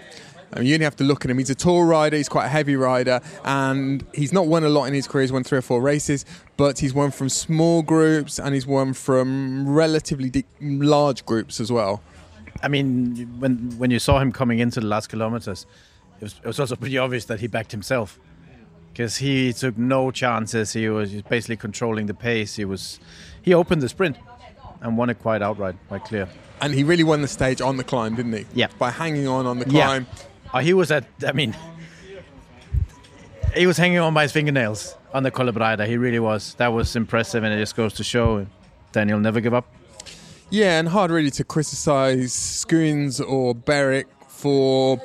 I 0.55 0.59
mean, 0.59 0.69
you 0.69 0.75
only 0.75 0.85
have 0.85 0.97
to 0.97 1.05
look 1.05 1.25
at 1.25 1.31
him. 1.31 1.39
He's 1.39 1.49
a 1.51 1.55
tall 1.55 1.85
rider. 1.85 2.17
He's 2.17 2.29
quite 2.29 2.47
a 2.47 2.49
heavy 2.51 2.77
rider, 2.77 3.21
and 3.45 4.05
he's 4.15 4.33
not 4.33 4.47
won 4.47 4.65
a 4.65 4.69
lot 4.69 4.85
in 4.85 4.95
his 4.95 5.09
career. 5.09 5.23
He's 5.23 5.33
won 5.33 5.45
three 5.45 5.59
or 5.59 5.63
four 5.63 5.81
races, 5.81 6.27
but 6.57 6.79
he's 6.81 6.93
won 6.93 7.11
from 7.11 7.29
small 7.31 7.83
groups 7.83 8.39
and 8.39 8.55
he's 8.55 8.67
won 8.67 8.93
from 8.93 9.69
relatively 9.69 10.29
de- 10.29 10.45
large 10.61 11.25
groups 11.25 11.59
as 11.59 11.73
well. 11.73 12.03
I 12.63 12.69
mean, 12.69 13.17
when 13.39 13.77
when 13.79 13.91
you 13.91 13.99
saw 13.99 14.19
him 14.21 14.31
coming 14.31 14.59
into 14.59 14.81
the 14.81 14.87
last 14.87 15.09
kilometers, 15.09 15.67
it 16.21 16.25
was, 16.25 16.35
it 16.45 16.47
was 16.47 16.61
also 16.61 16.77
pretty 16.77 16.99
obvious 16.99 17.25
that 17.27 17.41
he 17.41 17.47
backed 17.47 17.73
himself 17.73 18.19
because 18.93 19.17
he 19.17 19.53
took 19.55 19.79
no 19.79 20.11
chances. 20.11 20.75
He 20.75 20.89
was 20.89 21.13
basically 21.23 21.57
controlling 21.57 22.07
the 22.07 22.15
pace. 22.15 22.57
He 22.57 22.65
was 22.67 23.01
he 23.41 23.55
opened 23.55 23.81
the 23.83 23.89
sprint 23.89 24.17
and 24.83 24.99
won 24.99 25.09
it 25.11 25.19
quite 25.19 25.41
outright, 25.43 25.77
quite 25.89 26.05
clear. 26.05 26.29
And 26.61 26.75
he 26.75 26.85
really 26.85 27.05
won 27.05 27.23
the 27.23 27.29
stage 27.29 27.61
on 27.61 27.77
the 27.79 27.85
climb, 27.85 28.15
didn't 28.15 28.35
he? 28.35 28.47
Yeah. 28.55 28.69
By 28.79 28.91
hanging 28.91 29.27
on 29.27 29.47
on 29.47 29.59
the 29.59 29.69
Yeah. 29.69 30.01
Uh, 30.53 30.61
he 30.61 30.75
was 30.75 30.91
at. 30.91 31.05
I 31.27 31.33
mean, 31.33 31.57
he 33.55 33.67
was 33.67 33.77
hanging 33.77 33.99
on 33.99 34.15
by 34.15 34.23
his 34.23 34.33
fingernails 34.33 34.97
on 35.15 35.23
the 35.23 35.31
Colle 35.31 35.53
Braida. 35.53 35.87
He 35.87 35.97
really 35.97 36.19
was. 36.19 36.55
That 36.55 36.69
was 36.69 36.97
impressive, 36.97 37.45
and 37.45 37.53
it 37.53 37.59
just 37.59 37.77
goes 37.77 37.95
to 37.95 38.05
show 38.05 38.47
Daniel 38.93 39.19
never 39.19 39.41
give 39.41 39.55
up. 39.55 39.67
Yeah, 40.51 40.79
and 40.79 40.89
hard 40.89 41.11
really 41.11 41.31
to 41.33 41.45
criticise 41.45 42.33
Skujins 42.33 43.27
or 43.27 43.55
Berwick 43.55 44.07
for 44.29 45.01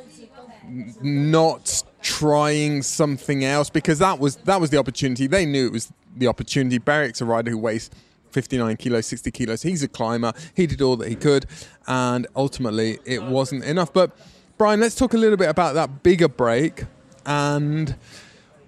not 1.02 1.84
trying 2.02 2.82
something 2.82 3.46
else 3.46 3.70
because 3.70 4.00
that 4.00 4.20
was 4.20 4.36
that 4.38 4.60
was 4.60 4.70
the 4.70 4.78
opportunity. 4.78 5.28
They 5.28 5.46
knew 5.46 5.68
it 5.68 5.72
was 5.72 5.92
the 6.16 6.28
opportunity. 6.28 6.80
Berwick's 6.80 7.22
a 7.22 7.26
rider 7.26 7.52
who 7.52 7.58
weighs 7.58 7.90
59 8.32 8.76
kilos, 8.78 9.06
60 9.06 9.32
kilos. 9.32 9.62
He's 9.62 9.84
a 9.84 9.88
climber. 9.88 10.34
He 10.54 10.68
did 10.68 10.82
all 10.82 10.98
that 10.98 11.08
he 11.08 11.16
could, 11.16 11.46
and 11.88 12.28
ultimately 12.36 13.00
it 13.06 13.24
wasn't 13.24 13.64
enough. 13.64 13.94
But 13.94 14.18
Brian, 14.58 14.80
let's 14.80 14.96
talk 14.96 15.14
a 15.14 15.18
little 15.18 15.38
bit 15.38 15.50
about 15.50 15.76
that 15.76 16.02
bigger 16.02 16.28
break. 16.28 16.86
And 17.28 17.96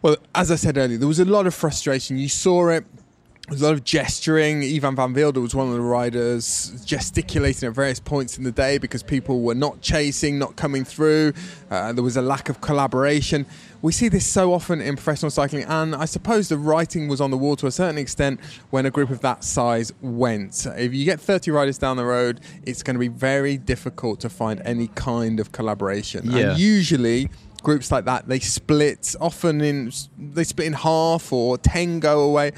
well, 0.04 0.18
as 0.36 0.52
I 0.52 0.56
said 0.56 0.78
earlier, 0.78 1.00
there 1.00 1.08
was 1.08 1.20
a 1.20 1.26
lot 1.26 1.48
of 1.48 1.56
frustration. 1.56 2.20
You 2.20 2.30
saw 2.30 2.70
it. 2.70 2.86
There 3.48 3.56
was 3.56 3.64
a 3.64 3.66
lot 3.66 3.74
of 3.74 3.84
gesturing. 3.84 4.62
Ilan 4.62 4.96
van 4.96 5.16
Wilder 5.16 5.42
was 5.42 5.56
one 5.56 5.68
of 5.68 5.74
the 5.74 5.82
riders 5.82 6.84
gesticulating 6.86 7.68
at 7.68 7.74
various 7.74 8.00
points 8.00 8.38
in 8.38 8.44
the 8.44 8.52
day 8.52 8.78
because 8.78 9.02
people 9.02 9.42
were 9.42 9.56
not 9.56 9.82
chasing, 9.82 10.38
not 10.38 10.56
coming 10.56 10.86
through. 10.86 11.34
Uh, 11.72 11.92
there 11.92 12.04
was 12.04 12.18
a 12.18 12.22
lack 12.22 12.50
of 12.50 12.62
collaboration. 12.62 13.48
We 13.82 13.94
see 13.94 14.10
this 14.10 14.26
so 14.26 14.54
often 14.54 14.82
in 14.82 14.96
professional 14.96 15.32
cycling, 15.32 15.64
and 15.64 15.96
I 15.96 16.06
suppose 16.06 16.50
the 16.50 16.58
writing 16.58 17.08
was 17.08 17.22
on 17.22 17.32
the 17.32 17.38
wall 17.38 17.56
to 17.58 17.68
a 17.68 17.72
certain 17.72 17.98
extent 17.98 18.42
when 18.72 18.86
a 18.86 18.92
group 18.92 19.10
of 19.10 19.22
that 19.22 19.44
size 19.44 19.94
went. 20.02 20.68
If 20.78 20.94
you 20.94 21.06
get 21.06 21.22
30 21.22 21.52
riders 21.52 21.78
down 21.78 21.96
the 21.96 22.06
road, 22.06 22.42
it's 22.64 22.84
going 22.84 22.96
to 22.96 23.00
be 23.00 23.08
very 23.08 23.58
difficult 23.58 24.20
to 24.22 24.30
find 24.30 24.62
any 24.66 24.88
kind 24.88 25.40
of 25.40 25.54
collaboration. 25.54 26.30
Yeah. 26.30 26.52
And 26.52 26.60
usually, 26.60 27.30
groups 27.64 27.92
like 27.92 28.06
that 28.06 28.28
they 28.28 28.40
split 28.40 29.16
often 29.20 29.62
in 29.62 29.92
they 30.18 30.44
split 30.44 30.68
in 30.68 30.74
half 30.74 31.34
or 31.34 31.58
10 31.58 32.00
go 32.00 32.22
away 32.22 32.52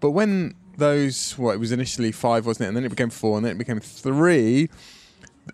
but 0.00 0.10
when 0.10 0.54
those 0.76 1.38
well 1.38 1.54
it 1.54 1.58
was 1.58 1.70
initially 1.72 2.10
five 2.10 2.46
wasn't 2.46 2.64
it 2.64 2.68
and 2.68 2.76
then 2.76 2.84
it 2.84 2.88
became 2.88 3.10
four 3.10 3.36
and 3.36 3.46
then 3.46 3.52
it 3.52 3.58
became 3.58 3.78
three 3.78 4.68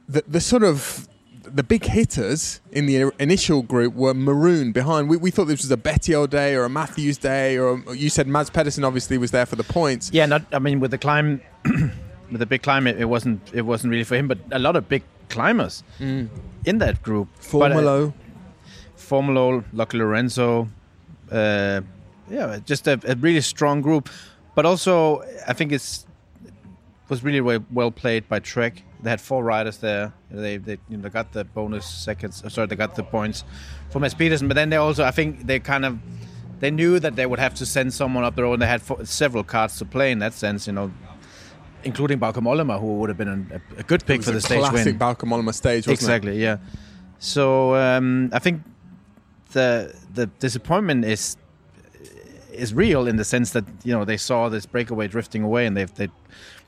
the, 0.08 0.24
the 0.26 0.40
sort 0.40 0.62
of 0.62 1.08
the 1.52 1.62
big 1.62 1.84
hitters 1.84 2.60
in 2.72 2.86
the 2.86 3.12
initial 3.18 3.62
group 3.62 3.94
were 3.94 4.14
marooned 4.14 4.74
behind. 4.74 5.08
We, 5.08 5.16
we 5.16 5.30
thought 5.30 5.46
this 5.46 5.62
was 5.62 5.70
a 5.70 5.76
Bettiol 5.76 6.28
day 6.28 6.54
or 6.54 6.64
a 6.64 6.68
Matthews 6.68 7.18
day, 7.18 7.58
or 7.58 7.82
you 7.94 8.10
said 8.10 8.26
Mads 8.26 8.50
Pedersen 8.50 8.84
obviously 8.84 9.18
was 9.18 9.30
there 9.30 9.46
for 9.46 9.56
the 9.56 9.64
points. 9.64 10.10
Yeah, 10.12 10.26
not. 10.26 10.42
I 10.52 10.58
mean, 10.58 10.80
with 10.80 10.90
the 10.90 10.98
climb, 10.98 11.40
with 11.64 12.38
the 12.38 12.46
big 12.46 12.62
climb, 12.62 12.86
it, 12.86 13.00
it 13.00 13.06
wasn't 13.06 13.40
it 13.52 13.62
wasn't 13.62 13.90
really 13.90 14.04
for 14.04 14.16
him. 14.16 14.28
But 14.28 14.38
a 14.52 14.58
lot 14.58 14.76
of 14.76 14.88
big 14.88 15.02
climbers 15.28 15.82
in 16.00 16.30
that 16.78 17.02
group. 17.02 17.28
But, 17.52 17.72
uh, 17.72 17.76
Formolo. 17.76 18.14
Formolo, 18.96 19.64
Lucky 19.72 19.98
Lorenzo, 19.98 20.68
uh, 21.30 21.80
yeah, 22.28 22.58
just 22.64 22.88
a, 22.88 22.98
a 23.06 23.14
really 23.16 23.40
strong 23.40 23.80
group. 23.80 24.08
But 24.54 24.66
also, 24.66 25.22
I 25.46 25.52
think 25.52 25.70
it's 25.70 26.06
was 27.08 27.22
really 27.24 27.40
well, 27.40 27.64
well 27.72 27.90
played 27.90 28.28
by 28.28 28.40
Trek. 28.40 28.82
They 29.02 29.10
had 29.10 29.20
four 29.20 29.44
riders 29.44 29.78
there. 29.78 30.12
They 30.30 30.56
they 30.56 30.78
you 30.88 30.96
know 30.96 31.08
got 31.08 31.32
the 31.32 31.44
bonus 31.44 31.86
seconds. 31.86 32.42
uh, 32.44 32.48
Sorry, 32.48 32.66
they 32.66 32.76
got 32.76 32.94
the 32.94 33.02
points 33.04 33.44
from 33.90 34.04
S. 34.04 34.14
Pedersen. 34.14 34.48
But 34.48 34.54
then 34.54 34.70
they 34.70 34.76
also, 34.76 35.04
I 35.04 35.10
think, 35.12 35.46
they 35.46 35.60
kind 35.60 35.84
of 35.84 35.98
they 36.60 36.70
knew 36.70 36.98
that 37.00 37.14
they 37.16 37.26
would 37.26 37.38
have 37.38 37.54
to 37.56 37.66
send 37.66 37.92
someone 37.92 38.24
up 38.24 38.34
the 38.34 38.42
road. 38.42 38.54
and 38.54 38.62
They 38.62 38.66
had 38.66 38.82
fo- 38.82 39.04
several 39.04 39.44
cards 39.44 39.78
to 39.78 39.84
play 39.84 40.10
in 40.10 40.18
that 40.20 40.32
sense, 40.34 40.66
you 40.66 40.72
know, 40.72 40.90
including 41.84 42.18
Bauke 42.18 42.40
Mollema, 42.42 42.80
who 42.80 42.96
would 42.98 43.08
have 43.10 43.18
been 43.18 43.50
a, 43.52 43.80
a 43.80 43.82
good 43.82 44.04
pick 44.06 44.20
It 44.20 44.24
for 44.24 44.30
the 44.32 44.40
stage 44.40 44.62
win. 44.62 44.70
classic 44.70 44.98
Bauke 44.98 45.24
Mollema 45.28 45.52
stage, 45.54 45.86
wasn't 45.86 46.00
exactly 46.02 46.40
yeah 46.42 46.56
so 47.18 47.74
um, 47.74 48.28
i 48.34 48.38
think 48.38 48.60
the 49.52 49.94
the 50.12 50.26
disappointment 50.38 51.02
is 51.04 51.36
is 52.52 52.74
real 52.74 53.06
in 53.06 53.16
the 53.16 53.24
sense 53.24 53.52
that 53.52 53.64
you 53.84 53.92
know 53.92 54.04
they 54.04 54.16
saw 54.18 54.48
this 54.50 54.66
breakaway 54.66 55.08
drifting 55.08 55.42
away 55.42 55.64
and 55.66 55.76
they've 55.76 55.94
they 55.94 56.08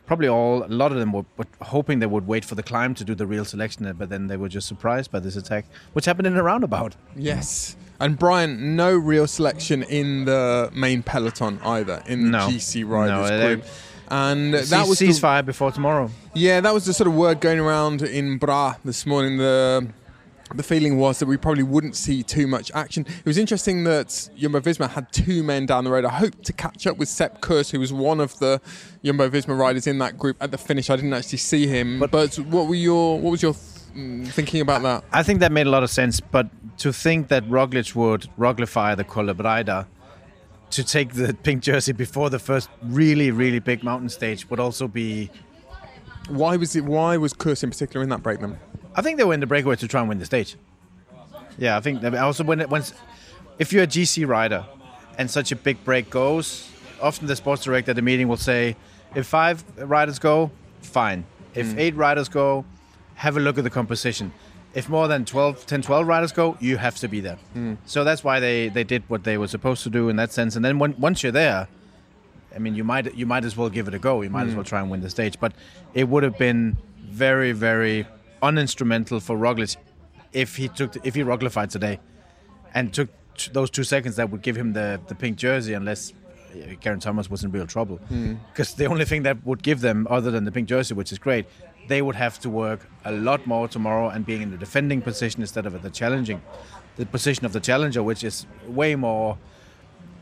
probably 0.09 0.27
all 0.27 0.65
a 0.65 0.67
lot 0.83 0.91
of 0.91 0.99
them 0.99 1.13
were, 1.13 1.25
were 1.37 1.47
hoping 1.63 2.01
they 2.01 2.07
would 2.07 2.27
wait 2.27 2.45
for 2.45 2.55
the 2.57 2.63
climb 2.63 2.95
to 2.95 3.05
do 3.05 3.15
the 3.15 3.27
real 3.27 3.45
selection 3.45 3.87
uh, 3.87 3.93
but 3.93 4.09
then 4.09 4.27
they 4.27 4.37
were 4.37 4.49
just 4.49 4.67
surprised 4.67 5.13
by 5.13 5.21
this 5.21 5.37
attack 5.37 5.67
which 5.93 6.07
happened 6.07 6.27
in 6.27 6.37
a 6.37 6.43
roundabout? 6.43 6.97
Yes. 7.15 7.77
And 8.01 8.19
Brian, 8.19 8.75
no 8.77 8.97
real 8.97 9.27
selection 9.27 9.83
in 9.83 10.25
the 10.25 10.71
main 10.75 11.03
peloton 11.03 11.61
either 11.63 12.03
in 12.07 12.31
No. 12.31 12.47
the 12.49 12.55
GC 12.57 12.85
riders 12.89 13.31
No, 13.31 13.39
they- 13.39 13.55
group. 13.57 13.65
And 14.11 14.55
that 14.55 14.65
Cease- 14.67 14.89
was 14.89 14.99
ceasefire 15.01 15.45
before 15.45 15.71
tomorrow 15.71 16.11
Yeah, 16.33 16.63
that 16.63 16.73
was 16.73 16.87
the 16.87 16.95
sort 16.95 17.09
of 17.09 17.15
word 17.15 17.41
going 17.41 17.59
around 17.61 18.01
in 18.01 18.39
Bra 18.39 18.77
this 18.83 19.05
morning. 19.05 19.37
The 19.37 19.87
the 20.55 20.63
feeling 20.63 20.99
was 20.99 21.19
that 21.19 21.27
we 21.27 21.37
probably 21.37 21.63
wouldn't 21.63 21.97
see 21.97 22.23
too 22.23 22.47
much 22.47 22.71
action. 22.75 23.05
It 23.07 23.27
was 23.27 23.39
interesting 23.39 23.85
that 23.85 24.31
Jumbo 24.37 24.61
Visma 24.61 24.89
had 24.89 25.13
two 25.13 25.43
men 25.43 25.67
down 25.67 25.85
the 25.85 25.91
road. 25.91 26.05
I 26.05 26.11
hope 26.11 26.43
to 26.45 26.53
catch 26.53 26.87
up 26.87 26.97
with 26.97 27.09
Sepp 27.09 27.41
Kuss, 27.41 27.71
who 27.71 27.81
was 27.81 27.93
one 27.93 28.21
of 28.21 28.39
the 28.39 28.61
Jumbo 29.05 29.29
Visma 29.29 29.59
riders 29.59 29.87
in 29.87 29.99
that 29.99 30.19
group 30.19 30.37
at 30.41 30.51
the 30.51 30.59
finish. 30.59 30.91
I 30.91 30.97
didn't 30.97 31.13
actually 31.13 31.39
see 31.39 31.67
him, 31.67 31.99
but, 31.99 32.37
what 32.39 32.67
were 32.67 32.75
your 32.75 33.21
what 33.21 33.31
was 33.31 33.43
your 33.43 33.55
mm, 33.55 34.27
thinking 34.29 34.61
about 34.61 34.83
that? 34.83 35.05
I 35.13 35.23
think 35.23 35.41
that 35.41 35.53
made 35.53 35.67
a 35.67 35.71
lot 35.71 35.83
of 35.83 35.91
sense, 35.91 36.21
but 36.21 36.49
to 36.79 36.93
think 36.93 37.29
that 37.29 37.45
Roglic 37.49 37.95
would 37.95 38.29
Roglify 38.39 38.97
the 38.97 39.05
Colle 39.05 39.35
Braida 39.35 39.87
to 40.71 40.85
take 40.85 41.15
the 41.15 41.35
pink 41.35 41.63
jersey 41.63 41.93
before 41.93 42.31
the 42.31 42.39
first 42.39 42.69
really, 42.83 43.31
really 43.31 43.59
big 43.59 43.83
mountain 43.83 44.09
stage 44.09 44.49
would 44.51 44.61
also 44.61 44.89
be. 44.89 45.31
Why 46.29 46.57
was 46.57 46.77
it? 46.77 46.85
Why 46.85 47.17
was 47.17 47.33
Kuss 47.33 47.63
in 47.63 47.71
particular 47.71 48.03
in 48.03 48.11
that 48.11 48.23
break 48.23 48.41
then? 48.41 48.59
I 48.95 49.03
think 49.03 49.19
they 49.19 49.25
were 49.25 49.35
in 49.35 49.41
the 49.41 49.47
breakaway 49.47 49.77
to 49.77 49.89
try 49.89 50.01
and 50.01 50.09
win 50.09 50.19
the 50.19 50.25
stage. 50.25 50.57
Yeah, 51.59 51.77
I 51.77 51.81
think 51.81 52.03
also 52.05 52.45
when 52.45 52.61
it, 52.61 52.69
once, 52.69 52.93
if 53.59 53.73
you're 53.73 53.85
a 53.85 53.87
GC 53.87 54.27
rider, 54.27 54.65
and 55.19 55.29
such 55.29 55.53
a 55.53 55.57
big 55.57 55.85
break 55.85 56.09
goes, 56.09 56.71
often 57.03 57.27
the 57.27 57.37
sports 57.37 57.65
director 57.65 57.91
at 57.91 57.97
the 57.97 58.03
meeting 58.03 58.29
will 58.29 58.37
say, 58.37 58.77
if 59.15 59.27
five 59.27 59.65
riders 59.77 60.19
go, 60.19 60.51
fine. 60.81 61.25
If 61.55 61.67
mm. 61.67 61.79
eight 61.79 61.97
riders 61.97 62.29
go, 62.29 62.65
have 63.17 63.37
a 63.37 63.41
look 63.41 63.59
at 63.59 63.65
the 63.65 63.71
composition. 63.71 64.33
If 64.75 64.89
more 64.89 65.09
than 65.09 65.25
12, 65.25 65.67
10, 65.67 65.83
12 65.83 66.07
riders 66.07 66.31
go, 66.31 66.57
you 66.61 66.77
have 66.77 66.97
to 66.97 67.09
be 67.09 67.21
there. 67.21 67.39
Mm. 67.57 67.79
So 67.85 68.05
that's 68.05 68.23
why 68.23 68.39
they, 68.39 68.69
they 68.69 68.85
did 68.85 69.03
what 69.09 69.25
they 69.25 69.37
were 69.37 69.49
supposed 69.49 69.83
to 69.83 69.91
do 69.91 70.09
in 70.09 70.17
that 70.17 70.31
sense. 70.31 70.55
And 70.55 70.65
then 70.65 70.79
when, 70.79 70.95
once 71.01 71.23
you're 71.25 71.33
there, 71.33 71.67
I 72.55 72.61
mean, 72.61 72.75
you 72.75 72.85
might 72.85 73.15
you 73.15 73.27
might 73.27 73.45
as 73.45 73.57
well 73.57 73.69
give 73.69 73.89
it 73.89 73.95
a 73.95 73.99
go. 73.99 74.23
You 74.23 74.31
might 74.31 74.47
as 74.47 74.53
mm. 74.53 74.57
well 74.57 74.65
try 74.65 74.81
and 74.81 74.91
win 74.91 75.03
the 75.03 75.11
stage. 75.11 75.39
But 75.39 75.53
it 75.93 76.09
would 76.09 76.23
have 76.23 76.39
been 76.39 76.79
very 76.99 77.53
very 77.53 78.07
uninstrumental 78.43 79.21
for 79.21 79.37
Roglic 79.37 79.77
if 80.33 80.57
he 80.57 80.69
took 80.69 80.97
if 81.07 81.15
he 81.15 81.23
Roglified 81.23 81.71
today 81.71 81.99
and 82.75 82.93
took 82.93 83.09
t- 83.37 83.51
those 83.53 83.71
two 83.71 83.85
seconds 83.85 84.17
that 84.17 84.31
would 84.31 84.43
give 84.43 84.57
him 84.57 84.73
the 84.73 85.01
the 85.09 85.15
pink 85.15 85.37
jersey 85.39 85.75
unless 85.75 86.13
Geraint 86.81 87.03
Thomas 87.03 87.31
was 87.31 87.45
in 87.45 87.51
real 87.51 87.67
trouble. 87.67 87.97
Hmm. 88.09 88.35
Because 88.53 88.75
the 88.75 88.87
only 88.87 89.05
thing 89.05 89.23
that 89.25 89.45
would 89.45 89.63
give 89.63 89.81
them, 89.81 90.07
other 90.11 90.31
than 90.31 90.45
the 90.45 90.53
pink 90.53 90.69
jersey, 90.69 90.95
which 90.95 91.13
is 91.13 91.19
great, 91.19 91.47
they 91.89 92.03
would 92.03 92.15
have 92.17 92.39
to 92.41 92.51
work 92.51 92.89
a 93.05 93.13
lot 93.13 93.47
more 93.47 93.69
tomorrow 93.69 94.09
and 94.09 94.25
being 94.25 94.43
in 94.43 94.51
the 94.51 94.57
defending 94.57 95.03
position 95.03 95.41
instead 95.41 95.67
of 95.67 95.81
the 95.83 95.91
challenging, 95.91 96.43
the 96.97 97.07
position 97.07 97.45
of 97.47 97.53
the 97.53 97.61
challenger, 97.61 98.03
which 98.03 98.25
is 98.25 98.47
way 98.67 98.95
more 98.95 99.39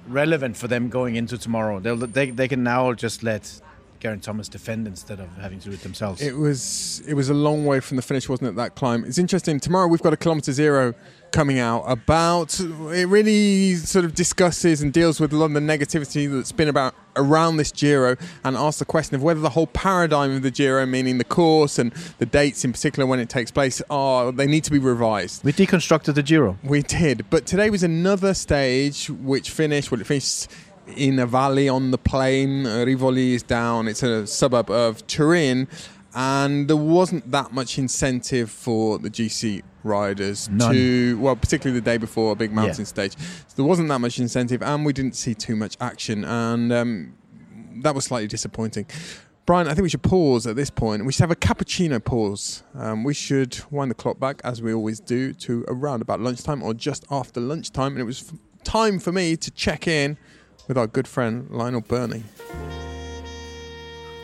relevant 0.08 0.56
for 0.56 0.68
them 0.68 0.88
going 0.88 1.16
into 1.16 1.36
tomorrow. 1.36 1.80
They'll, 1.80 1.96
they 1.96 2.30
they 2.30 2.48
can 2.48 2.62
now 2.62 2.92
just 2.92 3.22
let 3.22 3.60
Geraint 4.00 4.22
Thomas 4.22 4.48
defend 4.48 4.86
instead 4.86 5.20
of 5.20 5.28
having 5.36 5.58
to 5.60 5.68
do 5.68 5.74
it 5.74 5.82
themselves. 5.82 6.20
It 6.22 6.36
was 6.36 7.02
it 7.06 7.14
was 7.14 7.28
a 7.28 7.34
long 7.34 7.64
way 7.64 7.80
from 7.80 7.96
the 7.96 8.02
finish, 8.02 8.28
wasn't 8.28 8.50
it? 8.50 8.56
That 8.56 8.74
climb. 8.74 9.04
It's 9.04 9.18
interesting. 9.18 9.60
Tomorrow 9.60 9.88
we've 9.88 10.02
got 10.02 10.12
a 10.12 10.16
kilometre 10.16 10.52
zero 10.52 10.94
coming 11.32 11.58
out 11.58 11.84
about. 11.86 12.58
It 12.60 13.08
really 13.08 13.74
sort 13.74 14.04
of 14.04 14.14
discusses 14.14 14.82
and 14.82 14.92
deals 14.92 15.20
with 15.20 15.32
a 15.32 15.36
lot 15.36 15.46
of 15.46 15.52
the 15.54 15.60
negativity 15.60 16.30
that's 16.30 16.52
been 16.52 16.68
about 16.68 16.94
around 17.16 17.56
this 17.56 17.72
Giro, 17.72 18.16
and 18.44 18.56
asks 18.56 18.78
the 18.78 18.84
question 18.84 19.16
of 19.16 19.22
whether 19.22 19.40
the 19.40 19.50
whole 19.50 19.66
paradigm 19.66 20.32
of 20.32 20.42
the 20.42 20.50
Giro, 20.50 20.84
meaning 20.86 21.18
the 21.18 21.24
course 21.24 21.78
and 21.78 21.92
the 22.18 22.26
dates 22.26 22.64
in 22.64 22.72
particular 22.72 23.06
when 23.06 23.18
it 23.18 23.28
takes 23.28 23.50
place, 23.50 23.82
are 23.90 24.32
they 24.32 24.46
need 24.46 24.64
to 24.64 24.70
be 24.70 24.78
revised. 24.78 25.42
we 25.44 25.52
deconstructed 25.52 26.14
the 26.14 26.22
Giro. 26.22 26.58
We 26.62 26.82
did, 26.82 27.24
but 27.30 27.46
today 27.46 27.70
was 27.70 27.82
another 27.82 28.34
stage 28.34 29.08
which 29.08 29.50
finished. 29.50 29.90
Well, 29.90 30.00
it 30.00 30.06
finished 30.06 30.50
in 30.96 31.18
a 31.18 31.26
valley 31.26 31.68
on 31.68 31.90
the 31.90 31.98
plain. 31.98 32.66
Uh, 32.66 32.84
Rivoli 32.84 33.34
is 33.34 33.42
down. 33.42 33.88
It's 33.88 34.02
a 34.02 34.26
suburb 34.26 34.70
of 34.70 35.06
Turin, 35.06 35.68
and 36.14 36.68
there 36.68 36.76
wasn't 36.76 37.30
that 37.30 37.52
much 37.52 37.78
incentive 37.78 38.50
for 38.50 38.98
the 38.98 39.10
GC 39.10 39.62
riders 39.82 40.48
None. 40.48 40.72
to. 40.72 41.18
Well, 41.18 41.36
particularly 41.36 41.80
the 41.80 41.84
day 41.84 41.96
before 41.98 42.32
a 42.32 42.36
big 42.36 42.52
mountain 42.52 42.80
Yeah. 42.80 42.84
stage, 42.84 43.16
so 43.18 43.54
there 43.56 43.64
wasn't 43.64 43.88
that 43.88 44.00
much 44.00 44.18
incentive, 44.18 44.62
and 44.62 44.84
we 44.84 44.92
didn't 44.92 45.16
see 45.16 45.34
too 45.34 45.56
much 45.56 45.76
action, 45.80 46.24
and 46.24 46.72
um, 46.72 47.14
that 47.82 47.94
was 47.94 48.04
slightly 48.04 48.28
disappointing. 48.28 48.86
Brian, 49.44 49.68
I 49.68 49.74
think 49.74 49.84
we 49.84 49.88
should 49.88 50.02
pause 50.02 50.44
at 50.48 50.56
this 50.56 50.70
point. 50.70 51.04
We 51.06 51.12
should 51.12 51.20
have 51.20 51.30
a 51.30 51.36
cappuccino 51.36 52.02
pause. 52.04 52.64
Um, 52.74 53.04
we 53.04 53.14
should 53.14 53.56
wind 53.70 53.92
the 53.92 53.94
clock 53.94 54.18
back, 54.18 54.40
as 54.42 54.60
we 54.60 54.74
always 54.74 54.98
do, 54.98 55.32
to 55.34 55.64
around 55.68 56.02
about 56.02 56.20
lunchtime 56.20 56.64
or 56.64 56.74
just 56.74 57.04
after 57.12 57.40
lunchtime. 57.40 57.92
And 57.92 58.00
it 58.00 58.04
was 58.04 58.24
f- 58.32 58.38
time 58.64 58.98
for 58.98 59.12
me 59.12 59.36
to 59.36 59.50
check 59.52 59.86
in 59.86 60.16
with 60.68 60.76
our 60.78 60.86
good 60.86 61.06
friend 61.08 61.48
Lionel 61.50 61.80
Birnie. 61.80 62.24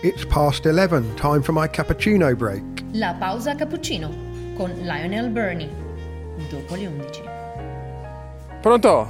It's 0.03 0.25
past 0.25 0.67
11, 0.67 1.15
time 1.17 1.43
for 1.43 1.53
my 1.53 1.69
cappuccino 1.69 2.37
break. 2.37 2.63
La 2.93 3.15
pausa 3.15 3.55
cappuccino 3.57 4.09
con 4.57 4.71
Lionel 4.85 5.31
Birnie. 5.31 5.71
Dopo 6.51 6.75
le 6.77 6.87
11. 6.89 7.23
Pronto? 8.63 9.09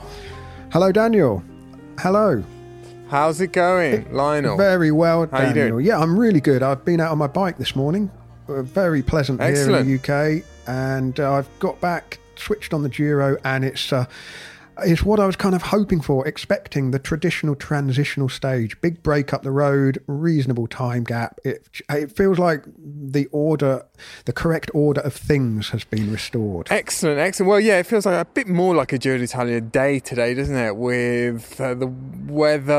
Hello, 0.71 0.93
Daniel. 0.93 1.43
Hello. 1.99 2.43
How's 3.09 3.41
it 3.41 3.53
going, 3.53 4.11
Lionel? 4.13 4.57
Very 4.57 4.91
well, 4.91 5.27
How 5.31 5.41
you 5.41 5.47
Daniel. 5.55 5.69
doing? 5.77 5.87
Yeah, 5.87 5.99
I'm 5.99 6.19
really 6.19 6.41
good. 6.41 6.63
I've 6.63 6.85
been 6.85 7.01
out 7.01 7.11
on 7.13 7.19
my 7.19 7.27
bike 7.27 7.59
this 7.59 7.75
morning. 7.77 8.11
Uh, 8.49 8.63
very 8.63 9.03
pleasant 9.03 9.41
here 9.43 9.71
in 9.77 9.87
the 9.87 9.95
UK, 9.99 10.45
and 10.67 11.19
uh, 11.21 11.35
I've 11.35 11.49
got 11.59 11.81
back, 11.81 12.19
switched 12.37 12.75
on 12.75 12.83
the 12.83 12.89
Giro, 12.89 13.37
and 13.45 13.65
it's 13.65 13.93
uh, 13.93 14.07
it's 14.79 15.03
what 15.03 15.21
I 15.21 15.27
was 15.27 15.37
kind 15.37 15.55
of 15.55 15.63
hoping 15.63 16.01
for, 16.01 16.27
expecting 16.27 16.91
the 16.91 16.99
traditional 16.99 17.55
transitional 17.55 18.29
stage, 18.29 18.81
big 18.81 19.03
break 19.03 19.33
up 19.33 19.43
the 19.43 19.51
road, 19.51 20.03
reasonable 20.07 20.67
time 20.67 21.05
gap. 21.05 21.39
It 21.45 21.69
it 21.91 22.13
feels 22.13 22.39
like 22.39 22.65
the 22.79 23.27
order, 23.33 23.85
the 24.25 24.33
correct 24.33 24.71
order 24.75 25.01
of 25.03 25.15
things 25.15 25.71
has 25.71 25.85
been 25.85 26.11
restored. 26.11 26.69
Excellent, 26.71 27.19
excellent. 27.19 27.51
Well, 27.51 27.61
yeah, 27.61 27.79
it 27.79 27.87
feels 27.87 28.07
like 28.07 28.21
a 28.21 28.25
bit 28.25 28.49
more 28.49 28.75
like 28.75 28.93
a 28.93 28.99
Giro 28.99 29.19
d'Italia 29.19 29.61
day 29.61 29.99
today, 29.99 30.35
doesn't 30.35 30.57
it? 30.57 30.77
With 30.77 31.61
uh, 31.61 31.75
the 31.75 31.93
weather 32.27 32.73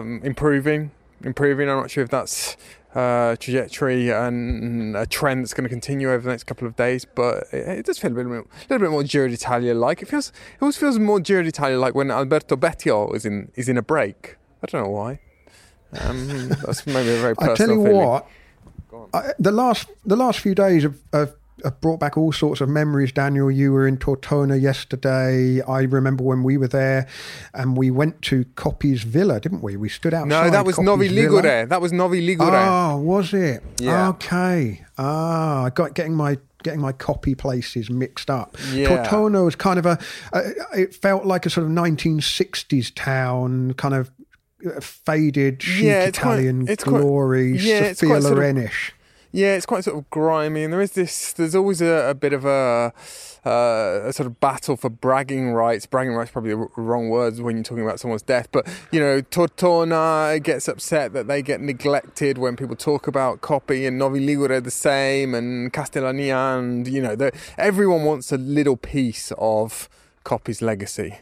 um, 0.00 0.20
improving, 0.22 0.90
improving. 1.22 1.68
I'm 1.68 1.78
not 1.78 1.90
sure 1.90 2.04
if 2.04 2.10
that's 2.10 2.56
uh, 2.94 3.36
trajectory 3.36 4.10
and 4.10 4.96
a 4.96 5.06
trend 5.06 5.42
that's 5.42 5.54
going 5.54 5.64
to 5.64 5.68
continue 5.68 6.10
over 6.10 6.24
the 6.24 6.30
next 6.30 6.44
couple 6.44 6.66
of 6.66 6.76
days, 6.76 7.04
but 7.04 7.44
it, 7.52 7.68
it 7.68 7.86
does 7.86 7.98
feel 7.98 8.12
a 8.12 8.14
little 8.14 8.32
bit, 8.32 8.46
a 8.46 8.74
little 8.74 8.86
bit 8.86 8.90
more 8.90 9.04
Giro 9.04 9.28
d'Italia 9.28 9.74
like. 9.74 10.02
It 10.02 10.08
feels, 10.08 10.28
it 10.28 10.62
always 10.62 10.76
feels 10.76 10.98
more 10.98 11.20
Giro 11.20 11.42
d'Italia 11.42 11.78
like 11.78 11.94
when 11.94 12.10
Alberto 12.10 12.56
Bettiol 12.56 13.14
is 13.14 13.24
in 13.24 13.50
is 13.54 13.68
in 13.68 13.76
a 13.76 13.82
break. 13.82 14.36
I 14.62 14.66
don't 14.66 14.84
know 14.84 14.90
why. 14.90 15.20
Um, 16.00 16.48
that's 16.48 16.86
maybe 16.86 17.10
a 17.10 17.20
very 17.20 17.34
personal 17.34 17.52
I 17.52 17.56
tell 17.56 17.68
you 17.76 17.84
feeling. 17.84 18.06
what, 18.06 18.28
I, 19.14 19.32
the 19.38 19.52
last 19.52 19.88
the 20.04 20.16
last 20.16 20.40
few 20.40 20.54
days 20.54 20.82
have, 20.82 20.98
have, 21.12 21.34
have 21.64 21.80
brought 21.80 22.00
back 22.00 22.16
all 22.16 22.32
sorts 22.32 22.60
of 22.60 22.68
memories. 22.68 23.12
Daniel, 23.12 23.50
you 23.50 23.72
were 23.72 23.86
in 23.86 23.96
Tortona 23.98 24.60
yesterday. 24.60 25.60
I 25.62 25.82
remember 25.82 26.24
when 26.24 26.42
we 26.42 26.56
were 26.56 26.68
there, 26.68 27.06
and 27.54 27.76
we 27.76 27.90
went 27.90 28.22
to 28.22 28.44
Coppi's 28.56 29.02
Villa, 29.02 29.40
didn't 29.40 29.62
we? 29.62 29.76
We 29.76 29.88
stood 29.88 30.14
outside. 30.14 30.28
No, 30.28 30.50
that 30.50 30.64
was 30.64 30.76
Coppi's 30.76 30.86
Novi 30.86 31.08
Villa. 31.08 31.42
Ligure. 31.42 31.68
That 31.68 31.80
was 31.80 31.92
Novi 31.92 32.26
Ligure. 32.26 32.66
Oh, 32.68 32.98
was 32.98 33.32
it? 33.34 33.62
Yeah. 33.78 34.08
Okay. 34.10 34.84
Ah, 34.98 35.64
I 35.64 35.70
got 35.70 35.94
getting 35.94 36.14
my 36.14 36.38
getting 36.62 36.80
my 36.80 36.92
Coppi 36.92 37.34
places 37.34 37.88
mixed 37.90 38.28
up. 38.28 38.56
Yeah. 38.72 38.88
Tortona 38.88 39.44
was 39.44 39.56
kind 39.56 39.78
of 39.78 39.86
a. 39.86 39.98
Uh, 40.32 40.42
it 40.76 40.94
felt 40.94 41.24
like 41.24 41.46
a 41.46 41.50
sort 41.50 41.66
of 41.66 41.72
1960s 41.72 42.92
town, 42.94 43.72
kind 43.74 43.94
of 43.94 44.10
uh, 44.66 44.78
faded, 44.80 45.62
chic 45.62 45.84
Yeah, 45.84 46.00
quite- 46.02 46.08
Italian 46.08 46.66
quite- 46.66 46.78
glory, 46.84 47.56
yeah, 47.58 47.78
it's 47.84 48.00
Sophia 48.00 48.14
quite 48.16 48.22
sort 48.22 48.32
of- 48.34 48.38
Loren-ish. 48.38 48.92
Yeah, 49.32 49.54
it's 49.54 49.66
quite 49.66 49.84
sort 49.84 49.96
of 49.96 50.10
grimy, 50.10 50.64
and 50.64 50.72
there 50.72 50.80
is 50.80 50.92
this. 50.92 51.32
There's 51.32 51.54
always 51.54 51.80
a, 51.80 52.10
a 52.10 52.14
bit 52.14 52.32
of 52.32 52.44
a, 52.44 52.92
uh, 53.46 54.08
a 54.08 54.12
sort 54.12 54.26
of 54.26 54.40
battle 54.40 54.76
for 54.76 54.90
bragging 54.90 55.52
rights. 55.52 55.86
Bragging 55.86 56.14
rights 56.14 56.32
probably 56.32 56.50
the 56.50 56.68
wrong 56.76 57.10
words 57.10 57.40
when 57.40 57.54
you're 57.56 57.62
talking 57.62 57.84
about 57.84 58.00
someone's 58.00 58.22
death, 58.22 58.48
but 58.50 58.66
you 58.90 58.98
know, 58.98 59.22
Tortona 59.22 60.42
gets 60.42 60.66
upset 60.66 61.12
that 61.12 61.28
they 61.28 61.42
get 61.42 61.60
neglected 61.60 62.38
when 62.38 62.56
people 62.56 62.74
talk 62.74 63.06
about 63.06 63.40
Coppi 63.40 63.86
and 63.86 63.98
Novi 63.98 64.18
Ligure 64.26 64.62
the 64.62 64.70
same, 64.70 65.34
and 65.36 65.72
Castellania, 65.72 66.58
and 66.58 66.88
you 66.88 67.00
know, 67.00 67.30
everyone 67.56 68.02
wants 68.02 68.32
a 68.32 68.36
little 68.36 68.76
piece 68.76 69.32
of 69.38 69.88
Coppi's 70.24 70.60
legacy. 70.60 71.18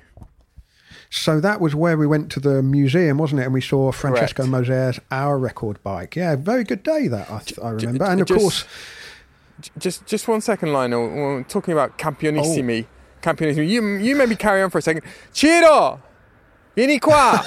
So 1.10 1.40
that 1.40 1.60
was 1.60 1.74
where 1.74 1.96
we 1.96 2.06
went 2.06 2.30
to 2.32 2.40
the 2.40 2.62
museum, 2.62 3.16
wasn't 3.18 3.40
it? 3.40 3.44
And 3.44 3.54
we 3.54 3.60
saw 3.62 3.90
Francesco 3.92 4.42
Correct. 4.42 4.50
Moser's 4.50 5.00
Hour 5.10 5.38
Record 5.38 5.82
Bike. 5.82 6.16
Yeah, 6.16 6.36
very 6.36 6.64
good 6.64 6.82
day 6.82 7.08
that, 7.08 7.30
I, 7.30 7.38
th- 7.38 7.58
I 7.62 7.70
remember. 7.70 8.04
and 8.04 8.20
of 8.20 8.26
just- 8.26 8.40
course, 8.40 8.64
Just, 9.78 10.06
just 10.06 10.28
one 10.28 10.40
second, 10.40 10.72
Lionel. 10.72 11.08
We're 11.08 11.42
talking 11.44 11.72
about 11.72 11.98
Campionissimi. 11.98 12.84
Oh. 12.84 13.20
Campionissimi. 13.22 13.68
You, 13.68 13.82
you 13.96 14.14
maybe 14.14 14.36
carry 14.36 14.62
on 14.62 14.70
for 14.70 14.78
a 14.78 14.82
second. 14.82 15.02
Ciro, 15.32 16.00
vieni 16.76 17.00
qua. 17.00 17.42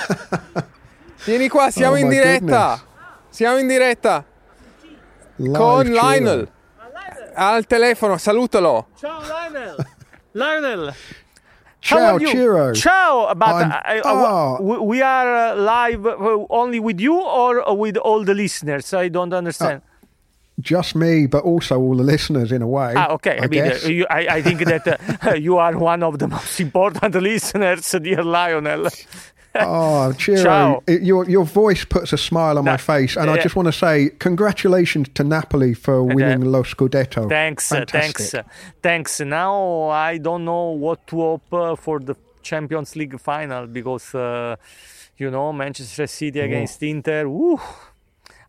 vieni 1.26 1.47
qua. 1.47 1.69
Siamo 1.71 1.93
Oh, 1.95 2.00
in 2.00 2.10
diretta. 2.10 2.39
goodness. 2.39 2.82
Siamo 3.30 3.58
in 3.60 3.67
diretta 3.67 4.26
live 5.38 5.58
con 5.58 5.86
Ciro. 5.86 6.02
Lionel 6.10 6.52
al 7.36 7.65
telefono. 7.65 8.17
Salutalo. 8.17 8.88
Ciao 9.00 9.21
Lionel. 9.21 9.76
Lionel. 10.34 10.93
Ciao, 11.82 11.98
How 11.98 12.15
are 12.15 12.22
you? 12.22 12.28
Ciro. 12.28 12.74
Ciao, 12.74 13.34
but 13.36 13.48
I- 13.50 13.82
I- 13.98 14.02
Oh. 14.06 14.58
we, 14.62 14.78
we 14.78 15.02
are 15.02 15.36
uh, 15.36 15.56
live 15.56 16.06
uh, 16.06 16.46
only 16.50 16.80
with 16.80 17.00
you 17.00 17.20
or 17.20 17.67
uh, 17.67 17.74
with 17.74 17.98
all 17.98 18.24
the 18.24 18.34
listeners? 18.36 18.94
I 18.94 19.10
don't 19.10 19.34
understand. 19.34 19.82
Just 20.60 20.96
me, 20.96 21.26
but 21.26 21.44
also 21.44 21.80
all 21.80 21.96
the 21.96 22.04
listeners 22.04 22.52
in 22.52 22.62
a 22.62 22.67
way. 22.67 22.94
ah, 22.96 23.10
okay. 23.13 23.39
I, 23.39 23.46
I, 23.46 23.48
mean, 23.48 23.63
uh, 23.65 23.76
you, 23.88 24.06
I, 24.12 24.28
I 24.38 24.41
think 24.44 24.60
that 24.65 24.86
uh, 25.26 25.34
you 25.48 25.58
are 25.58 25.76
one 25.76 26.04
of 26.04 26.20
the 26.20 26.28
most 26.28 26.60
important 26.60 27.15
listeners, 27.32 27.89
dear 28.00 28.24
Lionel. 28.24 28.88
Oh, 29.56 30.14
Ciro, 30.20 30.44
Ciao. 30.44 30.84
it- 30.88 31.02
your 31.02 31.30
your 31.30 31.44
voice 31.46 31.84
puts 31.86 32.14
a 32.14 32.18
smile 32.18 32.58
on 32.58 32.66
my 32.66 32.78
face, 32.78 33.18
and 33.18 33.30
I 33.30 33.34
uh, 33.34 33.42
just 33.42 33.56
want 33.56 33.68
to 33.68 33.74
say 33.74 34.10
congratulations 34.20 35.10
to 35.16 35.24
Napoli 35.24 35.74
for 35.74 36.04
winning 36.04 36.42
Lo 36.52 36.64
Scudetto. 36.64 37.28
Thanks, 37.28 37.72
uh, 37.72 37.76
Fantastic. 37.78 38.18
thanks, 38.18 38.34
uh, 38.34 38.44
thanks. 38.82 39.20
Now 39.20 39.90
I 39.90 40.18
don't 40.18 40.46
know 40.46 40.70
what 40.72 41.06
to 41.08 41.16
hope 41.18 41.54
uh, 41.54 41.76
for 41.76 42.00
the 42.00 42.16
Champions 42.42 42.96
League 42.96 43.20
final 43.20 43.68
because 43.68 44.16
uh, 44.16 44.56
you 45.18 45.30
know 45.30 45.52
Manchester 45.54 46.08
City 46.08 46.40
against 46.40 46.82
Inter. 46.84 47.28
Woo. 47.28 47.60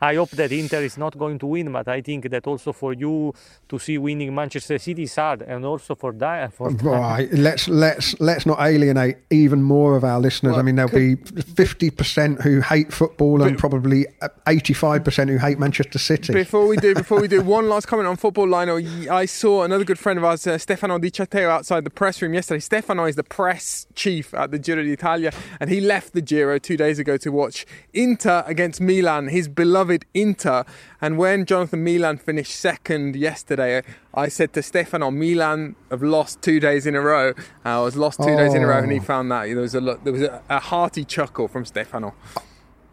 I 0.02 0.16
hope 0.16 0.30
that 0.30 0.50
Inter 0.50 0.82
is 0.82 0.98
not 0.98 1.16
going 1.16 1.38
to 1.38 1.46
win, 1.46 1.70
but 1.70 1.86
I 1.86 2.00
think 2.00 2.28
that 2.28 2.44
also 2.48 2.72
for 2.72 2.92
you 2.92 3.32
to 3.68 3.78
see 3.78 3.98
winning 3.98 4.34
Manchester 4.34 4.76
City 4.76 5.04
is 5.04 5.14
hard, 5.14 5.42
and 5.42 5.64
also 5.64 5.94
for 5.94 6.12
that. 6.14 6.52
For 6.52 6.70
Right, 6.70 7.32
let's 7.32 7.68
let's 7.68 8.18
let's 8.20 8.44
not 8.44 8.58
alienate 8.60 9.18
even 9.30 9.62
more 9.62 9.96
of 9.96 10.02
our 10.02 10.18
listeners. 10.18 10.58
I 10.58 10.62
mean, 10.62 10.74
there'll 10.74 10.90
be 10.90 11.14
fifty 11.14 11.90
percent 11.90 12.42
who 12.42 12.60
hate 12.60 12.92
football 12.92 13.42
and 13.42 13.56
probably 13.56 14.06
eighty-five 14.48 15.04
percent 15.04 15.30
who 15.30 15.38
hate 15.38 15.60
Manchester 15.60 16.00
City. 16.00 16.32
Before 16.32 16.66
we 16.66 16.76
do, 16.78 16.94
before 17.04 17.20
we 17.20 17.28
do, 17.28 17.40
one 17.40 17.68
last 17.68 17.86
comment 17.86 18.08
on 18.08 18.16
football, 18.16 18.48
Lionel. 18.48 18.82
Y- 18.82 19.06
I 19.08 19.26
saw 19.26 19.62
another 19.62 19.84
good 19.84 20.00
friend 20.00 20.18
of 20.18 20.24
ours, 20.24 20.44
uh, 20.48 20.58
Stefano 20.58 20.98
Di 20.98 21.12
Ciatteo, 21.12 21.48
outside 21.48 21.84
the 21.84 21.90
press 21.90 22.20
room 22.20 22.34
yesterday. 22.34 22.58
Stefano 22.58 23.04
is 23.04 23.14
the 23.14 23.22
press 23.22 23.86
chief 23.94 24.34
at 24.34 24.50
the 24.50 24.58
Giro 24.58 24.82
d'Italia, 24.82 25.30
and 25.60 25.70
he 25.70 25.80
left 25.80 26.12
the 26.12 26.22
Giro 26.22 26.58
two 26.58 26.76
days 26.76 26.98
ago 26.98 27.16
to 27.18 27.30
watch 27.30 27.64
Inter 27.92 28.42
against 28.48 28.80
Milan, 28.80 29.28
his 29.28 29.46
beloved 29.46 29.91
Inter. 30.14 30.64
And 31.00 31.18
when 31.18 31.44
Jonathan 31.44 31.84
Milan 31.84 32.16
finished 32.18 32.54
second 32.56 33.16
yesterday, 33.16 33.82
I 34.14 34.28
said 34.28 34.52
to 34.54 34.62
Stefano, 34.62 35.10
Milan 35.10 35.76
have 35.90 36.02
lost 36.02 36.42
two 36.42 36.58
days 36.60 36.86
in 36.86 36.94
a 36.94 37.00
row. 37.00 37.30
Uh, 37.30 37.34
I 37.64 37.80
was 37.80 37.96
lost 37.96 38.20
two 38.22 38.36
days 38.36 38.54
in 38.54 38.62
a 38.62 38.66
row, 38.66 38.78
and 38.78 38.90
he 38.92 38.98
Oh. 38.98 39.02
found 39.02 39.30
that 39.30 39.44
there 39.46 39.56
was 39.56 39.74
a 39.74 39.80
there 39.80 40.12
was 40.12 40.22
a, 40.22 40.42
a 40.48 40.58
hearty 40.60 41.04
chuckle 41.04 41.48
from 41.48 41.64
Stefano. 41.64 42.14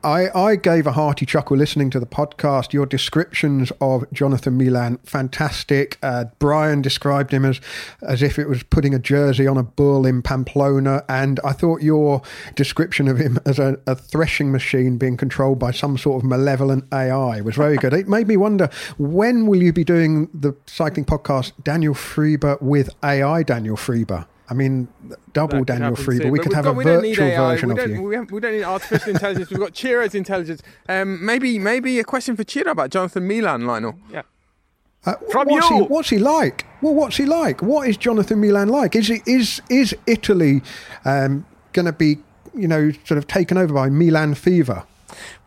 I, 0.04 0.30
I 0.34 0.56
gave 0.56 0.88
a 0.88 0.94
hearty 0.94 1.26
chuckle 1.26 1.58
listening 1.58 1.90
to 1.90 2.00
the 2.00 2.06
podcast. 2.06 2.72
Your 2.72 2.86
descriptions 2.86 3.72
of 3.82 4.06
Jonathan 4.14 4.58
Milan, 4.58 4.98
fantastic. 5.04 5.98
Uh, 6.02 6.26
Brian 6.40 6.82
described 6.82 7.34
him 7.34 7.44
as 7.44 7.60
as 8.02 8.22
if 8.22 8.40
it 8.40 8.48
was 8.48 8.64
putting 8.64 8.94
a 8.94 9.00
jersey 9.00 9.46
on 9.46 9.58
a 9.58 9.64
bull 9.64 10.06
in 10.06 10.22
Pamplona, 10.22 11.04
and 11.10 11.42
I 11.44 11.52
thought 11.52 11.82
your 11.82 12.22
description 12.56 13.10
of 13.10 13.18
him 13.18 13.40
as 13.46 13.60
a, 13.60 13.78
a 13.88 13.96
threshing 13.96 14.54
machine 14.54 14.98
being 14.98 15.18
controlled 15.18 15.60
by 15.60 15.72
some 15.72 15.98
sort 15.98 16.24
of 16.24 16.30
malevolent 16.30 16.86
AI 16.94 17.42
was 17.42 17.56
very 17.56 17.76
good. 17.76 17.94
it 17.94 18.08
made 18.08 18.28
me 18.28 18.38
wonder 18.38 18.70
when 18.98 19.48
will 19.48 19.62
you 19.62 19.74
be 19.74 19.84
doing 19.84 20.30
the 20.34 20.56
cycling 20.66 21.06
podcast, 21.06 21.52
Daniel 21.64 21.94
Friebe 21.94 22.62
with 22.62 22.90
AI 23.04 23.44
Daniel 23.44 23.76
Friebe? 23.76 24.26
I 24.50 24.54
mean, 24.56 24.88
double 25.34 25.60
That 25.60 25.68
Daniel 25.68 25.90
happen 25.92 26.06
Friebe. 26.06 26.22
soon. 26.24 26.32
We 26.32 26.40
But 26.40 26.44
could 26.44 26.56
we've 26.56 26.64
got- 26.64 26.70
a 26.72 26.74
we 26.74 26.84
don't 26.84 27.02
need 27.04 27.18
virtual 27.18 27.28
AI. 27.28 27.52
version 27.54 27.74
we 27.74 27.82
of 27.82 27.90
you. 27.92 28.02
We, 28.02 28.16
have, 28.16 28.32
we 28.32 28.40
don't 28.40 28.54
need 28.54 28.64
artificial 28.64 29.10
intelligence. 29.12 29.50
We've 29.52 29.60
got 29.60 29.76
Ciro's 29.76 30.16
intelligence. 30.16 30.62
Um, 30.88 31.24
maybe 31.24 31.60
maybe 31.60 32.00
a 32.00 32.04
question 32.04 32.36
for 32.36 32.44
Ciro 32.44 32.72
about 32.72 32.90
Jonathan 32.90 33.28
Milan, 33.28 33.66
Lionel. 33.68 33.96
yeah. 34.12 34.24
Uh, 35.06 35.14
From 35.32 35.48
what's 35.48 35.70
you. 35.70 35.78
He, 35.78 35.82
what's 35.84 36.10
he 36.10 36.18
like? 36.20 36.66
Well, 36.82 36.94
what's 36.94 37.16
he 37.18 37.26
like? 37.26 37.62
What 37.62 37.88
is 37.88 37.96
Jonathan 37.96 38.42
Milan 38.42 38.68
like? 38.68 38.96
Is 38.96 39.08
he, 39.08 39.22
is 39.26 39.62
is 39.70 39.96
Italy 40.08 40.62
um, 41.06 41.46
going 41.72 41.86
to 41.86 41.94
be, 41.94 42.18
you 42.54 42.68
know, 42.68 42.92
sort 43.06 43.18
of 43.18 43.26
taken 43.28 43.58
over 43.58 43.74
by 43.74 43.90
Milan 43.90 44.34
fever? 44.36 44.84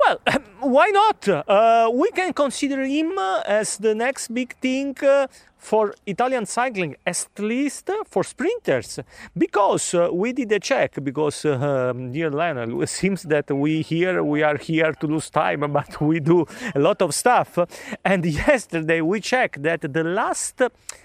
Well, 0.01 0.21
why 0.61 0.89
not? 0.89 1.29
Uh, 1.29 1.91
we 1.93 2.11
can 2.13 2.33
consider 2.33 2.83
him 2.83 3.19
uh, 3.19 3.43
as 3.47 3.77
the 3.77 3.95
next 3.95 4.33
big 4.33 4.57
thing 4.61 4.97
uh, 5.03 5.27
for 5.63 5.95
Italian 6.07 6.45
cycling, 6.45 6.97
at 7.07 7.29
least 7.39 7.89
for 8.11 8.25
sprinters, 8.25 8.99
because 9.39 9.95
uh, 9.95 10.09
we 10.13 10.33
did 10.33 10.51
a 10.51 10.59
check. 10.59 10.99
Because, 11.03 11.45
uh, 11.45 11.91
um, 11.93 12.11
dear 12.11 12.31
Lionel, 12.31 12.83
it 12.83 12.89
seems 12.89 13.23
that 13.23 13.49
we 13.51 13.81
here 13.81 14.25
we 14.25 14.43
are 14.43 14.57
here 14.57 14.93
to 14.93 15.07
lose 15.07 15.31
time, 15.31 15.61
but 15.73 16.01
we 16.01 16.19
do 16.19 16.45
a 16.75 16.81
lot 16.81 17.01
of 17.01 17.15
stuff. 17.15 17.59
And 18.05 18.27
yesterday 18.27 19.01
we 19.01 19.21
checked 19.21 19.63
that 19.63 19.81
the 19.81 20.05
last 20.05 20.61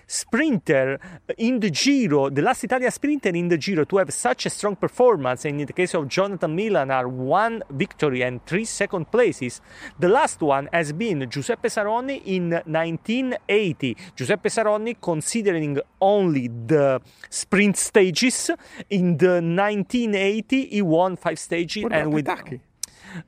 sprinter 0.08 1.00
in 1.38 1.60
the 1.60 1.70
Giro, 1.70 2.30
the 2.30 2.42
last 2.42 2.64
Italian 2.64 2.92
sprinter 2.92 3.30
in 3.30 3.50
the 3.50 3.58
Giro 3.58 3.84
to 3.86 3.98
have 3.98 4.14
such 4.14 4.46
a 4.46 4.50
strong 4.50 4.76
performance, 4.76 5.46
and 5.46 5.60
in 5.60 5.68
the 5.68 5.74
case 5.74 5.94
of 5.94 6.08
Jonathan 6.08 6.56
Milan, 6.56 6.90
are 6.90 7.08
one 7.08 7.62
victory 7.70 8.24
and 8.24 8.44
three 8.46 8.66
second 8.66 9.12
places. 9.12 9.62
The 10.00 10.10
last 10.10 10.42
one 10.42 10.70
has 10.72 10.94
been 10.94 11.30
Giuseppe 11.30 11.68
Saronni 11.68 12.22
in 12.26 12.50
1980. 12.50 13.98
Giuseppe 14.16 14.50
Saronni, 14.50 14.96
considering 15.00 15.80
only 16.00 16.48
the 16.48 17.02
sprint 17.30 17.78
stages, 17.78 18.50
in 18.90 19.18
the 19.18 19.42
1980 19.42 20.68
he 20.68 20.82
won 20.82 21.18
five 21.18 21.38
stages 21.38 21.84
What 21.84 21.94
and 21.94 22.14
with 22.14 22.26
Petacchi? 22.26 22.62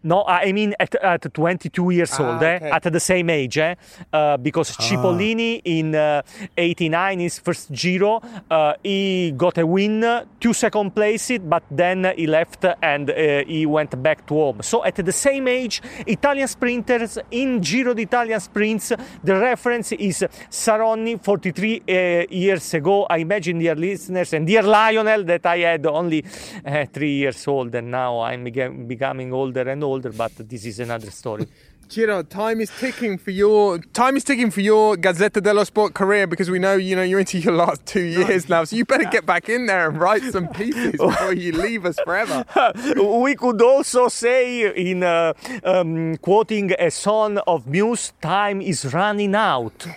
No, 0.03 0.23
I 0.25 0.51
mean 0.51 0.73
at, 0.79 0.95
at 0.95 1.33
22 1.33 1.91
years 1.91 2.13
Ah, 2.19 2.33
old, 2.33 2.43
eh? 2.43 2.55
okay. 2.55 2.71
at 2.71 2.83
the 2.91 2.99
same 2.99 3.29
age, 3.29 3.57
eh? 3.57 3.75
uh, 4.13 4.37
because 4.37 4.75
Cipollini 4.77 5.61
in 5.65 5.95
uh, 5.95 6.21
89, 6.57 7.19
his 7.19 7.39
first 7.39 7.71
Giro, 7.71 8.21
uh, 8.49 8.73
he 8.83 9.31
got 9.37 9.57
a 9.57 9.65
win, 9.65 10.03
two 10.39 10.53
second 10.53 10.95
places, 10.95 11.39
but 11.39 11.63
then 11.71 12.11
he 12.15 12.27
left 12.27 12.65
and 12.81 13.09
uh, 13.09 13.43
he 13.45 13.65
went 13.65 14.01
back 14.01 14.25
to 14.27 14.33
home. 14.33 14.61
So 14.61 14.83
at 14.83 14.95
the 14.95 15.11
same 15.11 15.47
age, 15.47 15.81
Italian 16.07 16.47
sprinters 16.47 17.17
in 17.31 17.61
Giro 17.61 17.93
d'Italia 17.93 18.39
sprints, 18.39 18.91
the 19.23 19.35
reference 19.35 19.91
is 19.93 20.25
Saronni 20.49 21.23
43 21.23 21.81
uh, 21.87 22.25
years 22.29 22.73
ago. 22.73 23.05
I 23.09 23.17
imagine, 23.17 23.59
dear 23.59 23.75
listeners, 23.75 24.33
and 24.33 24.45
dear 24.47 24.63
Lionel, 24.63 25.23
that 25.25 25.45
I 25.45 25.57
had 25.59 25.85
only 25.85 26.23
uh, 26.65 26.85
three 26.91 27.13
years 27.13 27.47
old, 27.47 27.73
and 27.75 27.91
now 27.91 28.19
I'm 28.21 28.43
becoming 28.87 29.33
older 29.33 29.69
and 29.69 29.78
older. 29.83 30.11
But 30.11 30.35
this 30.49 30.65
is 30.65 30.79
another 30.79 31.11
story. 31.11 31.47
Ciro, 31.89 32.21
time 32.21 32.61
is 32.61 32.69
ticking 32.79 33.17
for 33.17 33.31
your 33.31 33.79
time 33.79 34.15
is 34.15 34.23
ticking 34.23 34.51
for 34.51 34.61
your 34.61 34.95
Gazzetta 34.95 35.41
dello 35.41 35.63
Sport 35.63 35.95
career 35.95 36.27
because 36.27 36.47
we 36.47 36.59
know 36.59 36.75
you 36.75 36.95
know 36.95 37.01
you're 37.01 37.19
into 37.19 37.39
your 37.39 37.53
last 37.53 37.83
two 37.87 38.03
years 38.03 38.47
now, 38.47 38.63
so 38.63 38.75
you 38.75 38.85
better 38.85 39.05
get 39.05 39.25
back 39.25 39.49
in 39.49 39.65
there 39.65 39.89
and 39.89 39.99
write 39.99 40.21
some 40.21 40.47
pieces 40.49 40.91
before 40.99 41.33
you 41.33 41.51
leave 41.51 41.87
us 41.87 41.97
forever. 42.05 42.45
we 43.23 43.33
could 43.33 43.59
also 43.63 44.07
say, 44.07 44.71
in 44.75 45.01
uh, 45.01 45.33
um, 45.63 46.17
quoting 46.17 46.73
a 46.77 46.91
song 46.91 47.39
of 47.47 47.65
Muse, 47.65 48.13
"Time 48.21 48.61
is 48.61 48.93
running 48.93 49.33
out." 49.33 49.87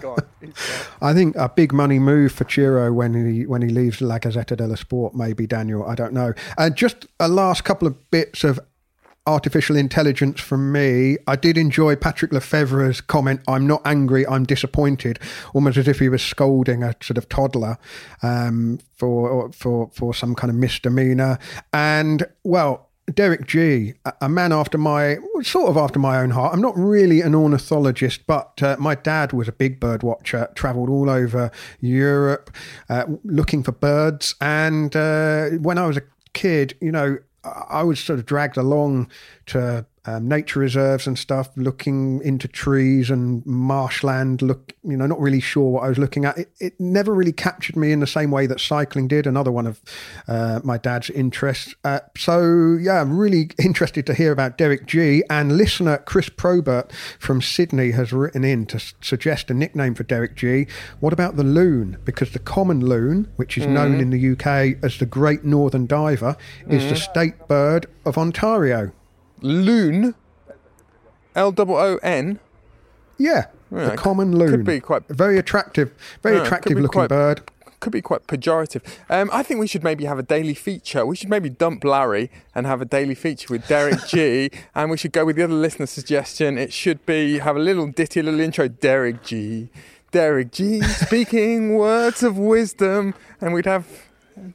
Gone. 0.00 0.18
I 1.00 1.14
think 1.14 1.36
a 1.36 1.48
big 1.48 1.72
money 1.72 1.98
move 1.98 2.32
for 2.32 2.48
Ciro 2.48 2.92
when 2.92 3.14
he 3.14 3.46
when 3.46 3.62
he 3.62 3.68
leaves 3.68 4.00
La 4.00 4.18
Gazzetta 4.18 4.56
dello 4.56 4.74
Sport. 4.74 5.14
Maybe 5.14 5.46
Daniel, 5.46 5.86
I 5.86 5.94
don't 5.94 6.12
know. 6.12 6.34
And 6.58 6.76
just 6.76 7.06
a 7.20 7.28
last 7.28 7.64
couple 7.64 7.88
of 7.88 8.10
bits 8.10 8.44
of 8.44 8.60
artificial 9.26 9.76
intelligence 9.76 10.40
from 10.40 10.72
me. 10.72 11.16
I 11.26 11.36
did 11.36 11.56
enjoy 11.56 11.96
Patrick 11.96 12.32
Lefevere's 12.32 13.00
comment. 13.00 13.40
I'm 13.46 13.66
not 13.66 13.82
angry. 13.84 14.26
I'm 14.26 14.44
disappointed, 14.44 15.18
almost 15.54 15.76
as 15.76 15.86
if 15.86 16.00
he 16.00 16.08
was 16.08 16.22
scolding 16.22 16.82
a 16.82 16.94
sort 17.00 17.18
of 17.18 17.28
toddler 17.28 17.78
um, 18.22 18.80
for 18.96 19.52
for 19.52 19.90
for 19.94 20.14
some 20.14 20.34
kind 20.34 20.50
of 20.50 20.56
misdemeanor. 20.56 21.38
And 21.72 22.26
well. 22.44 22.88
Derek 23.14 23.46
Gee, 23.46 23.94
a 24.20 24.28
man 24.28 24.52
after 24.52 24.78
my 24.78 25.18
sort 25.42 25.68
of 25.68 25.76
after 25.76 25.98
my 25.98 26.18
own 26.18 26.30
heart. 26.30 26.54
I'm 26.54 26.60
not 26.60 26.76
really 26.76 27.20
an 27.20 27.34
ornithologist, 27.34 28.26
but 28.26 28.62
uh, 28.62 28.76
my 28.78 28.94
dad 28.94 29.32
was 29.32 29.48
a 29.48 29.52
big 29.52 29.80
bird 29.80 30.02
watcher. 30.02 30.48
Travelled 30.54 30.88
all 30.88 31.10
over 31.10 31.50
Europe 31.80 32.50
uh, 32.88 33.04
looking 33.24 33.62
for 33.62 33.72
birds, 33.72 34.34
and 34.40 34.94
uh, 34.94 35.50
when 35.60 35.78
I 35.78 35.86
was 35.86 35.96
a 35.96 36.02
kid, 36.32 36.76
you 36.80 36.92
know, 36.92 37.18
I 37.44 37.82
I 37.82 37.82
was 37.82 37.98
sort 37.98 38.18
of 38.18 38.26
dragged 38.26 38.56
along 38.56 39.10
to 39.46 39.84
um, 40.04 40.26
nature 40.28 40.58
reserves 40.58 41.06
and 41.06 41.16
stuff, 41.16 41.50
looking 41.56 42.20
into 42.22 42.48
trees 42.48 43.08
and 43.08 43.44
marshland. 43.46 44.42
Look, 44.42 44.72
you 44.82 44.96
know, 44.96 45.06
not 45.06 45.20
really 45.20 45.40
sure 45.40 45.70
what 45.70 45.84
I 45.84 45.88
was 45.88 45.98
looking 45.98 46.24
at. 46.24 46.36
It, 46.38 46.50
it 46.58 46.80
never 46.80 47.14
really 47.14 47.32
captured 47.32 47.76
me 47.76 47.92
in 47.92 48.00
the 48.00 48.06
same 48.06 48.30
way 48.32 48.46
that 48.46 48.60
cycling 48.60 49.06
did. 49.06 49.26
Another 49.26 49.52
one 49.52 49.66
of 49.66 49.80
uh, 50.26 50.60
my 50.64 50.76
dad's 50.76 51.08
interests. 51.10 51.74
Uh, 51.84 52.00
so 52.16 52.76
yeah, 52.80 53.00
I'm 53.00 53.16
really 53.16 53.50
interested 53.62 54.04
to 54.06 54.14
hear 54.14 54.32
about 54.32 54.58
Derek 54.58 54.86
Gee. 54.86 55.22
And 55.30 55.56
listener 55.56 55.98
Chris 55.98 56.28
Probert 56.28 56.92
from 57.20 57.40
Sydney 57.40 57.92
has 57.92 58.12
written 58.12 58.44
in 58.44 58.66
to 58.66 58.76
s- 58.76 58.94
suggest 59.00 59.50
a 59.50 59.54
nickname 59.54 59.94
for 59.94 60.02
Derek 60.02 60.34
Gee. 60.34 60.66
What 60.98 61.12
about 61.12 61.36
the 61.36 61.44
loon? 61.44 61.98
Because 62.04 62.32
the 62.32 62.40
common 62.40 62.80
loon, 62.84 63.30
which 63.36 63.56
is 63.56 63.66
known 63.66 64.00
in 64.00 64.10
the 64.10 64.32
UK 64.32 64.82
as 64.82 64.98
the 64.98 65.06
Great 65.06 65.44
Northern 65.44 65.86
Diver, 65.86 66.36
is 66.68 66.88
the 66.88 66.96
state 66.96 67.46
bird 67.46 67.86
of 68.04 68.18
Ontario. 68.18 68.92
Loon. 69.42 70.14
L 71.34 71.54
O 71.56 71.64
O 71.76 71.96
N. 72.02 72.38
Yeah, 73.18 73.46
Yeah, 73.70 73.90
the 73.90 73.96
common 73.96 74.36
loon. 74.36 74.50
could 74.50 74.64
be 74.64 74.80
quite- 74.80 75.06
very 75.08 75.38
attractive, 75.38 75.92
very 76.22 76.36
Yeah, 76.36 76.42
attractive 76.42 76.72
looking 76.78 76.88
quite- 76.88 77.08
bird. 77.08 77.42
Could 77.80 77.92
be 77.92 78.00
quite 78.00 78.28
pejorative. 78.28 78.80
Um, 79.10 79.28
I 79.32 79.42
think 79.42 79.58
we 79.58 79.66
should 79.66 79.82
maybe 79.82 80.04
have 80.04 80.16
a 80.18 80.22
daily 80.22 80.54
feature. 80.54 81.04
We 81.04 81.16
should 81.16 81.28
maybe 81.28 81.48
dump 81.50 81.82
Larry 81.82 82.30
and 82.54 82.64
have 82.64 82.80
a 82.80 82.84
daily 82.84 83.16
feature 83.16 83.48
with 83.50 83.66
Derek 83.66 84.06
Gee. 84.06 84.50
and 84.74 84.88
we 84.88 84.96
should 84.96 85.10
go 85.10 85.24
with 85.24 85.34
the 85.34 85.42
other 85.42 85.54
listener 85.54 85.86
suggestion. 85.86 86.58
It 86.58 86.72
should 86.72 87.04
be 87.06 87.38
have 87.38 87.56
a 87.56 87.58
little 87.58 87.88
ditty, 87.88 88.20
a 88.20 88.22
little 88.22 88.38
intro. 88.38 88.68
Derek 88.68 89.24
Gee. 89.24 89.68
Derek 90.12 90.52
Gee. 90.52 90.80
Speaking 90.82 91.74
words 91.76 92.22
of 92.22 92.38
wisdom, 92.38 93.14
and 93.40 93.52
we'd 93.52 93.66
have 93.66 93.84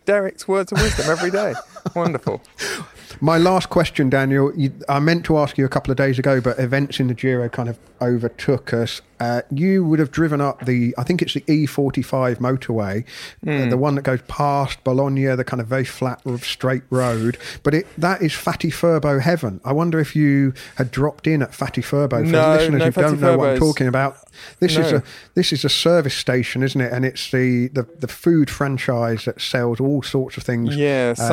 Derek's 0.05 0.47
words 0.47 0.71
of 0.71 0.79
wisdom 0.81 1.09
every 1.09 1.29
day. 1.31 1.53
Wonderful. 1.95 2.41
My 3.21 3.37
last 3.37 3.69
question, 3.69 4.09
Daniel. 4.09 4.51
You, 4.55 4.73
I 4.87 4.99
meant 4.99 5.25
to 5.25 5.37
ask 5.37 5.57
you 5.57 5.65
a 5.65 5.69
couple 5.69 5.91
of 5.91 5.97
days 5.97 6.19
ago, 6.19 6.39
but 6.39 6.59
events 6.59 6.99
in 6.99 7.07
the 7.07 7.13
Giro 7.13 7.49
kind 7.49 7.69
of 7.69 7.79
overtook 8.01 8.73
us. 8.73 9.01
Uh, 9.19 9.41
you 9.49 9.83
would 9.83 9.97
have 9.97 10.11
driven 10.11 10.39
up 10.39 10.65
the, 10.65 10.93
I 10.97 11.03
think 11.03 11.23
it's 11.23 11.33
the 11.33 11.41
E45 11.41 12.35
motorway, 12.35 13.03
uh, 13.47 13.67
the 13.67 13.77
one 13.77 13.95
that 13.95 14.03
goes 14.03 14.21
past 14.27 14.83
Bologna, 14.83 15.35
the 15.35 15.43
kind 15.43 15.59
of 15.59 15.65
very 15.65 15.85
flat, 15.85 16.21
straight 16.41 16.83
road. 16.91 17.37
But 17.63 17.73
it 17.73 17.87
that 17.97 18.21
is 18.21 18.33
Fatty 18.33 18.69
Furbo 18.69 19.19
heaven. 19.19 19.59
I 19.65 19.73
wonder 19.73 19.99
if 19.99 20.15
you 20.15 20.53
had 20.75 20.91
dropped 20.91 21.25
in 21.25 21.41
at 21.41 21.55
Fatty 21.55 21.81
Furbo. 21.81 22.23
For 22.23 22.31
No, 22.31 22.51
listeners 22.51 22.79
no, 22.79 22.85
who 22.85 22.91
don't 22.91 23.19
know 23.19 23.37
what 23.37 23.49
I'm 23.49 23.57
talking 23.57 23.87
about, 23.87 24.17
this 24.59 24.77
is 24.77 24.91
a 24.91 25.03
this 25.33 25.51
is 25.51 25.65
a 25.65 25.69
service 25.69 26.15
station, 26.15 26.61
isn't 26.61 26.79
it? 26.79 26.93
And 26.93 27.03
it's 27.03 27.31
the 27.31 27.69
the, 27.69 27.87
the 27.97 28.07
food 28.07 28.51
franchise 28.51 29.25
that 29.25 29.41
sells 29.41 29.79
all 29.79 30.03
sorts 30.03 30.37
of 30.37 30.43
things. 30.43 30.75
Yeah, 30.75 31.15
uh, 31.17 31.27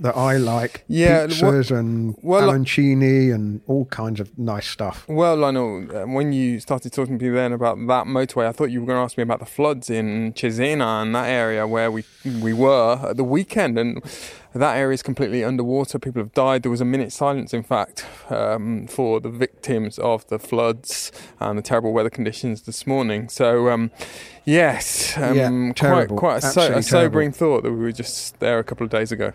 That, 0.00 0.16
I 0.16 0.38
like. 0.38 0.84
Yeah, 0.88 1.26
pizzas 1.26 1.70
and 1.70 2.16
well, 2.22 2.46
like- 2.46 2.56
arancini 2.56 3.34
and 3.34 3.60
all 3.66 3.84
kinds 3.84 4.18
of 4.18 4.36
nice 4.38 4.66
stuff. 4.66 5.04
Well, 5.08 5.36
Lionel, 5.36 5.94
um, 5.96 6.14
when 6.14 6.32
you 6.32 6.58
started 6.58 6.92
talking 6.92 7.18
to 7.18 7.24
me 7.26 7.30
then 7.30 7.52
about 7.52 7.76
that 7.86 8.06
motorway, 8.06 8.46
I 8.46 8.52
thought 8.52 8.70
you 8.70 8.80
were 8.80 8.86
going 8.86 8.96
to 8.96 9.02
ask 9.02 9.18
me 9.18 9.22
about 9.22 9.40
the 9.40 9.46
floods 9.46 9.90
in 9.90 10.32
Cesena 10.32 11.02
and 11.02 11.14
that 11.14 11.28
area 11.28 11.66
where 11.66 11.90
we 11.90 12.04
we 12.42 12.52
were 12.54 12.98
at 13.10 13.18
the 13.18 13.24
weekend, 13.24 13.78
and 13.78 14.02
that 14.54 14.76
area 14.76 14.94
is 14.94 15.02
completely 15.02 15.44
underwater. 15.44 15.98
People 15.98 16.22
have 16.22 16.32
died. 16.32 16.62
There 16.62 16.70
was 16.70 16.80
a 16.80 16.86
minute 16.86 17.12
silence, 17.12 17.52
in 17.52 17.62
fact, 17.62 18.06
um, 18.30 18.86
for 18.86 19.20
the 19.20 19.28
victims 19.30 19.98
of 19.98 20.26
the 20.28 20.38
floods 20.38 21.12
and 21.40 21.58
the 21.58 21.62
terrible 21.62 21.92
weather 21.92 22.10
conditions 22.10 22.62
this 22.62 22.86
morning. 22.86 23.28
So, 23.28 23.68
um, 23.68 23.90
yes, 24.46 25.16
um, 25.18 25.36
Yeah, 25.36 25.72
quite 25.78 26.08
quite 26.08 26.36
a, 26.38 26.40
so, 26.40 26.72
a 26.72 26.82
sobering 26.82 27.32
thought 27.32 27.64
that 27.64 27.72
we 27.72 27.78
were 27.80 27.92
just 27.92 28.40
there 28.40 28.58
a 28.58 28.64
couple 28.64 28.84
of 28.84 28.90
days 28.90 29.12
ago. 29.12 29.32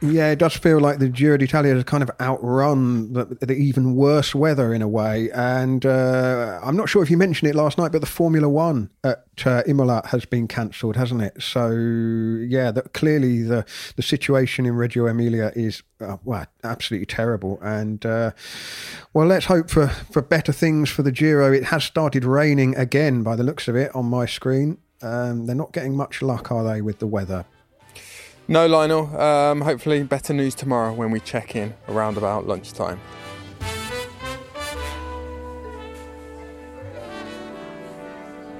Yeah, 0.00 0.30
it 0.30 0.38
does 0.38 0.54
feel 0.54 0.78
like 0.78 1.00
the 1.00 1.08
Giro 1.08 1.36
d'Italia 1.36 1.74
has 1.74 1.82
kind 1.82 2.04
of 2.04 2.10
outrun 2.20 3.12
the, 3.14 3.24
the 3.24 3.54
even 3.54 3.96
worse 3.96 4.32
weather 4.32 4.72
in 4.72 4.80
a 4.80 4.86
way. 4.86 5.28
And 5.32 5.84
uh, 5.84 6.60
I'm 6.62 6.76
not 6.76 6.88
sure 6.88 7.02
if 7.02 7.10
you 7.10 7.16
mentioned 7.16 7.50
it 7.50 7.56
last 7.56 7.78
night, 7.78 7.90
but 7.90 8.00
the 8.00 8.06
Formula 8.06 8.48
One 8.48 8.90
at 9.02 9.24
uh, 9.44 9.64
Imola 9.66 10.02
has 10.06 10.24
been 10.24 10.46
cancelled, 10.46 10.94
hasn't 10.94 11.22
it? 11.22 11.42
So 11.42 11.70
yeah, 11.70 12.70
that 12.70 12.92
clearly 12.92 13.42
the 13.42 13.66
the 13.96 14.02
situation 14.02 14.66
in 14.66 14.76
Reggio 14.76 15.08
Emilia 15.08 15.50
is 15.56 15.82
uh, 16.00 16.18
well 16.22 16.46
absolutely 16.62 17.06
terrible. 17.06 17.58
And 17.60 18.06
uh, 18.06 18.30
well, 19.14 19.26
let's 19.26 19.46
hope 19.46 19.68
for 19.68 19.88
for 19.88 20.22
better 20.22 20.52
things 20.52 20.90
for 20.90 21.02
the 21.02 21.12
Giro. 21.12 21.52
It 21.52 21.64
has 21.64 21.82
started 21.82 22.24
raining 22.24 22.76
again, 22.76 23.24
by 23.24 23.34
the 23.34 23.42
looks 23.42 23.66
of 23.66 23.74
it, 23.74 23.92
on 23.96 24.06
my 24.06 24.26
screen. 24.26 24.78
Um, 25.02 25.46
they're 25.46 25.56
not 25.56 25.72
getting 25.72 25.96
much 25.96 26.22
luck, 26.22 26.52
are 26.52 26.64
they, 26.64 26.82
with 26.82 26.98
the 26.98 27.06
weather? 27.06 27.44
No, 28.50 28.66
Lionel. 28.66 29.14
Um, 29.20 29.60
hopefully, 29.60 30.02
better 30.04 30.32
news 30.32 30.54
tomorrow 30.54 30.94
when 30.94 31.10
we 31.10 31.20
check 31.20 31.54
in 31.54 31.74
around 31.86 32.16
about 32.16 32.46
lunchtime. 32.46 32.98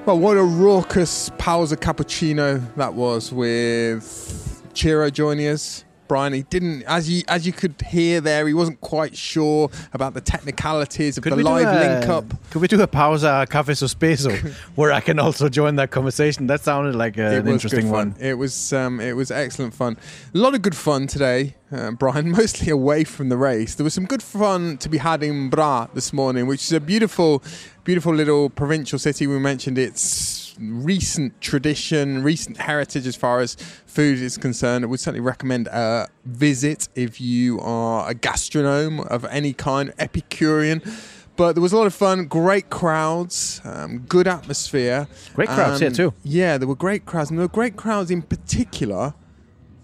Well, 0.05 0.19
what 0.19 0.37
a 0.37 0.43
raucous 0.43 1.31
of 1.73 1.81
Cappuccino 1.81 2.63
that 2.77 2.93
was 2.93 3.33
with 3.33 4.63
Ciro 4.75 5.09
joining 5.09 5.49
us. 5.49 5.85
Brian, 6.09 6.33
he 6.33 6.43
didn't, 6.43 6.83
as 6.85 7.09
you 7.11 7.23
as 7.29 7.47
you 7.47 7.53
could 7.53 7.81
hear 7.83 8.21
there, 8.21 8.47
he 8.47 8.55
wasn't 8.55 8.81
quite 8.81 9.17
sure 9.17 9.71
about 9.93 10.15
the 10.15 10.21
technicalities 10.21 11.19
of 11.19 11.25
the 11.25 11.37
live 11.37 11.67
a- 11.69 11.81
link 11.99 12.09
up. 12.09 12.25
Could 12.51 12.63
we 12.63 12.69
do 12.69 12.81
a 12.81 12.87
pausa 12.87 13.49
cafe 13.49 13.73
sospeso 13.73 14.33
where 14.75 14.93
I 14.93 15.01
can 15.01 15.19
also 15.19 15.49
join 15.49 15.77
that 15.77 15.91
conversation? 15.91 16.47
That 16.47 16.63
sounded 16.63 16.95
like 16.95 17.19
uh, 17.19 17.23
It 17.23 17.41
an 17.41 17.49
interesting 17.49 17.91
one. 17.91 18.15
It 18.19 18.35
was 18.35 18.73
um, 18.73 19.01
it 19.01 19.15
was 19.15 19.31
excellent 19.31 19.75
fun. 19.75 19.97
A 20.35 20.39
lot 20.39 20.55
of 20.55 20.63
good 20.63 20.77
fun 20.77 21.07
today, 21.07 21.55
uh, 21.71 21.91
Brian. 21.93 22.31
Mostly 22.39 22.71
away 22.71 23.05
from 23.05 23.29
the 23.29 23.37
race. 23.37 23.75
There 23.75 23.85
was 23.85 23.95
some 23.95 24.07
good 24.07 24.23
fun 24.23 24.79
to 24.79 24.89
be 24.89 24.99
had 24.99 25.23
in 25.23 25.51
Bra 25.51 25.89
this 25.93 26.13
morning, 26.13 26.47
which 26.47 26.63
is 26.63 26.73
a 26.73 26.81
beautiful, 26.81 27.43
beautiful 27.85 28.15
little 28.15 28.49
provincial 28.51 28.99
city. 28.99 29.27
We 29.27 29.39
mentioned 29.39 29.77
its 29.79 30.48
recent 30.59 31.41
tradition, 31.41 32.23
recent 32.23 32.57
heritage 32.59 33.07
as 33.07 33.17
far 33.17 33.41
as 33.41 33.55
food 33.87 34.19
is 34.19 34.37
concerned. 34.37 34.85
I 34.85 34.89
would 34.89 35.01
certainly 35.01 35.21
recommend 35.21 35.67
a 35.69 36.09
visit 36.25 36.89
if 36.95 37.21
you 37.21 37.61
are 37.61 38.09
a 38.11 38.15
gastronome 38.15 39.07
of 39.07 39.25
any 39.27 39.53
kind, 39.53 39.93
Epicurean. 39.99 40.83
But 41.37 41.53
there 41.53 41.63
was 41.63 41.73
a 41.73 41.77
lot 41.77 41.87
of 41.87 41.95
fun, 41.95 42.25
great 42.27 42.69
crowds, 42.69 43.61
um, 43.65 44.01
good 44.09 44.27
atmosphere. 44.27 45.07
Great 45.35 45.49
crowds, 45.49 45.81
yeah, 45.81 45.87
and- 45.87 45.97
too. 45.97 46.13
Yeah, 46.25 46.59
there 46.59 46.67
were 46.67 46.75
great 46.75 47.07
crowds, 47.07 47.31
and 47.31 47.39
there 47.39 47.45
were 47.45 47.53
great 47.53 47.77
crowds 47.77 48.11
in 48.11 48.23
particular 48.23 49.15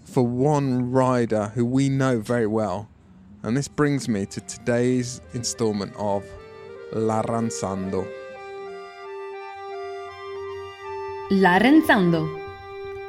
for 0.03 0.25
one 0.27 0.91
rider 0.91 1.53
who 1.55 1.63
we 1.65 1.87
know 1.87 2.19
very 2.19 2.47
well. 2.47 2.89
And 3.41 3.55
this 3.55 3.67
brings 3.67 4.09
me 4.09 4.25
to 4.25 4.41
today's 4.41 5.21
installment 5.33 5.93
of 5.97 6.25
L'Aranzando. 6.91 8.05
L'Arenzando, 11.31 12.39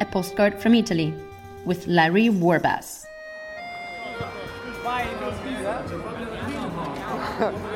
a 0.00 0.07
postcard 0.07 0.59
from 0.59 0.74
Italy 0.74 1.12
with 1.66 1.87
Larry 1.87 2.31
Warbasse. 2.31 3.05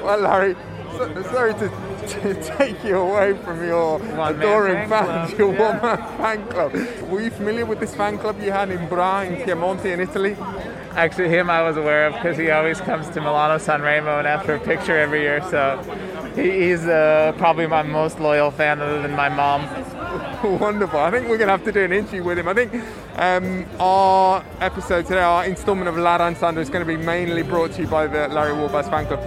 Well, 0.03 0.21
Larry, 0.21 0.57
so, 0.93 1.23
sorry 1.25 1.53
to, 1.55 1.69
to 2.09 2.57
take 2.57 2.83
you 2.83 2.97
away 2.97 3.35
from 3.45 3.63
your 3.63 4.01
adoring 4.01 4.89
fans, 4.89 5.33
your 5.33 5.49
one-man 5.49 5.99
fan 6.17 6.47
club. 6.49 6.73
Were 7.11 7.21
you 7.21 7.31
familiar 7.31 7.67
with 7.67 7.79
this 7.79 7.95
fan 7.95 8.17
club 8.17 8.41
you 8.41 8.51
had 8.51 8.71
in 8.71 8.89
Bra, 8.89 9.21
in 9.21 9.37
Piemonte, 9.43 9.93
in 9.93 10.01
Italy? 10.01 10.39
Actually, 10.93 11.29
him 11.29 11.51
I 11.51 11.61
was 11.63 11.77
aware 11.77 12.07
of 12.07 12.15
because 12.15 12.39
he 12.39 12.51
always 12.51 12.81
comes 12.81 13.11
to 13.11 13.21
Milano 13.21 13.59
San 13.59 13.83
Remo 13.83 14.19
and 14.19 14.27
after 14.27 14.55
a 14.55 14.61
picture 14.61 14.97
every 14.97 15.21
year. 15.21 15.43
So 15.51 15.79
he, 16.35 16.69
he's 16.69 16.87
uh, 16.87 17.35
probably 17.37 17.67
my 17.67 17.83
most 17.83 18.19
loyal 18.19 18.51
fan, 18.51 18.81
other 18.81 19.03
than 19.03 19.15
my 19.15 19.29
mom. 19.29 19.69
Wonderful. 20.45 20.99
I 20.99 21.11
think 21.11 21.29
we're 21.29 21.37
going 21.37 21.49
to 21.49 21.53
have 21.53 21.65
to 21.65 21.73
do 21.73 21.85
an 21.85 21.93
interview 21.93 22.25
with 22.25 22.39
him. 22.39 22.49
I 22.49 22.55
think 22.55 22.73
um, 23.17 23.67
our 23.79 24.43
episode 24.61 25.05
today, 25.05 25.21
our 25.21 25.45
installment 25.45 25.87
of 25.87 25.99
La 25.99 26.17
Ranzando 26.17 26.59
is 26.59 26.71
going 26.71 26.87
to 26.87 26.87
be 26.87 26.97
mainly 26.97 27.43
brought 27.43 27.73
to 27.73 27.83
you 27.83 27.89
by 27.89 28.07
the 28.07 28.27
Larry 28.29 28.55
Warbasse 28.55 28.89
fan 28.89 29.07
club. 29.07 29.21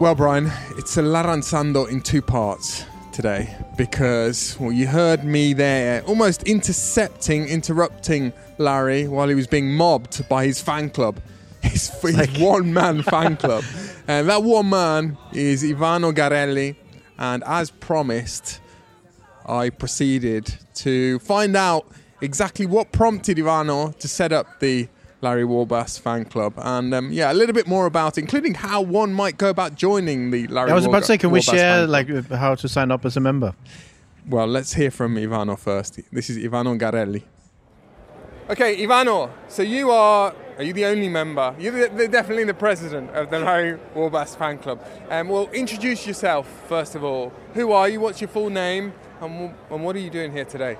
Well, 0.00 0.16
Brian, 0.16 0.50
it's 0.76 0.96
a 0.96 1.02
La 1.02 1.22
Ranzando 1.22 1.88
in 1.88 2.00
two 2.00 2.20
parts 2.20 2.86
today 3.12 3.56
because, 3.76 4.56
well, 4.58 4.72
you 4.72 4.88
heard 4.88 5.22
me 5.22 5.52
there 5.52 6.02
almost 6.02 6.42
intercepting, 6.42 7.46
interrupting 7.46 8.32
Larry 8.58 9.06
while 9.06 9.28
he 9.28 9.36
was 9.36 9.46
being 9.46 9.72
mobbed 9.72 10.28
by 10.28 10.44
his 10.44 10.60
fan 10.60 10.90
club. 10.90 11.20
His, 11.62 11.90
his 12.02 12.38
one 12.38 12.72
man 12.72 13.02
fan 13.02 13.36
club. 13.36 13.64
And 14.06 14.28
that 14.30 14.42
one 14.44 14.70
man 14.70 15.18
is 15.32 15.64
Ivano 15.64 16.12
Garelli. 16.12 16.76
And 17.18 17.42
as 17.44 17.70
promised, 17.70 18.60
I 19.46 19.70
proceeded 19.70 20.54
to 20.74 21.18
find 21.20 21.56
out 21.56 21.86
exactly 22.20 22.66
what 22.66 22.92
prompted 22.92 23.38
Ivano 23.38 23.96
to 23.98 24.08
set 24.08 24.32
up 24.32 24.60
the 24.60 24.88
Larry 25.20 25.42
Warbasse 25.42 25.98
fan 25.98 26.24
club, 26.26 26.54
and 26.58 26.94
um, 26.94 27.10
yeah, 27.10 27.32
a 27.32 27.34
little 27.34 27.52
bit 27.52 27.66
more 27.66 27.86
about, 27.86 28.16
it, 28.16 28.20
including 28.20 28.54
how 28.54 28.80
one 28.80 29.12
might 29.12 29.36
go 29.36 29.50
about 29.50 29.74
joining 29.74 30.30
the 30.30 30.46
Larry. 30.46 30.70
I 30.70 30.74
was 30.74 30.86
about 30.86 31.00
to 31.00 31.06
say, 31.06 31.18
can 31.18 31.32
we 31.32 31.40
share 31.40 31.88
like 31.88 32.08
uh, 32.08 32.22
how 32.36 32.54
to 32.54 32.68
sign 32.68 32.92
up 32.92 33.04
as 33.04 33.16
a 33.16 33.20
member? 33.20 33.52
Well, 34.28 34.46
let's 34.46 34.74
hear 34.74 34.92
from 34.92 35.16
Ivano 35.16 35.58
first. 35.58 35.98
This 36.12 36.30
is 36.30 36.38
Ivano 36.38 36.78
Garelli. 36.78 37.24
Okay, 38.50 38.78
Ivano. 38.78 39.30
So 39.48 39.60
you 39.60 39.90
are 39.90 40.34
are 40.56 40.62
you 40.62 40.72
the 40.72 40.86
only 40.86 41.10
member? 41.10 41.54
You're 41.58 41.86
the, 41.86 41.94
the, 41.94 42.08
definitely 42.08 42.44
the 42.44 42.54
president 42.54 43.10
of 43.10 43.28
the 43.28 43.40
Larry 43.40 43.78
Warbasse 43.94 44.36
fan 44.36 44.56
club. 44.56 44.82
Um, 45.10 45.28
well, 45.28 45.50
introduce 45.52 46.06
yourself 46.06 46.48
first 46.66 46.94
of 46.94 47.04
all. 47.04 47.30
Who 47.52 47.72
are 47.72 47.90
you? 47.90 48.00
What's 48.00 48.22
your 48.22 48.28
full 48.28 48.48
name? 48.48 48.94
And, 49.20 49.54
and 49.70 49.84
what 49.84 49.94
are 49.96 49.98
you 49.98 50.08
doing 50.08 50.32
here 50.32 50.46
today? 50.46 50.78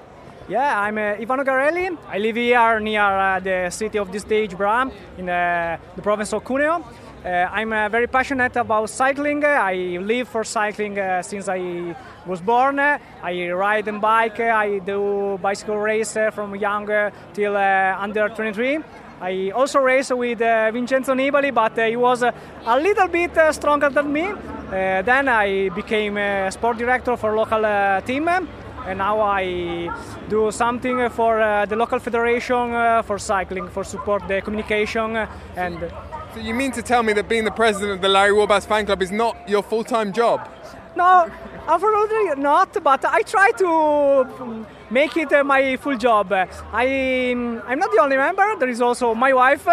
Yeah, 0.48 0.80
I'm 0.80 0.96
uh, 0.96 1.16
Ivano 1.16 1.44
Garelli. 1.44 1.94
I 2.08 2.16
live 2.16 2.36
here 2.36 2.80
near 2.80 3.02
uh, 3.02 3.38
the 3.38 3.68
city 3.68 3.98
of 3.98 4.10
this 4.10 4.22
stage, 4.22 4.56
Bra, 4.56 4.88
in 5.18 5.28
uh, 5.28 5.76
the 5.94 6.00
province 6.00 6.32
of 6.32 6.42
Cuneo. 6.42 6.82
Uh, 7.24 7.48
I'm 7.50 7.72
uh, 7.72 7.88
very 7.88 8.06
passionate 8.06 8.54
about 8.54 8.88
cycling. 8.90 9.44
I 9.44 9.98
live 10.00 10.28
for 10.28 10.44
cycling 10.44 11.00
uh, 11.00 11.20
since 11.20 11.48
I 11.48 11.96
was 12.24 12.40
born. 12.40 12.78
I 12.78 13.50
ride 13.50 13.88
and 13.88 14.00
bike. 14.00 14.38
I 14.38 14.78
do 14.78 15.36
bicycle 15.42 15.78
race 15.78 16.16
from 16.32 16.54
young 16.54 16.86
till 17.34 17.56
under 17.56 18.28
23. 18.28 18.78
I 19.20 19.50
also 19.50 19.80
race 19.80 20.10
with 20.10 20.40
uh, 20.40 20.70
Vincenzo 20.70 21.12
Nibali, 21.12 21.52
but 21.52 21.76
uh, 21.76 21.86
he 21.86 21.96
was 21.96 22.22
uh, 22.22 22.30
a 22.66 22.78
little 22.78 23.08
bit 23.08 23.32
stronger 23.52 23.90
than 23.90 24.12
me. 24.12 24.30
Then 24.70 25.28
I 25.28 25.70
became 25.70 26.18
a 26.18 26.52
sport 26.52 26.78
director 26.78 27.16
for 27.16 27.34
local 27.34 27.62
team 28.02 28.28
and 28.28 28.98
now 28.98 29.20
I 29.20 29.90
do 30.28 30.52
something 30.52 31.08
for 31.10 31.66
the 31.68 31.74
local 31.74 31.98
federation 31.98 33.02
for 33.02 33.18
cycling, 33.18 33.68
for 33.68 33.82
support 33.82 34.28
the 34.28 34.40
communication 34.40 35.16
and. 35.56 36.07
So 36.38 36.44
you 36.44 36.54
mean 36.54 36.70
to 36.72 36.82
tell 36.82 37.02
me 37.02 37.12
that 37.14 37.28
being 37.28 37.42
the 37.42 37.50
president 37.50 37.90
of 37.90 38.00
the 38.00 38.08
Larry 38.08 38.30
Warbasse 38.30 38.64
fan 38.64 38.86
club 38.86 39.02
is 39.02 39.10
not 39.10 39.36
your 39.48 39.60
full-time 39.60 40.12
job? 40.12 40.48
No, 40.94 41.28
unfortunately 41.66 42.40
not, 42.40 42.80
but 42.80 43.04
I 43.04 43.22
try 43.22 43.50
to 43.58 43.66
um, 43.66 44.64
make 44.88 45.16
it 45.16 45.32
uh, 45.32 45.42
my 45.42 45.76
full 45.78 45.96
job. 45.96 46.32
I, 46.32 47.32
I'm 47.66 47.78
not 47.80 47.90
the 47.90 48.00
only 48.00 48.16
member, 48.16 48.54
there 48.56 48.68
is 48.68 48.80
also 48.80 49.16
my 49.16 49.32
wife, 49.32 49.66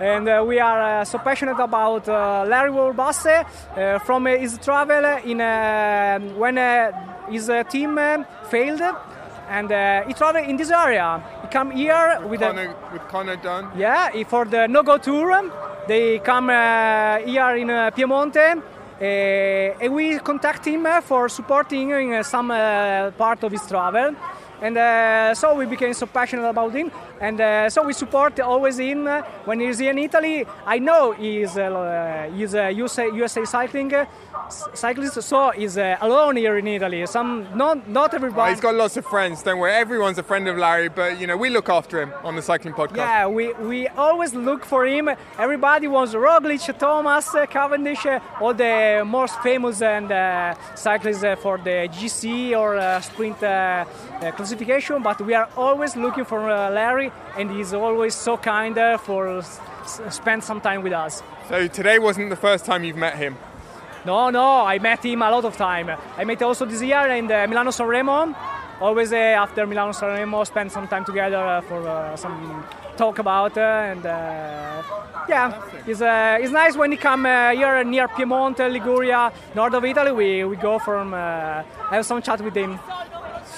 and 0.00 0.26
uh, 0.26 0.42
we 0.46 0.58
are 0.58 1.00
uh, 1.00 1.04
so 1.04 1.18
passionate 1.18 1.60
about 1.60 2.08
uh, 2.08 2.46
Larry 2.48 2.70
Warbasse 2.70 3.44
uh, 3.76 3.98
from 3.98 4.26
uh, 4.26 4.30
his 4.30 4.56
travel 4.56 5.04
in 5.26 5.42
uh, 5.42 6.20
when 6.38 6.56
uh, 6.56 7.28
his 7.28 7.50
uh, 7.50 7.64
team 7.64 7.98
uh, 7.98 8.24
failed. 8.48 8.80
And 9.48 9.72
uh, 9.72 10.04
he 10.06 10.12
traveled 10.12 10.48
in 10.48 10.56
this 10.56 10.70
area. 10.70 11.22
He 11.42 11.48
come 11.48 11.70
here 11.70 12.20
with 12.26 12.42
a, 12.42 12.74
with 12.92 13.02
Conor 13.08 13.36
Dunne. 13.36 13.70
yeah, 13.76 14.10
for 14.24 14.44
the 14.44 14.66
no-go 14.68 14.98
tour. 14.98 15.50
They 15.86 16.18
come 16.18 16.50
uh, 16.50 17.18
here 17.24 17.56
in 17.56 17.70
uh, 17.70 17.90
Piemonte, 17.96 18.56
uh, 19.00 19.04
and 19.82 19.94
we 19.94 20.18
contact 20.18 20.66
him 20.66 20.84
uh, 20.84 21.00
for 21.00 21.30
supporting 21.30 21.90
in 21.90 22.12
uh, 22.12 22.22
some 22.22 22.50
uh, 22.50 23.10
part 23.12 23.42
of 23.42 23.52
his 23.52 23.66
travel. 23.66 24.14
And 24.60 24.76
uh, 24.76 25.34
so 25.34 25.54
we 25.54 25.64
became 25.66 25.94
so 25.94 26.06
passionate 26.06 26.46
about 26.46 26.74
him, 26.74 26.90
and 27.20 27.40
uh, 27.40 27.70
so 27.70 27.82
we 27.84 27.92
support 27.92 28.38
always 28.40 28.78
him 28.78 29.06
uh, 29.06 29.22
when 29.44 29.60
he's 29.60 29.78
here 29.78 29.90
in 29.90 29.98
Italy. 29.98 30.46
I 30.66 30.78
know 30.78 31.12
he's 31.12 31.56
uh, 31.56 32.30
he's 32.34 32.54
a 32.54 32.70
USA, 32.70 33.06
USA 33.12 33.44
cycling 33.44 33.94
uh, 33.94 34.06
cyclist, 34.74 35.20
so 35.22 35.50
he's 35.50 35.76
uh, 35.76 35.96
alone 36.00 36.36
here 36.36 36.56
in 36.58 36.66
Italy. 36.66 37.06
Some 37.06 37.46
not 37.54 37.88
not 37.88 38.14
everybody. 38.14 38.52
he's 38.52 38.60
got 38.60 38.74
lots 38.74 38.96
of 38.96 39.04
friends, 39.04 39.42
don't 39.42 39.58
worry. 39.58 39.72
Everyone's 39.72 40.18
a 40.18 40.22
friend 40.22 40.46
of 40.48 40.56
Larry, 40.56 40.88
but 40.88 41.20
you 41.20 41.26
know 41.26 41.36
we 41.36 41.50
look 41.50 41.68
after 41.68 42.00
him 42.02 42.12
on 42.24 42.36
the 42.36 42.42
cycling 42.42 42.74
podcast. 42.74 42.96
Yeah, 42.96 43.26
we, 43.26 43.52
we 43.54 43.88
always 43.88 44.34
look 44.34 44.64
for 44.64 44.86
him. 44.86 45.08
Everybody 45.38 45.88
wants 45.88 46.14
Roglic, 46.14 46.78
Thomas, 46.78 47.34
uh, 47.34 47.46
Cavendish, 47.46 48.06
uh, 48.06 48.20
all 48.40 48.54
the 48.54 49.02
most 49.06 49.38
famous 49.40 49.82
and 49.82 50.10
uh, 50.10 50.54
cyclists 50.74 51.24
uh, 51.24 51.36
for 51.36 51.58
the 51.58 51.88
GC 51.92 52.56
or 52.56 52.76
uh, 52.76 53.00
sprint 53.00 53.42
uh, 53.42 53.84
uh, 54.22 54.30
classification. 54.32 55.02
But 55.02 55.20
we 55.20 55.34
are 55.34 55.48
always 55.56 55.96
looking 55.96 56.24
for 56.24 56.48
uh, 56.50 56.70
And 57.36 57.50
he's 57.50 57.72
always 57.72 58.14
so 58.14 58.36
kind 58.36 58.76
uh, 58.78 58.98
for 58.98 59.42
spend 60.10 60.44
some 60.44 60.60
time 60.60 60.82
with 60.82 60.92
us. 60.92 61.22
So 61.48 61.66
today 61.66 61.98
wasn't 61.98 62.30
the 62.30 62.36
first 62.36 62.64
time 62.64 62.84
you've 62.84 62.96
met 62.96 63.16
him. 63.16 63.36
No, 64.04 64.30
no, 64.30 64.64
I 64.64 64.78
met 64.78 65.04
him 65.04 65.22
a 65.22 65.30
lot 65.30 65.44
of 65.44 65.56
time. 65.56 65.90
I 66.16 66.24
met 66.24 66.42
also 66.42 66.64
this 66.64 66.82
year 66.82 67.08
in 67.08 67.26
the 67.26 67.46
Milano 67.48 67.70
Sanremo. 67.70 68.34
Always 68.80 69.12
uh, 69.12 69.16
after 69.16 69.66
Milano 69.66 69.92
Sanremo, 69.92 70.46
spend 70.46 70.70
some 70.70 70.86
time 70.86 71.04
together 71.04 71.36
uh, 71.36 71.60
for 71.62 71.86
uh, 71.86 72.16
some 72.16 72.64
talk 72.96 73.18
about 73.18 73.56
uh, 73.56 73.60
and 73.60 74.06
uh, 74.06 74.82
yeah, 75.28 75.62
it's, 75.86 76.00
uh, 76.00 76.38
it's 76.40 76.52
nice 76.52 76.76
when 76.76 76.90
he 76.90 76.96
come 76.96 77.26
uh, 77.26 77.50
here 77.50 77.84
near 77.84 78.08
Piemonte, 78.08 78.70
Liguria, 78.70 79.32
north 79.54 79.74
of 79.74 79.84
Italy. 79.84 80.12
We, 80.12 80.44
we 80.44 80.56
go 80.56 80.78
from 80.78 81.12
uh, 81.12 81.62
have 81.90 82.06
some 82.06 82.22
chat 82.22 82.40
with 82.40 82.56
him. 82.56 82.78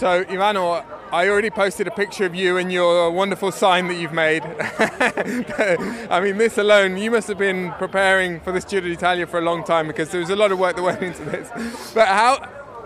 So, 0.00 0.24
Ivano, 0.24 0.82
I 1.12 1.28
already 1.28 1.50
posted 1.50 1.86
a 1.86 1.90
picture 1.90 2.24
of 2.24 2.34
you 2.34 2.56
and 2.56 2.72
your 2.72 3.10
wonderful 3.10 3.52
sign 3.52 3.86
that 3.88 3.96
you've 3.96 4.14
made. 4.14 4.42
I 6.10 6.20
mean, 6.22 6.38
this 6.38 6.56
alone, 6.56 6.96
you 6.96 7.10
must 7.10 7.28
have 7.28 7.36
been 7.36 7.72
preparing 7.72 8.40
for 8.40 8.50
this 8.50 8.64
Giro 8.64 8.88
d'Italia 8.88 9.26
for 9.26 9.38
a 9.38 9.42
long 9.42 9.62
time 9.62 9.88
because 9.88 10.08
there 10.08 10.22
was 10.22 10.30
a 10.30 10.36
lot 10.36 10.52
of 10.52 10.58
work 10.58 10.76
that 10.76 10.82
went 10.82 11.02
into 11.02 11.22
this. 11.26 11.50
But 11.92 12.08
how, 12.08 12.38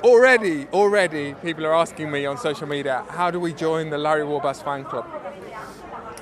already, 0.03 0.67
already, 0.73 1.35
people 1.35 1.65
are 1.67 1.75
asking 1.77 2.11
me 2.11 2.27
on 2.27 2.37
social 2.37 2.67
media, 2.67 3.05
how 3.11 3.31
do 3.31 3.39
we 3.39 3.53
join 3.53 3.91
the 3.91 3.99
Larry 3.99 4.25
Warbasse 4.25 4.65
fan 4.65 4.83
club? 4.83 5.07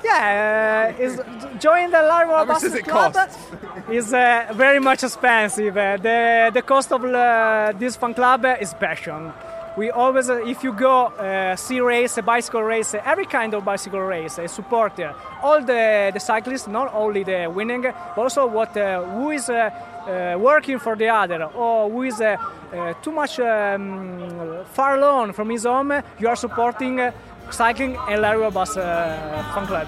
Yeah, 0.03 0.93
uh, 0.95 1.01
is 1.01 1.19
join 1.59 1.89
the 1.89 2.03
Larry 2.03 2.29
Warbasse 2.29 2.83
Club 2.83 3.13
cost? 3.13 3.39
is 3.89 4.13
uh, 4.13 4.51
very 4.53 4.79
much 4.79 5.03
expensive. 5.03 5.75
Uh, 5.75 5.97
the 5.97 6.51
the 6.53 6.61
cost 6.61 6.91
of 6.91 7.03
uh, 7.03 7.73
this 7.79 7.95
fan 7.95 8.13
club 8.13 8.45
is 8.61 8.75
passion. 8.75 9.33
We 9.75 9.89
always, 9.89 10.29
uh, 10.29 10.35
if 10.45 10.63
you 10.63 10.71
go 10.71 11.05
uh, 11.05 11.55
see 11.55 11.79
race, 11.79 12.19
bicycle 12.21 12.61
race, 12.61 12.93
every 12.93 13.25
kind 13.25 13.55
of 13.55 13.65
bicycle 13.65 14.01
race, 14.01 14.37
uh, 14.37 14.47
support 14.47 14.99
all 15.41 15.61
the, 15.61 16.11
the 16.13 16.19
cyclists, 16.19 16.67
not 16.67 16.93
only 16.93 17.23
the 17.23 17.47
winning, 17.47 17.81
but 17.81 18.17
also 18.17 18.45
what 18.45 18.77
uh, 18.77 19.03
who 19.03 19.31
is 19.31 19.49
uh, 19.49 19.71
uh, 20.07 20.37
working 20.37 20.77
for 20.77 20.95
the 20.95 21.09
other, 21.09 21.45
or 21.45 21.89
who 21.89 22.03
is 22.03 22.21
too 23.01 23.11
much 23.11 23.39
um, 23.39 24.63
far 24.73 24.95
alone 24.95 25.33
from 25.33 25.49
his 25.49 25.63
home. 25.63 25.91
You 26.19 26.27
are 26.27 26.35
supporting 26.35 27.11
cycling 27.49 27.97
and 28.07 28.21
Larry 28.21 28.45
uh, 28.45 28.65
fan 29.53 29.65
club. 29.65 29.87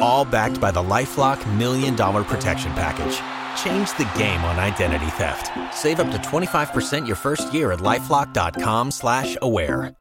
All 0.00 0.24
backed 0.24 0.60
by 0.60 0.70
the 0.70 0.82
LifeLock 0.82 1.38
Million 1.58 1.94
Dollar 1.94 2.24
Protection 2.24 2.72
Package. 2.72 3.18
Change 3.62 3.90
the 3.98 4.10
game 4.18 4.42
on 4.44 4.58
identity 4.58 5.10
theft. 5.12 5.50
Save 5.74 6.00
up 6.00 6.10
to 6.10 6.18
25% 6.18 7.06
your 7.06 7.16
first 7.16 7.52
year 7.52 7.72
at 7.72 7.80
LifeLock.com 7.80 8.90
slash 8.90 9.36
aware. 9.42 9.94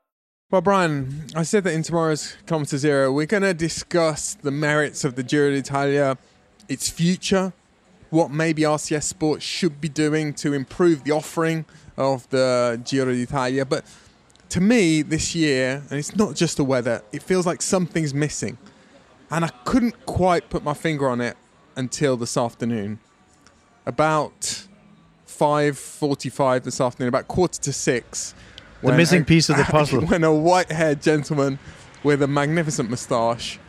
Well, 0.52 0.62
Brian, 0.62 1.26
I 1.36 1.43
said 1.43 1.64
that 1.66 1.74
in 1.74 1.84
tomorrow's 1.84 2.36
Kilometer 2.47 2.78
Zero, 2.78 3.12
we're 3.12 3.28
going 3.28 3.43
to 3.43 3.54
discuss 3.54 4.34
the 4.34 4.50
merits 4.50 5.04
of 5.04 5.16
the 5.16 5.22
Giro 5.22 5.52
d'Italia, 5.52 6.18
its 6.68 6.89
future, 6.89 7.54
what 8.10 8.32
maybe 8.32 8.64
RCS 8.64 9.04
Sport 9.04 9.43
should 9.43 9.80
be 9.80 9.89
doing 9.89 10.34
to 10.36 10.54
improve 10.54 11.04
the 11.04 11.12
offering 11.12 11.66
of 11.97 12.28
the 12.30 12.82
Giro 12.84 13.14
d'Italia. 13.14 13.64
But 13.66 13.86
to 14.50 14.60
me, 14.60 15.04
this 15.04 15.36
year, 15.36 15.84
and 15.89 16.00
it's 16.00 16.16
not 16.16 16.36
just 16.36 16.58
the 16.58 16.64
weather, 16.64 17.04
it 17.12 17.22
feels 17.22 17.45
like 17.45 17.62
something's 17.62 18.14
missing. 18.14 18.58
And 19.32 19.45
I 19.45 19.49
couldn't 19.65 20.05
quite 20.05 20.49
put 20.49 20.63
my 20.63 20.73
finger 20.73 21.07
on 21.07 21.21
it 21.21 21.38
until 21.75 22.17
this 22.17 22.36
afternoon. 22.36 22.99
About 23.86 24.65
5.45 25.27 26.63
this 26.63 26.82
afternoon, 26.82 27.09
about 27.09 27.27
quarter 27.27 27.61
to 27.61 27.73
six. 27.73 28.34
The 28.82 28.93
missing 28.93 29.25
piece 29.25 29.49
of 29.49 29.57
the 29.57 29.63
puzzle. 29.69 30.01
When 30.01 30.23
a 30.23 30.34
white-haired 30.34 31.01
gentleman 31.01 31.59
with 32.03 32.21
a 32.21 32.27
magnificent 32.27 32.89
moustache 32.89 33.59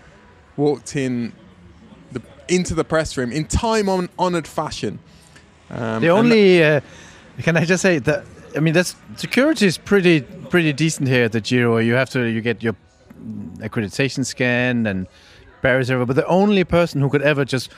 walked 0.57 0.97
in 0.97 1.33
the, 2.13 2.23
into 2.49 2.75
the 2.75 2.85
press 2.85 3.17
room 3.17 3.33
in 3.33 3.47
time-honored 3.47 4.47
fashion. 4.47 4.99
Um, 5.71 6.03
the 6.03 6.09
only 6.11 6.63
uh, 6.63 6.81
can 7.43 7.57
I 7.57 7.65
just 7.65 7.83
say 7.83 7.99
that 7.99 8.25
I 8.57 8.61
mean 8.61 8.75
that's 8.75 8.97
security 9.17 9.67
is 9.67 9.79
pretty 9.79 10.23
pretty 10.23 10.73
decent 10.73 11.09
here 11.09 11.25
at 11.25 11.33
the 11.33 11.41
Giro. 11.41 11.79
You 11.79 11.95
have 11.95 12.11
to 12.11 12.25
you 12.25 12.41
get 12.41 12.63
your 12.63 12.75
accreditation 13.59 14.27
scan 14.27 14.87
and 14.87 15.07
barriers 15.63 15.91
everywhere. 15.91 16.07
But 16.07 16.17
the 16.17 16.27
only 16.27 16.65
person 16.65 17.01
who 17.01 17.09
could 17.09 17.23
ever 17.23 17.45
just 17.45 17.71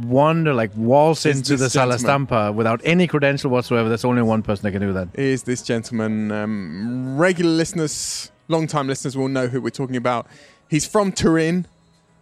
wander 0.00 0.54
like 0.54 0.70
waltz 0.74 1.26
Is 1.26 1.36
into 1.38 1.56
the 1.56 1.68
Sala. 1.68 1.98
Stampa 1.98 2.52
without 2.52 2.80
any 2.84 3.06
credential 3.06 3.50
whatsoever. 3.50 3.88
There's 3.88 4.04
only 4.04 4.22
one 4.22 4.42
person 4.42 4.62
that 4.64 4.72
can 4.72 4.80
do 4.80 4.92
that. 4.92 5.08
is 5.14 5.42
this 5.42 5.62
gentleman. 5.62 6.32
Um, 6.32 7.16
regular 7.18 7.50
listeners, 7.50 8.30
long 8.48 8.66
time 8.66 8.86
listeners 8.86 9.16
will 9.16 9.28
know 9.28 9.48
who 9.48 9.60
we're 9.60 9.70
talking 9.70 9.96
about. 9.96 10.26
He's 10.68 10.86
from 10.86 11.12
Turin. 11.12 11.66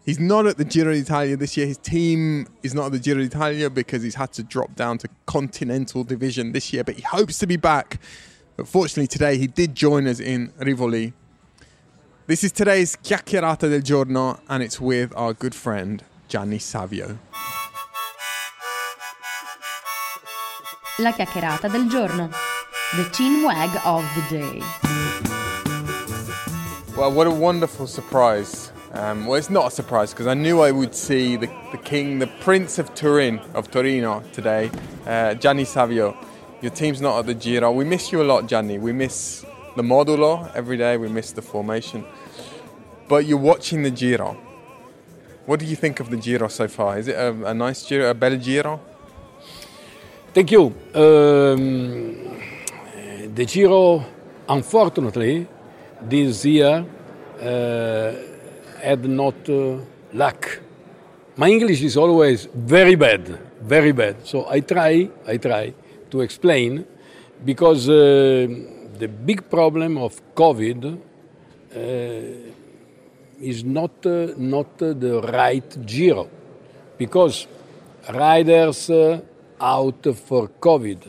He's 0.04 0.18
not 0.18 0.46
at 0.46 0.56
the 0.56 0.64
Giro 0.64 0.92
d'Italia 0.92 1.36
this 1.36 1.56
year. 1.56 1.66
His 1.66 1.76
team 1.76 2.48
is 2.62 2.74
not 2.74 2.86
at 2.86 2.92
the 2.92 2.98
Giro 2.98 3.22
d'Italia 3.22 3.68
because 3.70 4.02
he's 4.02 4.14
had 4.14 4.32
to 4.32 4.42
drop 4.42 4.74
down 4.74 4.98
to 4.98 5.08
Continental 5.26 6.02
Division 6.04 6.52
this 6.52 6.72
year, 6.72 6.82
but 6.82 6.96
he 6.96 7.02
hopes 7.02 7.38
to 7.38 7.46
be 7.46 7.56
back. 7.56 8.00
But 8.56 8.66
fortunately, 8.66 9.06
today 9.06 9.36
he 9.36 9.46
did 9.46 9.74
join 9.74 10.06
us 10.06 10.18
in 10.18 10.52
Rivoli. 10.58 11.12
This 12.30 12.44
is 12.44 12.52
today's 12.52 12.94
Chiacchierata 12.94 13.68
del 13.68 13.80
Giorno, 13.80 14.38
and 14.48 14.62
it's 14.62 14.80
with 14.80 15.12
our 15.16 15.32
good 15.34 15.52
friend 15.52 16.00
Gianni 16.28 16.60
Savio. 16.60 17.18
La 21.00 21.10
chiacchierata 21.10 21.68
del 21.68 21.88
giorno. 21.88 22.30
The 22.94 23.10
chin 23.10 23.42
wag 23.42 23.70
of 23.84 24.04
the 24.14 24.22
day. 24.30 24.62
Well, 26.96 27.10
what 27.10 27.26
a 27.26 27.32
wonderful 27.32 27.88
surprise. 27.88 28.70
Um, 28.92 29.26
well, 29.26 29.34
it's 29.34 29.50
not 29.50 29.66
a 29.66 29.70
surprise 29.72 30.12
because 30.12 30.28
I 30.28 30.34
knew 30.34 30.60
I 30.60 30.70
would 30.70 30.94
see 30.94 31.34
the, 31.34 31.48
the 31.72 31.78
king, 31.78 32.20
the 32.20 32.28
prince 32.28 32.78
of 32.78 32.94
Turin, 32.94 33.40
of 33.54 33.72
Torino 33.72 34.22
today, 34.32 34.70
uh, 35.04 35.34
Gianni 35.34 35.64
Savio. 35.64 36.16
Your 36.62 36.70
team's 36.70 37.00
not 37.00 37.18
at 37.18 37.26
the 37.26 37.34
Giro. 37.34 37.72
We 37.72 37.84
miss 37.84 38.12
you 38.12 38.22
a 38.22 38.28
lot, 38.30 38.46
Gianni. 38.46 38.78
We 38.78 38.92
miss 38.92 39.44
the 39.76 39.82
modulo 39.82 40.50
every 40.54 40.76
day. 40.76 40.96
We 40.96 41.08
miss 41.08 41.32
the 41.32 41.42
formation. 41.42 42.04
But 43.08 43.26
you're 43.26 43.38
watching 43.38 43.82
the 43.82 43.90
Giro. 43.90 44.36
What 45.46 45.60
do 45.60 45.66
you 45.66 45.76
think 45.76 46.00
of 46.00 46.10
the 46.10 46.16
Giro 46.16 46.48
so 46.48 46.68
far? 46.68 46.98
Is 46.98 47.08
it 47.08 47.16
a, 47.16 47.46
a 47.46 47.54
nice 47.54 47.86
Giro, 47.86 48.10
a 48.10 48.14
bel 48.14 48.36
Giro? 48.36 48.80
Thank 50.32 50.52
you. 50.52 50.66
Um, 50.94 52.38
the 53.34 53.44
Giro, 53.46 54.04
unfortunately, 54.48 55.46
this 56.02 56.44
year 56.44 56.84
uh, 57.40 58.12
had 58.80 59.04
not 59.04 59.48
uh, 59.48 59.78
luck. 60.12 60.60
My 61.36 61.48
English 61.48 61.82
is 61.82 61.96
always 61.96 62.46
very 62.54 62.94
bad, 62.94 63.26
very 63.60 63.92
bad. 63.92 64.26
So 64.26 64.48
I 64.48 64.60
try, 64.60 65.08
I 65.26 65.36
try 65.38 65.74
to 66.10 66.20
explain 66.20 66.84
because 67.44 67.88
uh, 67.88 68.46
the 69.00 69.08
big 69.08 69.48
problem 69.48 69.96
of 69.96 70.20
COVID 70.34 70.84
uh, 70.94 71.78
is 73.40 73.64
not 73.64 74.04
uh, 74.04 74.34
not 74.36 74.82
uh, 74.82 74.92
the 74.92 75.22
right 75.22 75.86
Giro 75.86 76.28
because 76.98 77.46
riders 78.12 78.90
uh, 78.90 79.20
out 79.58 80.06
for 80.14 80.48
COVID, 80.60 81.00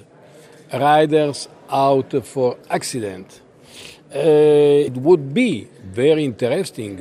riders 0.74 1.50
out 1.70 2.26
for 2.26 2.58
accident. 2.70 3.42
Uh, 4.14 4.88
it 4.88 4.96
would 4.96 5.34
be 5.34 5.68
very 5.84 6.24
interesting 6.26 6.98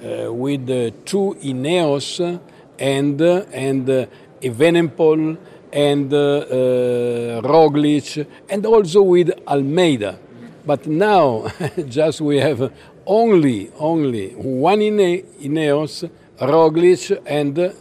with 0.00 0.66
two 1.04 1.36
Ineos 1.42 2.40
and 2.78 3.20
and 3.20 3.88
uh, 3.88 4.06
Evenepoel 4.42 5.38
and 5.72 6.12
uh, 6.12 6.16
uh, 6.16 7.42
Roglic 7.42 8.26
and 8.48 8.64
also 8.66 9.02
with 9.02 9.30
Almeida. 9.46 10.18
But 10.66 10.86
now, 10.86 11.52
just 11.88 12.20
we 12.20 12.38
have 12.38 12.72
only 13.06 13.70
only 13.78 14.30
one 14.30 14.80
Ine- 14.80 15.24
Ineos, 15.40 16.08
Roglic, 16.38 17.20
and 17.26 17.74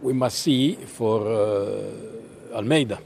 we 0.00 0.12
must 0.12 0.38
see 0.38 0.76
for 0.76 1.26
uh, 1.26 2.56
Almeida. 2.56 3.00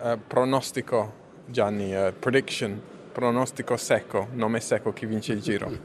Uh, 0.00 0.16
pronostico, 0.28 1.10
Gianni, 1.50 1.94
uh, 1.96 2.12
prediction. 2.12 2.80
Pronostico 3.12 3.76
secco, 3.76 4.28
nome 4.32 4.60
secco, 4.60 4.92
chi 4.92 5.06
vince 5.06 5.32
il 5.32 5.40
Giro. 5.40 5.68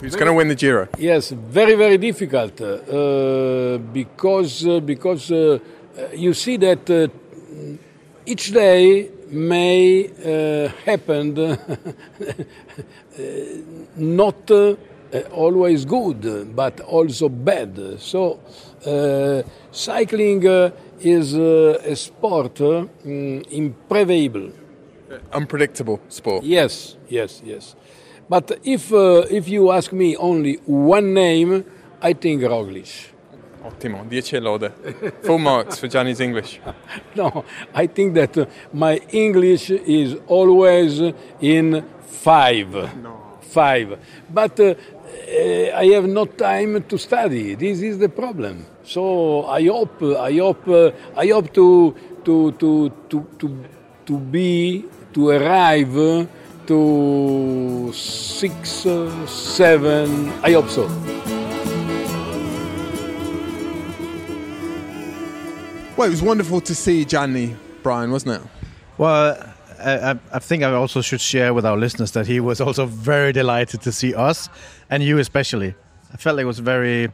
Who's 0.00 0.14
going 0.14 0.26
to 0.26 0.32
win 0.32 0.48
the 0.48 0.54
Giro? 0.54 0.88
Yes, 0.96 1.30
very 1.32 1.74
very 1.74 1.98
difficult 1.98 2.60
uh, 2.60 3.78
because 3.92 4.64
uh, 4.66 4.80
because 4.80 5.30
uh, 5.30 5.58
you 6.14 6.32
see 6.32 6.56
that 6.58 6.88
uh, 6.88 7.08
each 8.24 8.52
day 8.52 9.10
may 9.30 10.06
uh, 10.08 10.68
happen 10.84 11.38
uh, 11.38 11.56
not 13.96 14.50
uh, 14.50 14.74
always 15.32 15.84
good 15.84 16.54
but 16.54 16.80
also 16.80 17.28
bad. 17.28 18.00
So 18.00 18.40
uh, 18.86 19.42
cycling 19.72 20.46
uh, 20.46 20.70
is 21.00 21.34
uh, 21.34 21.80
a 21.84 21.96
sport 21.96 22.54
mm, 22.54 23.46
imprevable. 23.50 24.52
Unpredictable 25.32 26.00
sport. 26.08 26.44
Yes, 26.44 26.96
yes, 27.08 27.42
yes. 27.44 27.74
But 28.28 28.60
if 28.62 28.92
if 28.92 29.48
you 29.48 29.72
ask 29.72 29.92
me 29.92 30.16
only 30.16 30.54
one 30.66 31.14
name, 31.14 31.64
I 32.00 32.12
think 32.12 32.42
Roglic. 32.42 33.10
Ottimo, 33.64 34.08
10 34.08 34.42
lode. 34.42 34.72
Full 35.22 35.38
marks 35.38 35.78
for 35.78 35.88
Gianni's 35.88 36.20
English. 36.20 36.60
No, 37.14 37.44
I 37.74 37.86
think 37.86 38.14
that 38.14 38.38
uh, 38.38 38.46
my 38.72 38.96
English 39.10 39.70
is 39.70 40.16
always 40.26 41.00
in 41.40 41.84
five. 42.06 42.90
Five. 43.40 43.98
But 44.32 44.60
uh, 44.60 44.64
uh, 44.64 45.76
I 45.76 45.86
have 45.94 46.06
no 46.06 46.24
time 46.26 46.84
to 46.84 46.98
study. 46.98 47.54
This 47.54 47.82
is 47.82 47.98
the 47.98 48.08
problem. 48.08 48.64
So 48.84 49.44
I 49.46 49.66
hope, 49.66 50.02
I 50.02 50.32
hope, 50.38 50.68
uh, 50.68 50.90
I 51.16 51.26
hope 51.28 51.52
to 51.54 51.94
to 52.24 52.52
to 52.52 52.90
to 53.08 53.26
to 53.38 53.64
to 54.06 54.18
be 54.18 54.84
to 55.12 55.28
arrive 55.30 56.28
to 56.66 57.92
six, 57.92 58.86
uh, 58.86 59.26
seven. 59.26 60.30
I 60.42 60.52
hope 60.52 60.70
so. 60.70 61.49
Well, 66.00 66.08
it 66.08 66.12
was 66.12 66.22
wonderful 66.22 66.62
to 66.62 66.74
see 66.74 67.04
Gianni, 67.04 67.54
Brian, 67.82 68.10
wasn't 68.10 68.40
it? 68.42 68.48
Well, 68.96 69.36
I, 69.78 70.18
I- 70.32 70.38
think 70.38 70.62
I 70.62 70.72
also 70.72 71.02
should 71.02 71.20
share 71.20 71.52
with 71.52 71.66
our 71.66 71.76
listeners 71.76 72.12
that 72.12 72.26
he 72.26 72.40
was 72.40 72.58
also 72.58 72.86
very 72.86 73.34
delighted 73.34 73.82
to 73.82 73.92
see 73.92 74.14
us 74.14 74.48
and 74.88 75.02
you 75.02 75.18
especially. 75.18 75.74
I 76.10 76.16
felt 76.16 76.36
like 76.36 76.44
it 76.44 76.46
was 76.46 76.58
very, 76.60 77.10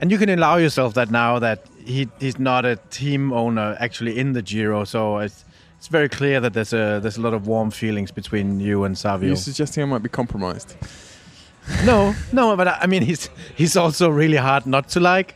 and 0.00 0.10
you 0.10 0.16
can 0.16 0.30
allow 0.30 0.56
yourself 0.56 0.94
that 0.94 1.10
now 1.10 1.38
that 1.40 1.66
he 1.84 2.08
he's 2.18 2.38
not 2.38 2.64
a 2.64 2.76
team 2.88 3.30
owner 3.30 3.76
actually 3.78 4.18
in 4.18 4.32
the 4.32 4.40
Giro, 4.40 4.84
so 4.84 5.18
it's 5.18 5.44
it's 5.76 5.88
very 5.88 6.08
clear 6.08 6.40
that 6.40 6.54
there's 6.54 6.72
a 6.72 7.00
there's 7.02 7.18
a 7.18 7.20
lot 7.20 7.34
of 7.34 7.46
warm 7.46 7.70
feelings 7.70 8.10
between 8.10 8.58
you 8.58 8.84
and 8.84 8.94
Are 8.94 8.96
Savio. 8.96 9.28
you 9.28 9.36
suggesting 9.36 9.82
I 9.82 9.86
might 9.86 10.02
be 10.02 10.08
compromised? 10.08 10.76
no, 11.84 12.14
no, 12.32 12.56
but 12.56 12.68
I 12.68 12.78
I 12.84 12.86
mean 12.86 13.02
he's 13.02 13.28
he's 13.54 13.76
also 13.76 14.08
really 14.08 14.38
hard 14.38 14.64
not 14.64 14.88
to 14.94 15.00
like. 15.00 15.34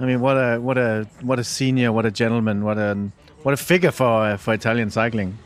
I 0.00 0.06
mean, 0.06 0.20
what 0.20 0.36
a 0.36 0.58
what 0.58 0.78
a 0.78 1.06
what 1.20 1.38
a 1.38 1.44
senior, 1.44 1.92
what 1.92 2.06
a 2.06 2.10
gentleman, 2.10 2.64
what 2.64 2.78
a 2.78 3.10
what 3.42 3.52
a 3.52 3.56
figure 3.58 3.90
for 3.90 4.36
for 4.38 4.54
Italian 4.54 4.90
cycling. 4.90 5.36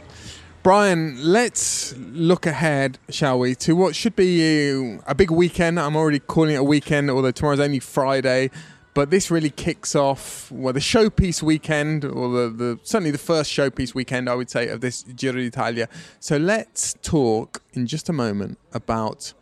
Brian, 0.62 1.18
let's 1.22 1.94
look 1.96 2.46
ahead, 2.46 2.98
shall 3.11 3.38
we, 3.38 3.55
to 3.57 3.76
what 3.76 3.94
should 3.94 4.16
be 4.16 4.98
a 5.07 5.14
big 5.14 5.30
weekend. 5.30 5.78
I'm 5.78 5.96
already 5.96 6.20
calling 6.20 6.55
it 6.55 6.59
a 6.59 6.64
weekend, 6.64 7.11
although 7.11 7.32
tomorrow's 7.32 7.61
only 7.61 7.80
Friday. 7.80 8.50
But 8.94 9.11
this 9.11 9.28
really 9.28 9.50
kicks 9.50 9.96
off 9.96 10.52
well 10.52 10.72
the 10.72 10.78
showpiece 10.78 11.42
weekend, 11.42 12.05
or 12.05 12.28
the, 12.28 12.48
the 12.48 12.78
certainly 12.84 13.11
the 13.11 13.18
first 13.18 13.50
showpiece 13.50 13.92
weekend, 13.92 14.30
I 14.30 14.36
would 14.36 14.48
say, 14.48 14.68
of 14.68 14.80
this 14.80 15.02
Giro 15.02 15.40
d'Italia. 15.40 15.88
So 16.20 16.36
let's 16.36 16.94
talk 17.02 17.61
in 17.72 17.88
just 17.88 18.09
a 18.09 18.12
moment 18.12 18.57
about 18.72 19.32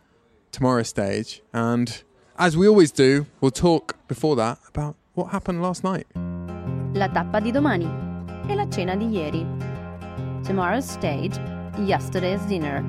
tomorrow's 0.51 0.89
stage, 0.89 1.43
and 1.53 2.01
as 2.37 2.57
we 2.57 2.67
always 2.67 2.91
do, 2.91 3.27
we'll 3.39 3.51
talk 3.51 3.95
before 4.07 4.35
that 4.37 4.57
about 4.67 4.95
what 5.15 5.29
happened 5.31 5.61
last 5.61 5.83
night. 5.83 6.05
La 6.93 7.07
tappa 7.07 7.39
di 7.39 7.51
domani 7.51 7.87
e 8.47 8.55
la 8.55 8.65
cena 8.69 8.95
di 8.95 9.05
ieri. 9.05 9.45
Tomorrow's 10.43 10.85
stage, 10.89 11.39
yesterday's 11.85 12.41
dinner. 12.47 12.83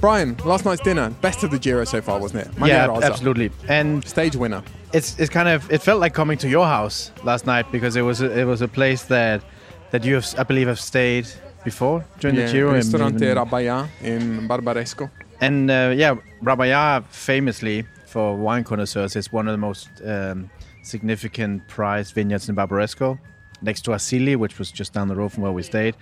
Brian, 0.00 0.36
last 0.44 0.64
night's 0.64 0.80
dinner, 0.82 1.10
best 1.20 1.42
of 1.42 1.50
the 1.50 1.58
Giro 1.58 1.84
so 1.84 2.00
far, 2.00 2.20
wasn't 2.20 2.46
it? 2.46 2.52
yeah, 2.64 2.86
Maglia 2.86 2.88
Rosa. 2.88 3.06
absolutely. 3.06 3.50
And 3.68 4.04
stage 4.06 4.36
winner. 4.36 4.62
It's 4.92 5.18
it's 5.18 5.28
kind 5.28 5.48
of 5.48 5.70
it 5.70 5.82
felt 5.82 6.00
like 6.00 6.14
coming 6.14 6.38
to 6.38 6.48
your 6.48 6.66
house 6.66 7.10
last 7.24 7.46
night 7.46 7.70
because 7.72 7.96
it 7.96 8.02
was 8.02 8.20
a, 8.22 8.30
it 8.40 8.44
was 8.44 8.62
a 8.62 8.68
place 8.68 9.02
that 9.04 9.42
that 9.90 10.04
you 10.04 10.14
have 10.14 10.26
I 10.38 10.44
believe 10.44 10.68
have 10.68 10.80
stayed 10.80 11.26
before 11.64 12.04
during 12.20 12.36
yeah, 12.36 12.46
the 12.46 12.52
Giro. 12.52 12.68
in- 12.70 12.76
Ristorante 12.76 13.28
in- 13.28 13.36
Rabaya 13.36 13.88
in 14.02 14.48
Barbaresco. 14.48 15.10
And 15.40 15.68
uh, 15.70 15.92
yeah, 15.96 16.14
Rabaya 16.42 17.04
famously 17.10 17.84
for 18.08 18.34
wine 18.36 18.64
connoisseurs 18.64 19.14
is 19.16 19.30
one 19.32 19.46
of 19.48 19.52
the 19.52 19.58
most 19.58 19.88
um, 20.04 20.50
significant 20.82 21.66
prized 21.68 22.14
vineyards 22.14 22.48
in 22.48 22.56
Barbaresco. 22.56 23.18
next 23.60 23.82
to 23.82 23.90
Asili, 23.90 24.36
which 24.36 24.58
was 24.58 24.70
just 24.70 24.92
down 24.92 25.08
the 25.08 25.16
road 25.16 25.32
from 25.32 25.42
where 25.42 25.52
we 25.52 25.62
stayed. 25.62 25.94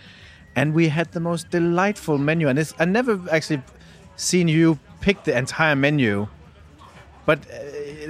And 0.55 0.75
we 0.75 0.89
had 0.89 1.11
the 1.13 1.21
most 1.21 1.51
delightful 1.51 2.19
menu. 2.19 2.49
And 2.49 2.59
it's, 2.59 2.75
I 2.79 2.85
never 2.85 3.19
actually 3.31 3.63
seen 4.17 4.47
you 4.49 4.79
pick 5.01 5.25
the 5.25 5.37
entire 5.37 5.75
menu, 5.77 6.29
but 7.27 7.39
uh, 7.51 7.57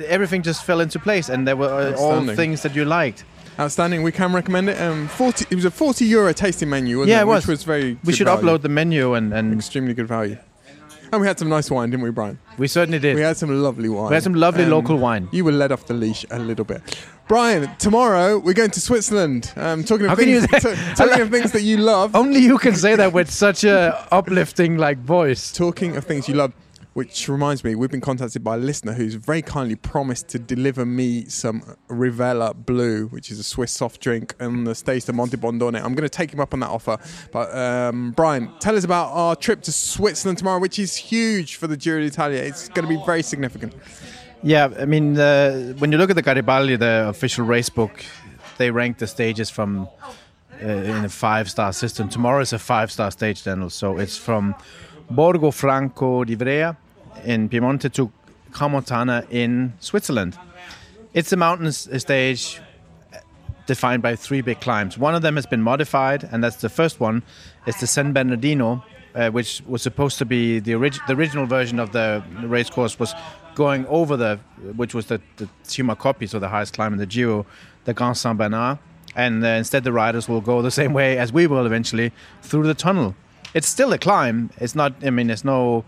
everything 0.07 0.43
just 0.43 0.65
fell 0.65 0.81
into 0.81 0.99
place, 0.99 1.29
and 1.29 1.47
there 1.49 1.57
were 1.57 1.95
uh, 1.95 1.97
all 1.99 2.27
things 2.35 2.63
that 2.63 2.75
you 2.77 2.85
liked. 2.85 3.25
Outstanding. 3.59 4.03
We 4.03 4.13
can 4.13 4.33
recommend 4.35 4.69
it. 4.69 4.81
Um, 4.81 5.09
40, 5.09 5.47
it 5.51 5.55
was 5.55 5.65
a 5.65 5.71
40 5.71 6.05
euro 6.05 6.33
tasting 6.35 6.69
menu, 6.69 6.99
wasn't 6.99 7.11
Yeah, 7.13 7.21
it? 7.21 7.23
it 7.23 7.27
was. 7.27 7.47
Which 7.47 7.53
was 7.59 7.65
very 7.65 7.99
We 8.05 8.13
should 8.13 8.27
value. 8.27 8.43
upload 8.43 8.61
the 8.63 8.69
menu 8.69 9.15
and, 9.15 9.33
and 9.33 9.55
extremely 9.55 9.95
good 9.95 10.07
value. 10.09 10.37
And 11.13 11.21
we 11.21 11.27
had 11.27 11.39
some 11.39 11.49
nice 11.49 11.71
wine, 11.71 11.91
didn't 11.91 12.03
we, 12.05 12.11
Brian? 12.11 12.39
We 12.59 12.69
certainly 12.69 12.99
did. 12.99 13.15
We 13.15 13.23
had 13.23 13.37
some 13.37 13.51
lovely 13.63 13.89
wine. 13.89 14.05
Um, 14.05 14.09
We 14.11 14.15
had 14.15 14.23
some 14.23 14.35
lovely 14.35 14.67
local 14.67 14.99
wine. 14.99 15.29
You 15.33 15.45
were 15.45 15.53
let 15.53 15.73
off 15.73 15.87
the 15.87 15.95
leash 15.95 16.25
a 16.31 16.39
little 16.39 16.65
bit. 16.65 16.83
Brian, 17.29 17.69
tomorrow 17.79 18.39
we're 18.39 18.55
going 18.55 18.71
to 18.71 18.81
Switzerland. 18.81 19.53
Um, 19.57 19.83
talking 19.85 20.07
of 20.07 20.17
things, 20.17 20.47
t- 20.47 20.59
talking 20.95 21.21
of 21.21 21.31
things 21.31 21.53
that 21.53 21.63
you 21.63 21.77
love. 21.79 22.15
Only 22.15 22.41
you 22.41 22.59
can 22.59 22.75
say 22.75 22.95
that 22.97 23.13
with 23.13 23.31
such 23.31 23.65
a 23.65 24.07
uplifting 24.13 24.77
like 24.79 24.99
voice. 24.99 25.53
Talking 25.53 25.97
of 25.97 26.05
things 26.05 26.29
you 26.29 26.35
love, 26.35 26.53
which 26.97 27.29
reminds 27.29 27.63
me, 27.63 27.75
we've 27.75 27.91
been 27.91 28.01
contacted 28.01 28.43
by 28.43 28.55
a 28.55 28.59
listener 28.59 28.95
who's 28.95 29.17
very 29.17 29.43
kindly 29.43 29.77
promised 29.77 30.29
to 30.29 30.39
deliver 30.39 30.87
me 30.87 31.27
some 31.27 31.61
Rivella 31.91 32.55
Blue, 32.55 33.09
which 33.09 33.31
is 33.31 33.39
a 33.39 33.43
Swiss 33.43 33.71
soft 33.71 34.01
drink, 34.01 34.35
and 34.41 34.67
the 34.67 34.75
States 34.75 35.07
of 35.07 35.15
Monte 35.15 35.37
Bondone. 35.37 35.77
I'm 35.77 35.95
going 35.95 36.09
to 36.09 36.09
take 36.09 36.33
him 36.33 36.41
up 36.41 36.55
on 36.55 36.61
that 36.61 36.71
offer. 36.71 36.97
But 37.33 37.55
um, 37.55 38.13
Brian, 38.13 38.51
tell 38.61 38.75
us 38.75 38.85
about 38.85 39.09
our 39.13 39.37
trip 39.37 39.61
to 39.65 39.73
Switzerland 39.73 40.39
tomorrow, 40.39 40.59
which 40.59 40.79
is 40.79 40.97
huge 40.97 41.57
for 41.57 41.67
the 41.67 41.77
Giro 41.77 42.01
d'Italia. 42.01 42.43
It's 42.43 42.71
going 42.71 42.89
to 42.89 42.99
be 42.99 43.05
very 43.05 43.23
significant. 43.23 43.75
Yeah, 44.43 44.73
I 44.79 44.87
mean, 44.87 45.19
uh, 45.19 45.75
when 45.75 45.93
you 45.93 45.99
look 45.99 46.09
at 46.09 46.17
the 46.17 46.23
Garibaldi, 46.23 46.77
the 46.77 47.09
official 47.11 47.45
race 47.45 47.69
book, 47.69 48.07
they 48.57 48.71
rank 48.71 48.97
the 48.97 49.07
stages 49.07 49.51
from 49.51 49.87
uh, 50.63 50.67
in 50.67 51.05
a 51.05 51.11
five-star 51.11 51.75
system. 51.75 52.09
Tomorrow 52.09 52.41
is 52.41 52.55
a 52.55 52.59
five-star 52.59 53.11
stage, 53.11 53.45
Daniel. 53.45 53.69
So 53.69 53.99
it's 53.99 54.17
from 54.17 54.55
Borgo 55.11 55.51
Franco 55.51 56.25
di 56.25 56.35
Ivrea 56.35 56.75
in 57.25 57.49
Piemonte 57.49 57.93
to 57.93 58.11
Crans-Montana 58.53 59.27
in 59.31 59.73
Switzerland. 59.81 60.39
It's 61.15 61.33
a 61.33 61.37
mountain 61.37 61.73
stage 61.73 62.61
defined 63.67 64.03
by 64.03 64.17
three 64.17 64.41
big 64.41 64.61
climbs. 64.61 64.97
One 64.97 65.15
of 65.15 65.23
them 65.23 65.37
has 65.37 65.47
been 65.47 65.63
modified, 65.63 66.29
and 66.31 66.43
that's 66.43 66.57
the 66.57 66.69
first 66.69 67.01
one. 67.01 67.23
It's 67.67 67.81
the 67.81 67.87
San 67.87 68.13
Bernardino, 68.13 68.85
uh, 69.15 69.31
which 69.31 69.63
was 69.67 69.83
supposed 69.83 70.19
to 70.19 70.25
be 70.25 70.61
the, 70.61 70.75
orig- 70.75 71.05
the 71.07 71.15
original 71.15 71.47
version 71.47 71.79
of 71.79 71.93
the 71.93 72.23
race 72.43 72.71
course 72.71 72.99
was 72.99 73.15
going 73.55 73.87
over 73.87 74.17
the, 74.17 74.39
which 74.77 74.95
was 74.95 75.07
the, 75.07 75.21
the 75.37 75.49
Cima 75.63 75.97
Coppi, 75.97 76.27
so 76.27 76.39
the 76.39 76.49
highest 76.49 76.75
climb 76.75 76.93
in 76.93 76.99
the 76.99 77.07
Giro, 77.07 77.47
the 77.85 77.95
Grand 77.95 78.17
Saint 78.17 78.39
Bernard. 78.39 78.79
And 79.17 79.43
uh, 79.43 79.49
instead, 79.49 79.83
the 79.85 79.93
riders 79.93 80.29
will 80.29 80.43
go 80.43 80.61
the 80.61 80.71
same 80.71 80.93
way 80.93 81.19
as 81.19 81.33
we 81.33 81.47
will 81.47 81.65
eventually 81.65 82.13
through 82.43 82.67
the 82.67 82.75
tunnel. 82.75 83.15
It's 83.55 83.67
still 83.67 83.93
a 83.95 83.99
climb. 83.99 84.51
It's 84.59 84.75
not. 84.75 84.93
I 85.03 85.09
mean, 85.11 85.29
there's 85.29 85.45
no. 85.45 85.85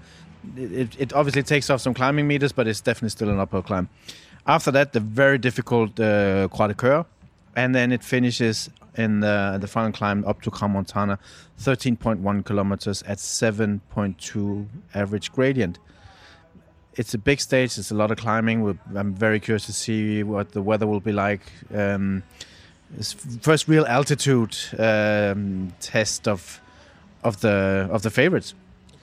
It, 0.56 0.96
it 0.98 1.12
obviously 1.12 1.42
takes 1.42 1.70
off 1.70 1.80
some 1.80 1.94
climbing 1.94 2.26
meters, 2.26 2.52
but 2.52 2.66
it's 2.66 2.80
definitely 2.80 3.10
still 3.10 3.30
an 3.30 3.38
uphill 3.38 3.62
climb. 3.62 3.88
After 4.46 4.70
that, 4.70 4.92
the 4.92 5.00
very 5.00 5.38
difficult 5.38 5.98
uh, 6.00 6.48
Croix 6.48 6.68
de 6.68 6.74
Coeur, 6.74 7.04
and 7.54 7.74
then 7.74 7.92
it 7.92 8.02
finishes 8.02 8.70
in 8.96 9.20
the, 9.20 9.58
the 9.60 9.68
final 9.68 9.92
climb 9.92 10.24
up 10.24 10.42
to 10.42 10.50
Crans-Montana, 10.50 11.18
13.1 11.60 12.44
kilometers 12.44 13.02
at 13.04 13.18
7.2 13.18 14.66
average 14.94 15.32
gradient. 15.32 15.78
It's 16.94 17.14
a 17.14 17.18
big 17.18 17.40
stage. 17.40 17.78
It's 17.78 17.92
a 17.92 17.94
lot 17.94 18.10
of 18.10 18.18
climbing. 18.18 18.78
I'm 18.94 19.14
very 19.14 19.38
curious 19.38 19.66
to 19.66 19.72
see 19.72 20.24
what 20.24 20.50
the 20.50 20.62
weather 20.62 20.86
will 20.86 21.00
be 21.00 21.12
like. 21.12 21.42
Um, 21.72 22.24
first 23.40 23.68
real 23.68 23.86
altitude 23.86 24.56
um, 24.78 25.72
test 25.80 26.26
of 26.26 26.60
of 27.24 27.40
the 27.40 27.88
of 27.90 28.02
the 28.02 28.10
favorites, 28.10 28.54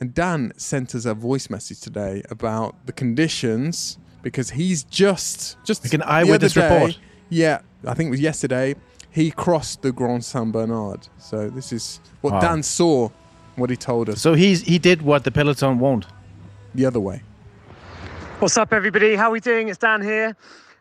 And 0.00 0.14
Dan 0.14 0.52
sent 0.56 0.94
us 0.94 1.04
a 1.04 1.14
voice 1.14 1.50
message 1.50 1.80
today 1.80 2.22
about 2.30 2.86
the 2.86 2.92
conditions 2.92 3.98
because 4.22 4.50
he's 4.50 4.84
just 4.84 5.58
just 5.64 5.84
Like 5.84 5.94
an 5.94 6.02
eyewitness 6.02 6.56
report. 6.56 6.98
Yeah, 7.28 7.60
I 7.86 7.94
think 7.94 8.08
it 8.08 8.10
was 8.10 8.20
yesterday. 8.20 8.74
He 9.12 9.30
crossed 9.30 9.82
the 9.82 9.92
Grand 9.92 10.24
Saint 10.24 10.52
Bernard. 10.52 11.06
So 11.18 11.50
this 11.50 11.72
is 11.72 12.00
what 12.22 12.32
Wow. 12.34 12.40
Dan 12.40 12.62
saw, 12.62 13.10
what 13.56 13.68
he 13.70 13.76
told 13.76 14.08
us. 14.08 14.20
So 14.20 14.34
he's 14.34 14.62
he 14.62 14.78
did 14.78 15.02
what 15.02 15.24
the 15.24 15.30
peloton 15.30 15.78
won't. 15.78 16.06
The 16.74 16.86
other 16.86 17.00
way. 17.00 17.22
What's 18.38 18.56
up, 18.56 18.72
everybody? 18.72 19.14
How 19.14 19.28
are 19.28 19.32
we 19.32 19.40
doing? 19.40 19.68
It's 19.68 19.78
Dan 19.78 20.00
here. 20.02 20.34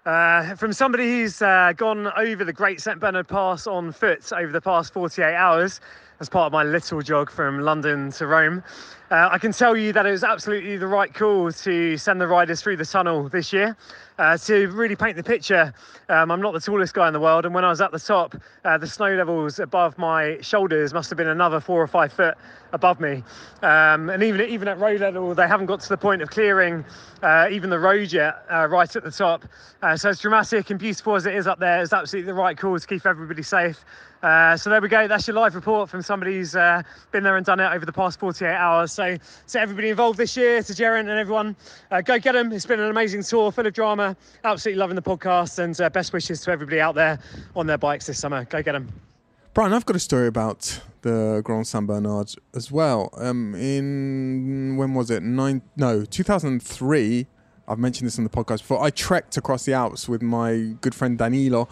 Uh, 0.06 0.56
from 0.56 0.74
somebody 0.74 1.04
who's 1.12 1.42
uh, 1.44 1.74
gone 1.76 2.08
over 2.18 2.44
the 2.44 2.54
Great 2.54 2.82
St. 2.82 3.00
Bernard 3.00 3.28
Pass 3.28 3.68
on 3.68 3.92
foot 3.92 4.32
over 4.34 4.52
the 4.52 4.62
past 4.62 4.94
48 4.94 5.36
hours 5.36 5.80
as 6.20 6.28
part 6.30 6.48
of 6.48 6.54
my 6.54 6.64
little 6.64 7.02
jog 7.02 7.30
from 7.30 7.60
London 7.60 8.12
to 8.14 8.26
Rome, 8.26 8.64
uh, 9.12 9.30
I 9.32 9.38
can 9.38 9.52
tell 9.52 9.76
you 9.76 9.92
that 9.94 10.06
it 10.08 10.12
was 10.12 10.24
absolutely 10.24 10.78
the 10.78 10.88
right 10.88 11.14
call 11.14 11.52
to 11.52 11.98
send 11.98 12.20
the 12.22 12.28
riders 12.28 12.62
through 12.62 12.78
the 12.78 12.86
tunnel 12.86 13.30
this 13.30 13.52
year. 13.54 13.76
Uh, 14.22 14.38
to 14.38 14.68
really 14.68 14.96
paint 14.96 15.18
the 15.18 15.24
picture, 15.24 15.74
um, 16.08 16.30
I'm 16.30 16.42
not 16.42 16.54
the 16.54 16.60
tallest 16.60 16.94
guy 16.94 17.08
in 17.08 17.14
the 17.14 17.20
world, 17.20 17.44
and 17.44 17.56
when 17.56 17.66
I 17.66 17.70
was 17.70 17.82
at 17.82 17.92
the 17.92 17.98
top, 17.98 18.36
uh, 18.64 18.78
the 18.78 18.86
snow 18.86 19.16
levels 19.16 19.58
above 19.58 19.98
my 19.98 20.38
shoulders 20.42 20.94
must 20.94 21.10
have 21.10 21.18
been 21.18 21.28
another 21.28 21.60
four 21.60 21.82
or 21.82 21.88
five 21.88 22.14
foot 22.14 22.38
above 22.74 23.00
me. 23.00 23.24
Um, 23.62 24.10
and 24.10 24.24
even 24.24 24.42
even 24.42 24.68
at 24.68 24.80
road 24.80 25.02
level, 25.02 25.34
they 25.36 25.48
haven't 25.48 25.68
got 25.68 25.80
to 25.82 25.90
the 25.90 25.98
point 25.98 26.22
of 26.22 26.30
clearing 26.30 26.86
uh, 27.24 27.48
even 27.52 27.70
the 27.70 27.80
road 27.80 28.12
yet, 28.12 28.44
uh, 28.52 28.68
right 28.68 28.94
at 28.96 29.04
the 29.04 29.12
top. 29.12 29.46
Uh, 29.82 29.96
so 29.96 30.10
as 30.10 30.20
dramatic 30.20 30.70
and 30.70 30.80
beautiful 30.80 31.16
as 31.16 31.26
it 31.26 31.36
is 31.36 31.48
up 31.48 31.60
there, 31.60 31.82
it's 31.82 31.94
absolutely 31.94 32.28
the 32.28 32.34
right 32.34 32.58
call 32.58 32.80
to 32.80 32.88
keep 32.88 33.06
everybody 33.06 33.44
safe. 33.44 33.84
Uh, 34.24 34.56
so 34.56 34.70
there 34.70 34.82
we 34.82 34.88
go. 34.88 35.08
That's 35.08 35.28
your 35.28 35.36
live 35.36 35.56
report 35.56 35.90
from 35.90 36.02
somebody 36.04 36.36
who's 36.36 36.56
uh, 36.56 36.84
been 37.12 37.24
there 37.24 37.38
and 37.38 37.46
done 37.46 37.60
it 37.60 37.72
over 37.72 37.86
the 37.86 37.92
past 37.92 38.20
48 38.20 38.48
hours. 38.48 38.92
So 38.92 39.18
to 39.48 39.60
everybody 39.60 39.90
involved 39.90 40.18
this 40.18 40.38
year, 40.38 40.62
to 40.62 40.74
Jeren 40.74 41.02
and 41.02 41.10
everyone, 41.10 41.56
uh, 41.90 42.02
go 42.02 42.20
get 42.20 42.34
them. 42.34 42.52
It's 42.52 42.66
been 42.66 42.80
an 42.80 42.90
amazing 42.90 43.24
tour, 43.24 43.52
full 43.52 43.66
of 43.66 43.74
drama. 43.74 44.16
Absolutely 44.44 44.80
loving 44.80 44.96
the 44.96 45.02
podcast, 45.02 45.58
and 45.60 45.94
best 45.94 46.14
wishes 46.14 46.42
to 46.42 46.52
everybody 46.52 46.80
out 46.80 46.96
there 46.96 47.20
on 47.56 47.66
their 47.66 47.80
bikes 47.80 48.06
this 48.08 48.20
summer. 48.20 48.46
Go 48.46 48.62
get 48.62 48.74
them. 48.74 49.11
Brian, 49.54 49.74
I've 49.74 49.86
got 49.86 49.98
a 49.98 50.00
story 50.00 50.28
about 50.28 50.80
the 51.02 51.42
Grand 51.44 51.68
Saint 51.68 51.86
Bernard 51.86 52.34
as 52.56 52.72
well. 52.72 53.10
Um, 53.18 53.54
in 53.56 54.78
when 54.78 54.94
was 54.94 55.12
it? 55.12 55.24
Nine? 55.24 55.62
No, 55.76 56.06
two 56.06 56.24
thousand 56.24 56.64
three. 56.64 57.28
I've 57.68 57.78
mentioned 57.78 58.08
this 58.08 58.18
on 58.18 58.24
the 58.24 58.30
podcast 58.30 58.60
before. 58.60 58.82
I 58.82 58.92
trekked 58.92 59.36
across 59.36 59.66
the 59.66 59.74
Alps 59.74 60.08
with 60.08 60.22
my 60.22 60.76
good 60.80 60.96
friend 60.96 61.18
Danilo 61.18 61.68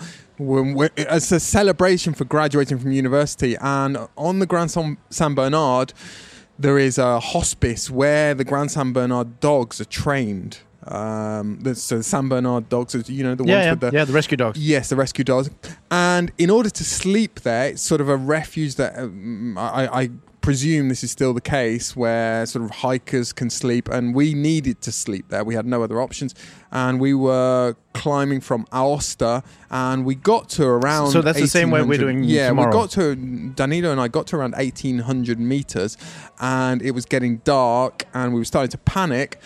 as 1.07 1.31
a 1.31 1.39
celebration 1.39 2.13
for 2.13 2.25
graduating 2.25 2.79
from 2.79 2.91
university. 2.91 3.55
And 3.61 3.97
on 4.17 4.39
the 4.39 4.45
Grand 4.45 4.71
Saint 4.71 5.35
Bernard, 5.35 5.93
there 6.57 6.77
is 6.77 6.97
a 6.97 7.21
hospice 7.21 7.89
where 7.89 8.33
the 8.33 8.43
Grand 8.43 8.71
San 8.71 8.91
Bernard 8.91 9.39
dogs 9.39 9.79
are 9.79 9.85
trained. 9.85 10.59
Um, 10.89 11.59
the, 11.61 11.75
so 11.75 11.97
the 11.97 12.03
San 12.03 12.29
Bernard 12.29 12.67
dogs, 12.67 12.95
you 13.09 13.23
know 13.23 13.35
the 13.35 13.45
Yeah, 13.45 13.53
ones 13.53 13.65
yeah. 13.65 13.71
with 13.71 13.79
the 13.81 13.91
Yeah, 13.93 14.05
the 14.05 14.13
rescue 14.13 14.37
dogs. 14.37 14.57
Yes, 14.59 14.89
the 14.89 14.95
rescue 14.95 15.23
dogs. 15.23 15.49
And 15.91 16.31
in 16.37 16.49
order 16.49 16.69
to 16.71 16.83
sleep 16.83 17.41
there, 17.41 17.67
it's 17.69 17.81
sort 17.83 18.01
of 18.01 18.09
a 18.09 18.17
refuge 18.17 18.75
that 18.75 18.97
um, 18.97 19.57
I, 19.57 19.87
I 20.01 20.09
presume 20.41 20.87
this 20.89 21.03
is 21.03 21.11
still 21.11 21.33
the 21.33 21.41
case, 21.41 21.95
where 21.95 22.45
sort 22.45 22.65
of 22.65 22.71
hikers 22.71 23.31
can 23.33 23.49
sleep. 23.49 23.87
And 23.89 24.15
we 24.15 24.33
needed 24.33 24.81
to 24.81 24.91
sleep 24.91 25.25
there. 25.29 25.43
We 25.43 25.53
had 25.53 25.65
no 25.67 25.83
other 25.83 26.01
options, 26.01 26.33
and 26.71 26.99
we 26.99 27.13
were 27.13 27.75
climbing 27.93 28.39
from 28.39 28.65
Aosta, 28.71 29.43
and 29.69 30.05
we 30.05 30.15
got 30.15 30.47
to 30.49 30.63
around. 30.65 31.11
So 31.11 31.21
that's 31.21 31.39
the 31.39 31.47
same 31.47 31.69
way 31.69 31.81
we're 31.83 31.97
doing 31.99 32.23
Yeah, 32.23 32.47
tomorrow. 32.49 32.69
we 32.69 32.73
got 32.73 32.89
to 32.91 33.15
Danilo 33.15 33.91
and 33.91 33.99
I 33.99 34.07
got 34.07 34.27
to 34.27 34.37
around 34.37 34.55
eighteen 34.57 34.99
hundred 34.99 35.39
meters, 35.39 35.97
and 36.39 36.81
it 36.81 36.91
was 36.91 37.05
getting 37.05 37.37
dark, 37.43 38.05
and 38.13 38.33
we 38.33 38.39
were 38.39 38.45
starting 38.45 38.71
to 38.71 38.77
panic, 38.77 39.39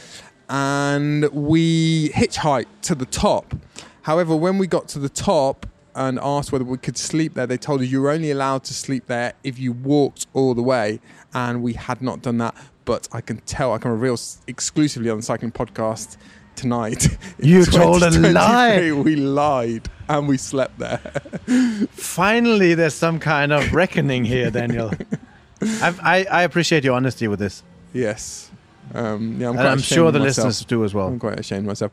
and 0.50 1.30
we 1.32 2.10
hitchhiked 2.10 2.68
to 2.84 2.96
the 2.96 3.06
top. 3.06 3.56
However, 4.04 4.36
when 4.36 4.58
we 4.58 4.68
got 4.68 4.88
to 4.90 5.00
the 5.00 5.10
top 5.10 5.66
and 5.96 6.20
asked 6.22 6.52
whether 6.52 6.66
we 6.66 6.78
could 6.78 6.98
sleep 6.98 7.36
there, 7.36 7.48
they 7.48 7.58
told 7.58 7.82
us 7.82 7.88
you 7.88 8.02
were 8.02 8.12
only 8.12 8.32
allowed 8.32 8.64
to 8.66 8.74
sleep 8.74 9.08
there 9.08 9.34
if 9.44 9.60
you 9.60 9.72
walked 9.72 10.28
all 10.34 10.54
the 10.54 10.64
way, 10.64 11.00
and 11.34 11.64
we 11.64 11.74
had 11.74 12.02
not 12.02 12.22
done 12.22 12.38
that. 12.40 12.56
But 12.86 13.08
I 13.14 13.22
can 13.22 13.38
tell, 13.46 13.74
I 13.74 13.78
can 13.78 13.92
reveal 13.92 14.18
exclusively 14.48 15.10
on 15.10 15.18
the 15.18 15.24
cycling 15.24 15.52
podcast 15.52 16.18
tonight. 16.56 17.08
You 17.40 17.66
told 17.66 18.04
a 18.04 18.10
lie. 18.12 18.92
We 18.92 19.16
lied 19.16 19.90
and 20.08 20.28
we 20.28 20.38
slept 20.38 20.80
there. 20.80 21.00
Finally, 21.92 22.76
there's 22.76 22.94
some 22.94 23.20
kind 23.20 23.52
of 23.52 23.74
reckoning 23.74 24.24
here, 24.24 24.50
Daniel. 24.50 24.92
I, 25.62 26.26
I 26.30 26.44
appreciate 26.44 26.84
your 26.84 26.96
honesty 26.96 27.28
with 27.28 27.40
this. 27.40 27.64
Yes. 27.92 28.50
Um, 28.94 29.40
yeah, 29.40 29.50
I'm, 29.50 29.56
quite 29.56 29.66
I'm 29.66 29.80
sure 29.80 30.12
the 30.12 30.20
myself. 30.20 30.48
listeners 30.48 30.66
do 30.66 30.84
as 30.84 30.94
well. 30.94 31.08
I'm 31.08 31.20
quite 31.20 31.40
ashamed 31.40 31.62
of 31.62 31.68
myself. 31.68 31.92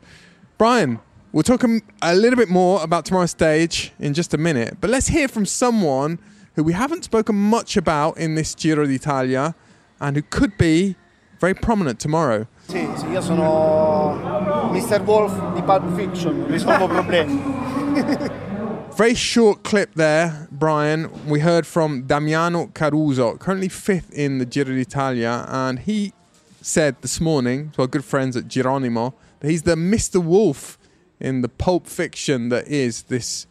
Brian, 0.57 0.99
we'll 1.31 1.43
talk 1.43 1.63
a, 1.63 1.79
a 2.01 2.15
little 2.15 2.37
bit 2.37 2.49
more 2.49 2.83
about 2.83 3.05
tomorrow's 3.05 3.31
stage 3.31 3.91
in 3.99 4.13
just 4.13 4.33
a 4.33 4.37
minute, 4.37 4.77
but 4.79 4.89
let's 4.89 5.07
hear 5.07 5.27
from 5.27 5.45
someone 5.45 6.19
who 6.55 6.63
we 6.63 6.73
haven't 6.73 7.03
spoken 7.03 7.35
much 7.35 7.77
about 7.77 8.17
in 8.17 8.35
this 8.35 8.53
Giro 8.53 8.85
d'Italia 8.85 9.55
and 9.99 10.15
who 10.15 10.21
could 10.21 10.57
be 10.57 10.95
very 11.39 11.53
prominent 11.53 11.99
tomorrow. 11.99 12.47
Sì, 12.67 12.87
sì, 12.95 13.07
io 13.07 13.21
sono 13.21 14.69
Mr. 14.71 15.03
Wolf 15.03 15.33
di 15.55 15.61
Pulp 15.61 15.95
Fiction, 15.95 16.45
risolvo 16.47 16.87
problemi. 16.87 18.39
Very 18.95 19.15
short 19.15 19.63
clip 19.63 19.95
there, 19.95 20.47
Brian. 20.51 21.09
We 21.25 21.39
heard 21.39 21.65
from 21.65 22.03
Damiano 22.03 22.67
Caruso, 22.73 23.37
currently 23.37 23.69
fifth 23.69 24.11
in 24.11 24.37
the 24.37 24.45
Giro 24.45 24.73
d'Italia, 24.73 25.45
and 25.47 25.79
he 25.79 26.13
said 26.61 26.95
this 27.01 27.19
morning 27.19 27.71
to 27.71 27.81
our 27.81 27.87
good 27.87 28.05
friends 28.05 28.37
at 28.37 28.45
Gironimo 28.45 29.13
that 29.39 29.49
he's 29.49 29.63
the 29.63 29.75
Mr. 29.75 30.23
Wolf 30.23 30.77
in 31.19 31.41
the 31.41 31.49
pulp 31.49 31.87
fiction 31.87 32.49
that 32.49 32.67
is 32.67 33.03
this 33.03 33.47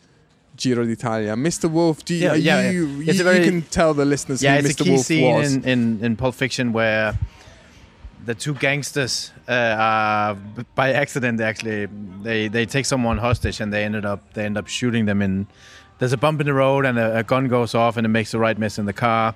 Giro 0.56 0.84
d'Italia. 0.84 1.34
Mr. 1.34 1.70
Wolf, 1.70 2.04
do 2.04 2.14
you, 2.14 2.20
Yeah, 2.26 2.34
yeah, 2.34 2.70
you, 2.70 2.86
yeah. 2.86 3.12
you, 3.12 3.24
very- 3.24 3.38
you 3.38 3.44
can 3.44 3.62
tell 3.62 3.94
the 3.94 4.04
listeners 4.04 4.42
yeah, 4.42 4.60
who 4.60 4.66
it's 4.68 4.80
a 4.80 4.84
key 4.84 4.98
scene 4.98 5.42
in, 5.44 5.64
in, 5.64 6.04
in 6.04 6.16
Pulp 6.16 6.34
Fiction 6.34 6.72
where 6.72 7.18
the 8.26 8.34
two 8.34 8.54
gangsters 8.54 9.32
uh, 9.48 9.52
are 9.78 10.34
by 10.74 10.92
accident 10.92 11.40
actually 11.40 11.86
they, 12.22 12.48
they 12.48 12.66
take 12.66 12.84
someone 12.84 13.16
hostage 13.16 13.60
and 13.60 13.72
they 13.72 13.82
ended 13.82 14.04
up 14.04 14.34
they 14.34 14.44
end 14.44 14.58
up 14.58 14.66
shooting 14.68 15.06
them 15.06 15.22
in 15.22 15.46
there's 15.98 16.12
a 16.12 16.18
bump 16.18 16.38
in 16.40 16.46
the 16.46 16.52
road 16.52 16.84
and 16.84 16.98
a, 16.98 17.18
a 17.18 17.22
gun 17.22 17.48
goes 17.48 17.74
off 17.74 17.96
and 17.96 18.04
it 18.04 18.10
makes 18.10 18.32
the 18.32 18.38
right 18.38 18.58
mess 18.58 18.78
in 18.78 18.84
the 18.84 18.92
car 18.92 19.34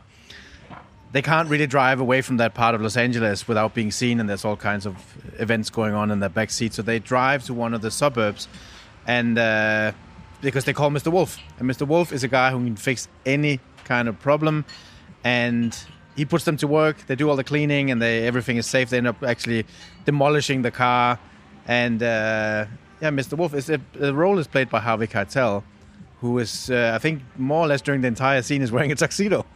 they 1.14 1.22
can't 1.22 1.48
really 1.48 1.68
drive 1.68 2.00
away 2.00 2.22
from 2.22 2.38
that 2.38 2.54
part 2.54 2.74
of 2.74 2.82
Los 2.82 2.96
Angeles 2.96 3.46
without 3.46 3.72
being 3.72 3.92
seen, 3.92 4.18
and 4.18 4.28
there's 4.28 4.44
all 4.44 4.56
kinds 4.56 4.84
of 4.84 4.96
events 5.38 5.70
going 5.70 5.94
on 5.94 6.10
in 6.10 6.18
their 6.18 6.28
back 6.28 6.50
seat. 6.50 6.74
So 6.74 6.82
they 6.82 6.98
drive 6.98 7.44
to 7.44 7.54
one 7.54 7.72
of 7.72 7.82
the 7.82 7.92
suburbs, 7.92 8.48
and 9.06 9.38
uh, 9.38 9.92
because 10.40 10.64
they 10.64 10.72
call 10.72 10.90
Mr. 10.90 11.12
Wolf, 11.12 11.38
and 11.60 11.70
Mr. 11.70 11.86
Wolf 11.86 12.12
is 12.12 12.24
a 12.24 12.28
guy 12.28 12.50
who 12.50 12.56
can 12.64 12.74
fix 12.74 13.06
any 13.24 13.60
kind 13.84 14.08
of 14.08 14.18
problem, 14.18 14.64
and 15.22 15.78
he 16.16 16.24
puts 16.24 16.46
them 16.46 16.56
to 16.56 16.66
work. 16.66 17.06
They 17.06 17.14
do 17.14 17.30
all 17.30 17.36
the 17.36 17.44
cleaning, 17.44 17.92
and 17.92 18.02
they 18.02 18.26
everything 18.26 18.56
is 18.56 18.66
safe. 18.66 18.90
They 18.90 18.98
end 18.98 19.06
up 19.06 19.22
actually 19.22 19.66
demolishing 20.04 20.62
the 20.62 20.72
car, 20.72 21.20
and 21.68 22.02
uh, 22.02 22.66
yeah, 23.00 23.10
Mr. 23.10 23.38
Wolf 23.38 23.54
is 23.54 23.66
the 23.66 24.12
role 24.12 24.40
is 24.40 24.48
played 24.48 24.68
by 24.68 24.80
Harvey 24.80 25.06
Keitel, 25.06 25.62
who 26.20 26.36
is 26.40 26.70
uh, 26.70 26.90
I 26.92 26.98
think 26.98 27.22
more 27.38 27.64
or 27.64 27.68
less 27.68 27.82
during 27.82 28.00
the 28.00 28.08
entire 28.08 28.42
scene 28.42 28.62
is 28.62 28.72
wearing 28.72 28.90
a 28.90 28.96
tuxedo. 28.96 29.46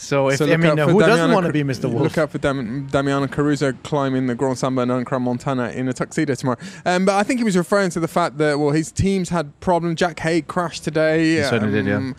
So 0.00 0.30
if 0.30 0.40
I 0.40 0.44
look 0.46 0.60
mean, 0.60 0.78
who 0.78 0.98
doesn't 1.00 1.30
want 1.30 1.46
to 1.46 1.52
be 1.52 1.62
Mr. 1.62 1.90
Wolf? 1.90 2.02
Look 2.02 2.18
out 2.18 2.30
for 2.30 2.38
Dam- 2.38 2.86
Damiano 2.86 3.26
Caruso 3.28 3.72
climbing 3.82 4.26
the 4.26 4.34
Grand 4.34 4.58
San 4.58 4.74
Bernardino 4.74 5.08
Crans-Montana 5.08 5.70
in 5.70 5.88
a 5.88 5.92
tuxedo 5.92 6.34
tomorrow. 6.34 6.58
Um, 6.86 7.04
but 7.04 7.16
I 7.16 7.22
think 7.22 7.38
he 7.38 7.44
was 7.44 7.56
referring 7.56 7.90
to 7.90 8.00
the 8.00 8.08
fact 8.08 8.38
that 8.38 8.58
well, 8.58 8.70
his 8.70 8.90
teams 8.90 9.28
had 9.28 9.58
problems. 9.60 9.98
Jack 9.98 10.18
Haig 10.20 10.46
crashed 10.48 10.84
today. 10.84 11.36
He 11.36 11.42
certainly 11.42 11.82
did, 11.82 11.86
yeah. 11.86 12.12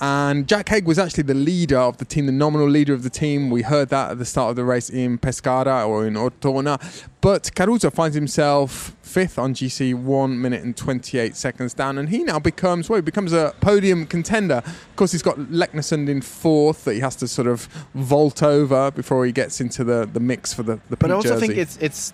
And 0.00 0.48
Jack 0.48 0.68
Haig 0.68 0.86
was 0.86 0.98
actually 0.98 1.22
the 1.22 1.34
leader 1.34 1.78
of 1.78 1.98
the 1.98 2.04
team, 2.04 2.26
the 2.26 2.32
nominal 2.32 2.68
leader 2.68 2.92
of 2.92 3.02
the 3.04 3.10
team. 3.10 3.48
We 3.50 3.62
heard 3.62 3.88
that 3.90 4.10
at 4.12 4.18
the 4.18 4.24
start 4.24 4.50
of 4.50 4.56
the 4.56 4.64
race 4.64 4.90
in 4.90 5.18
Pescara 5.18 5.86
or 5.86 6.06
in 6.06 6.14
Ortona. 6.14 6.80
But 7.20 7.54
Caruso 7.54 7.90
finds 7.90 8.14
himself 8.14 8.96
fifth 9.02 9.38
on 9.38 9.54
GC, 9.54 9.94
one 9.94 10.40
minute 10.40 10.62
and 10.62 10.76
28 10.76 11.36
seconds 11.36 11.74
down. 11.74 11.96
And 11.96 12.08
he 12.08 12.24
now 12.24 12.38
becomes, 12.38 12.90
well, 12.90 12.96
he 12.96 13.02
becomes 13.02 13.32
a 13.32 13.54
podium 13.60 14.04
contender. 14.06 14.62
Of 14.66 14.96
course, 14.96 15.12
he's 15.12 15.22
got 15.22 15.36
Leknessund 15.38 16.08
in 16.08 16.20
fourth 16.20 16.84
that 16.84 16.94
he 16.94 17.00
has 17.00 17.14
to 17.16 17.28
sort 17.28 17.46
of 17.46 17.66
vault 17.94 18.42
over 18.42 18.90
before 18.90 19.24
he 19.24 19.32
gets 19.32 19.60
into 19.60 19.84
the, 19.84 20.08
the 20.12 20.20
mix 20.20 20.52
for 20.52 20.64
the, 20.64 20.80
the 20.90 20.96
But 20.96 21.12
I 21.12 21.14
also 21.14 21.30
jersey. 21.30 21.46
think 21.46 21.58
it's 21.58 21.76
it's 21.78 22.12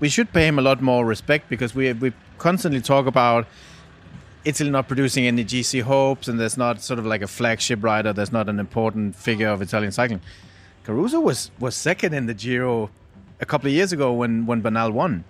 we 0.00 0.08
should 0.08 0.32
pay 0.32 0.46
him 0.46 0.58
a 0.58 0.62
lot 0.62 0.82
more 0.82 1.06
respect 1.06 1.48
because 1.48 1.74
we 1.74 1.92
we 1.94 2.12
constantly 2.38 2.80
talk 2.82 3.06
about 3.06 3.46
Italy 4.44 4.70
not 4.70 4.88
producing 4.88 5.26
any 5.26 5.44
GC 5.44 5.82
hopes 5.82 6.28
and 6.28 6.38
there's 6.38 6.56
not 6.56 6.82
sort 6.82 6.98
of 6.98 7.06
like 7.06 7.22
a 7.22 7.26
flagship 7.26 7.82
rider. 7.82 8.12
There's 8.12 8.32
not 8.32 8.48
an 8.48 8.60
important 8.60 9.16
figure 9.16 9.48
of 9.48 9.62
Italian 9.62 9.92
cycling. 9.92 10.20
Caruso 10.84 11.20
was 11.20 11.50
was 11.58 11.74
second 11.74 12.12
in 12.12 12.26
the 12.26 12.34
Giro 12.34 12.90
a 13.40 13.46
couple 13.46 13.68
of 13.68 13.72
years 13.72 13.92
ago 13.92 14.12
when 14.12 14.44
when 14.44 14.60
Bernal 14.60 14.92
won, 14.92 15.24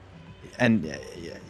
and 0.58 0.86
uh, 0.86 0.96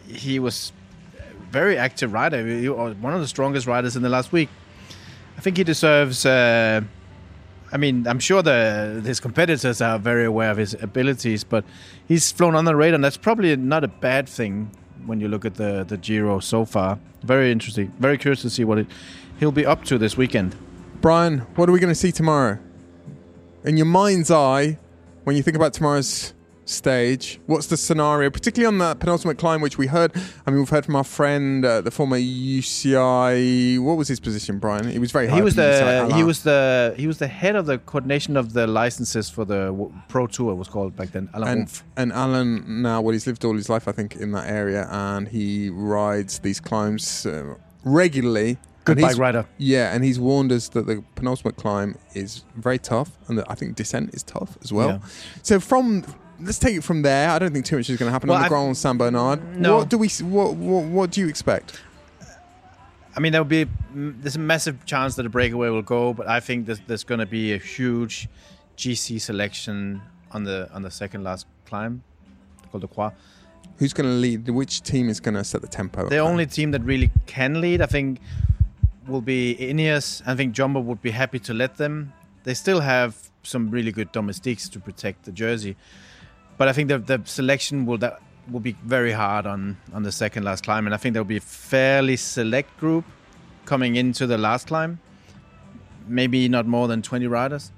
he 0.07 0.37
was 0.37 0.71
a 1.17 1.51
very 1.51 1.77
active 1.77 2.13
rider. 2.13 2.45
He 2.45 2.69
was 2.69 2.95
one 2.97 3.13
of 3.13 3.21
the 3.21 3.27
strongest 3.27 3.65
riders 3.65 3.95
in 3.95 4.03
the 4.03 4.09
last 4.09 4.31
week. 4.31 4.49
I 5.37 5.41
think 5.41 5.57
he 5.57 5.63
deserves. 5.63 6.25
Uh, 6.25 6.81
I 7.71 7.77
mean, 7.77 8.07
I'm 8.07 8.19
sure 8.19 8.43
the 8.43 9.01
his 9.03 9.19
competitors 9.19 9.81
are 9.81 9.97
very 9.97 10.25
aware 10.25 10.51
of 10.51 10.57
his 10.57 10.75
abilities, 10.75 11.43
but 11.43 11.65
he's 12.07 12.31
flown 12.31 12.55
under 12.55 12.69
the 12.69 12.75
radar, 12.75 12.95
and 12.95 13.03
that's 13.03 13.17
probably 13.17 13.55
not 13.55 13.83
a 13.83 13.87
bad 13.87 14.29
thing 14.29 14.69
when 15.05 15.19
you 15.19 15.27
look 15.27 15.45
at 15.45 15.55
the 15.55 15.83
the 15.83 15.97
Giro 15.97 16.39
so 16.39 16.65
far. 16.65 16.99
Very 17.23 17.51
interesting. 17.51 17.91
Very 17.99 18.17
curious 18.17 18.41
to 18.41 18.49
see 18.49 18.63
what 18.63 18.77
it, 18.77 18.87
he'll 19.39 19.51
be 19.51 19.65
up 19.65 19.83
to 19.85 19.97
this 19.97 20.17
weekend. 20.17 20.55
Brian, 21.01 21.39
what 21.55 21.69
are 21.69 21.71
we 21.71 21.79
going 21.79 21.91
to 21.91 21.99
see 21.99 22.11
tomorrow? 22.11 22.59
In 23.63 23.77
your 23.77 23.85
mind's 23.85 24.31
eye, 24.31 24.77
when 25.23 25.35
you 25.35 25.43
think 25.43 25.55
about 25.55 25.73
tomorrow's 25.73 26.33
stage, 26.65 27.39
what's 27.45 27.67
the 27.67 27.77
scenario, 27.77 28.29
particularly 28.29 28.67
on 28.67 28.79
that 28.79 28.99
penultimate 28.99 29.37
climb, 29.37 29.61
which 29.61 29.77
we 29.77 29.87
heard? 29.87 30.11
I 30.45 30.51
mean, 30.51 30.59
we've 30.59 30.69
heard 30.69 30.85
from 30.85 30.95
our 30.95 31.03
friend, 31.03 31.63
uh, 31.63 31.81
the 31.81 31.91
former 31.91 32.17
UCI. 32.17 33.79
What 33.79 33.97
was 33.97 34.07
his 34.07 34.19
position, 34.19 34.59
Brian? 34.59 34.89
He 34.89 34.99
was 34.99 35.11
very 35.11 35.27
high. 35.27 35.35
He 35.37 35.41
was 35.41 35.57
up 35.57 35.65
in 35.65 35.71
UCI, 35.71 36.09
the 36.09 36.15
he 36.15 36.23
was 36.23 36.43
the 36.43 36.95
he 36.97 37.07
was 37.07 37.19
the 37.19 37.27
head 37.27 37.55
of 37.55 37.65
the 37.65 37.77
coordination 37.77 38.37
of 38.37 38.53
the 38.53 38.67
licenses 38.67 39.29
for 39.29 39.45
the 39.45 39.65
w- 39.67 39.93
Pro 40.07 40.27
Tour. 40.27 40.51
It 40.51 40.55
was 40.55 40.67
called 40.67 40.95
back 40.95 41.11
then. 41.11 41.29
Alain 41.33 41.59
and, 41.59 41.81
and 41.97 42.11
Alan 42.11 42.81
now, 42.81 43.01
well, 43.01 43.13
he's 43.13 43.27
lived 43.27 43.45
all 43.45 43.55
his 43.55 43.69
life, 43.69 43.87
I 43.87 43.91
think, 43.91 44.15
in 44.15 44.31
that 44.31 44.49
area, 44.49 44.87
and 44.89 45.27
he 45.27 45.69
rides 45.69 46.39
these 46.39 46.59
climbs 46.59 47.25
uh, 47.25 47.55
regularly. 47.83 48.57
Good 48.85 49.01
bike 49.01 49.17
rider. 49.17 49.47
Yeah, 49.57 49.95
and 49.95 50.03
he's 50.03 50.19
warned 50.19 50.51
us 50.51 50.69
that 50.69 50.85
the 50.85 51.03
penultimate 51.15 51.55
climb 51.55 51.97
is 52.13 52.43
very 52.55 52.77
tough, 52.77 53.17
and 53.27 53.37
that 53.39 53.49
I 53.49 53.55
think 53.55 53.75
descent 53.75 54.13
is 54.13 54.21
tough 54.21 54.57
as 54.63 54.71
well. 54.71 54.89
Yeah. 54.89 54.99
So 55.41 55.59
from 55.59 56.05
let's 56.39 56.59
take 56.59 56.75
it 56.75 56.83
from 56.83 57.01
there. 57.01 57.29
I 57.29 57.39
don't 57.39 57.51
think 57.53 57.65
too 57.65 57.77
much 57.77 57.89
is 57.89 57.97
going 57.97 58.07
to 58.07 58.11
happen 58.13 58.29
Well, 58.29 58.37
on 58.37 58.41
the 58.43 58.45
I- 58.45 58.49
Grand 58.49 58.77
San 58.77 58.97
Bernard. 58.97 59.57
No. 59.57 59.77
What 59.77 59.89
do 59.89 59.97
we? 59.97 60.07
What, 60.21 60.55
what 60.55 60.83
What 60.85 61.11
do 61.11 61.21
you 61.21 61.27
expect? 61.27 61.81
I 63.17 63.21
mean, 63.21 63.31
there 63.31 63.41
will 63.41 63.47
be 63.49 63.65
there's 63.93 64.35
a 64.35 64.39
massive 64.39 64.85
chance 64.85 65.15
that 65.15 65.25
a 65.25 65.29
breakaway 65.29 65.69
will 65.69 65.81
go, 65.81 66.13
but 66.13 66.27
I 66.27 66.41
think 66.41 66.65
there's, 66.65 66.81
there's 66.85 67.05
going 67.05 67.19
to 67.19 67.25
be 67.25 67.53
a 67.53 67.57
huge 67.57 68.27
GC 68.77 69.21
selection 69.21 70.01
on 70.31 70.43
the 70.43 70.69
on 70.73 70.81
the 70.81 70.91
second 70.91 71.23
last 71.23 71.47
climb, 71.65 72.03
called 72.71 72.83
the 72.83 72.87
Croix. 72.89 73.11
Who's 73.77 73.93
going 73.93 74.09
to 74.09 74.15
lead? 74.15 74.49
Which 74.49 74.81
team 74.83 75.07
is 75.09 75.19
going 75.19 75.35
to 75.35 75.43
set 75.43 75.61
the 75.61 75.67
tempo? 75.67 76.07
The 76.09 76.17
only 76.19 76.45
team 76.45 76.71
that 76.71 76.81
really 76.83 77.09
can 77.25 77.61
lead, 77.61 77.81
I 77.81 77.85
think, 77.85 78.19
will 79.07 79.21
be 79.21 79.55
Ineos. 79.59 80.21
I 80.25 80.35
think 80.35 80.53
Jumbo 80.53 80.79
would 80.81 81.01
be 81.01 81.11
happy 81.11 81.39
to 81.39 81.53
let 81.53 81.75
them. 81.77 82.11
They 82.43 82.53
still 82.53 82.79
have 82.81 83.15
some 83.43 83.69
really 83.69 83.91
good 83.91 84.11
domestiques 84.11 84.67
to 84.69 84.79
protect 84.79 85.23
the 85.23 85.31
jersey, 85.31 85.75
but 86.57 86.67
I 86.67 86.73
think 86.73 86.89
the 86.89 86.99
the 86.99 87.21
selection 87.25 87.85
will 87.85 87.97
that 87.99 88.19
will 88.49 88.59
be 88.59 88.75
very 88.83 89.11
hard 89.11 89.45
on 89.45 89.77
on 89.93 90.03
the 90.03 90.11
second 90.11 90.43
last 90.43 90.63
climb, 90.63 90.85
and 90.85 90.93
I 90.93 90.97
think 90.97 91.13
there 91.13 91.23
will 91.23 91.27
be 91.27 91.37
a 91.37 91.41
fairly 91.41 92.15
select 92.15 92.77
group 92.79 93.05
coming 93.65 93.95
into 93.95 94.27
the 94.27 94.37
last 94.37 94.67
climb. 94.67 94.99
Maybe 96.07 96.47
not 96.49 96.65
more 96.67 96.87
than 96.87 97.01
twenty 97.01 97.27
riders. 97.27 97.71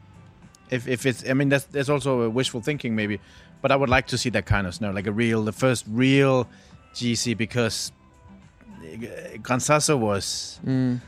If 0.69 0.87
if 0.87 1.05
it's, 1.05 1.27
I 1.29 1.33
mean, 1.33 1.49
that's 1.49 1.65
there's 1.65 1.89
also 1.89 2.21
a 2.21 2.29
wishful 2.29 2.61
thinking 2.61 2.95
maybe, 2.95 3.19
but 3.61 3.71
I 3.71 3.75
would 3.75 3.89
like 3.89 4.07
to 4.07 4.17
see 4.17 4.29
that 4.31 4.45
kind 4.45 4.67
of 4.67 4.75
snow, 4.75 4.91
like 4.91 5.07
a 5.07 5.13
real, 5.13 5.43
the 5.43 5.53
first 5.53 5.85
real 5.87 6.47
GC, 6.93 7.37
because 7.37 7.91
Gran 9.41 9.59
Sasso 9.59 9.95
was. 9.97 10.59
Mm. 10.65 10.99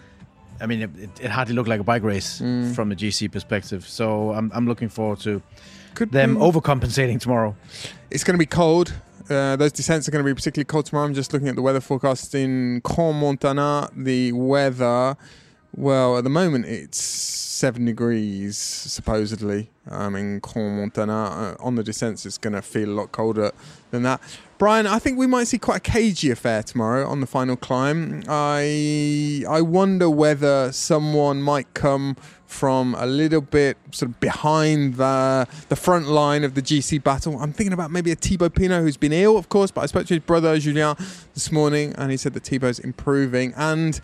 I 0.62 0.66
mean, 0.68 0.82
it, 0.82 0.90
it- 0.98 1.20
it 1.26 1.32
hardly 1.32 1.56
looked 1.56 1.70
like 1.70 1.80
a 1.80 1.84
bike 1.84 2.04
race 2.04 2.42
Mm. 2.42 2.76
from 2.76 2.92
a 2.92 2.96
GC 2.96 3.32
perspective. 3.32 3.88
So 3.88 4.32
I'm, 4.32 4.52
I'm 4.54 4.68
looking 4.68 4.90
forward 4.90 5.20
to 5.22 5.42
Could 5.96 6.12
them 6.12 6.36
be- 6.36 6.42
overcompensating 6.42 7.20
tomorrow. 7.20 7.56
It's 8.12 8.24
going 8.24 8.36
to 8.36 8.40
be 8.40 8.46
cold. 8.46 8.94
Uh, 9.30 9.56
those 9.56 9.72
descents 9.72 10.08
are 10.08 10.12
going 10.12 10.24
to 10.26 10.30
be 10.30 10.34
particularly 10.34 10.66
cold 10.66 10.86
tomorrow. 10.88 11.06
I'm 11.08 11.14
just 11.14 11.32
looking 11.34 11.48
at 11.50 11.56
the 11.56 11.62
weather 11.62 11.80
forecast 11.82 12.34
in 12.34 12.82
Crans-Montana. 12.82 13.90
The 13.96 14.32
weather, 14.32 15.16
well, 15.76 16.18
at 16.18 16.24
the 16.24 16.30
moment 16.32 16.66
it's 16.66 17.00
seven 17.00 17.86
degrees 17.86 18.58
supposedly. 18.58 19.70
Um, 19.90 20.16
in 20.16 20.42
Crans-Montana, 20.42 21.14
uh, 21.14 21.56
on 21.64 21.76
the 21.76 21.84
descents, 21.84 22.26
it's 22.26 22.38
going 22.40 22.54
to 22.54 22.62
feel 22.62 22.90
a 22.90 22.96
lot 23.02 23.12
colder 23.12 23.52
than 23.92 24.02
that. 24.04 24.20
Brian, 24.60 24.86
I 24.86 25.00
think 25.00 25.18
we 25.18 25.26
might 25.26 25.46
see 25.46 25.58
quite 25.58 25.78
a 25.78 25.92
cagey 25.92 26.32
affair 26.32 26.62
tomorrow 26.64 27.08
on 27.08 27.22
the 27.22 27.26
final 27.26 27.56
climb. 27.56 28.24
I 28.28 29.46
I 29.48 29.62
wonder 29.62 30.10
whether 30.10 30.74
someone 30.74 31.42
might 31.42 31.74
come 31.74 32.18
from 32.46 32.94
a 33.00 33.06
little 33.06 33.40
bit 33.40 33.78
sort 33.92 34.12
of 34.12 34.20
behind 34.20 34.96
the 34.96 35.48
the 35.70 35.78
front 35.78 36.08
line 36.08 36.44
of 36.44 36.56
the 36.56 36.62
GC 36.62 37.02
battle. 37.02 37.40
I'm 37.40 37.54
thinking 37.54 37.72
about 37.72 37.90
maybe 37.90 38.12
a 38.12 38.16
Thibaut 38.16 38.54
Pinot 38.54 38.82
who's 38.82 38.98
been 38.98 39.14
ill, 39.14 39.38
of 39.38 39.48
course, 39.48 39.72
but 39.72 39.80
I 39.80 39.86
spoke 39.86 40.08
to 40.08 40.16
his 40.16 40.24
brother 40.24 40.60
Julien 40.60 40.98
this 41.34 41.54
morning, 41.54 41.96
and 41.98 42.12
he 42.12 42.18
said 42.18 42.34
that 42.34 42.44
Thibaut's 42.44 42.80
improving 42.80 43.54
and. 43.56 44.02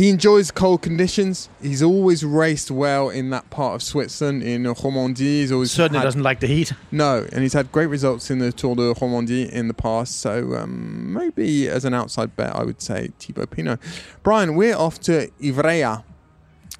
He 0.00 0.08
enjoys 0.08 0.50
cold 0.50 0.80
conditions. 0.80 1.50
He's 1.60 1.82
always 1.82 2.24
raced 2.24 2.70
well 2.70 3.10
in 3.10 3.28
that 3.30 3.50
part 3.50 3.74
of 3.74 3.82
Switzerland, 3.82 4.42
in 4.42 4.62
Romandie. 4.62 5.18
He's 5.18 5.52
always 5.52 5.70
Certainly 5.72 5.98
had- 5.98 6.04
doesn't 6.04 6.22
like 6.22 6.40
the 6.40 6.46
heat. 6.46 6.72
no, 6.90 7.26
and 7.30 7.42
he's 7.42 7.52
had 7.52 7.70
great 7.70 7.88
results 7.88 8.30
in 8.30 8.38
the 8.38 8.50
Tour 8.50 8.76
de 8.76 8.94
Romandie 8.94 9.50
in 9.50 9.68
the 9.68 9.74
past. 9.74 10.18
So 10.18 10.56
um, 10.56 11.12
maybe 11.12 11.68
as 11.68 11.84
an 11.84 11.92
outside 11.92 12.34
bet, 12.34 12.56
I 12.56 12.62
would 12.62 12.80
say 12.80 13.10
Thibaut 13.18 13.50
Pinot. 13.50 13.78
Brian, 14.22 14.54
we're 14.54 14.74
off 14.74 14.98
to 15.00 15.30
Ivrea. 15.38 16.02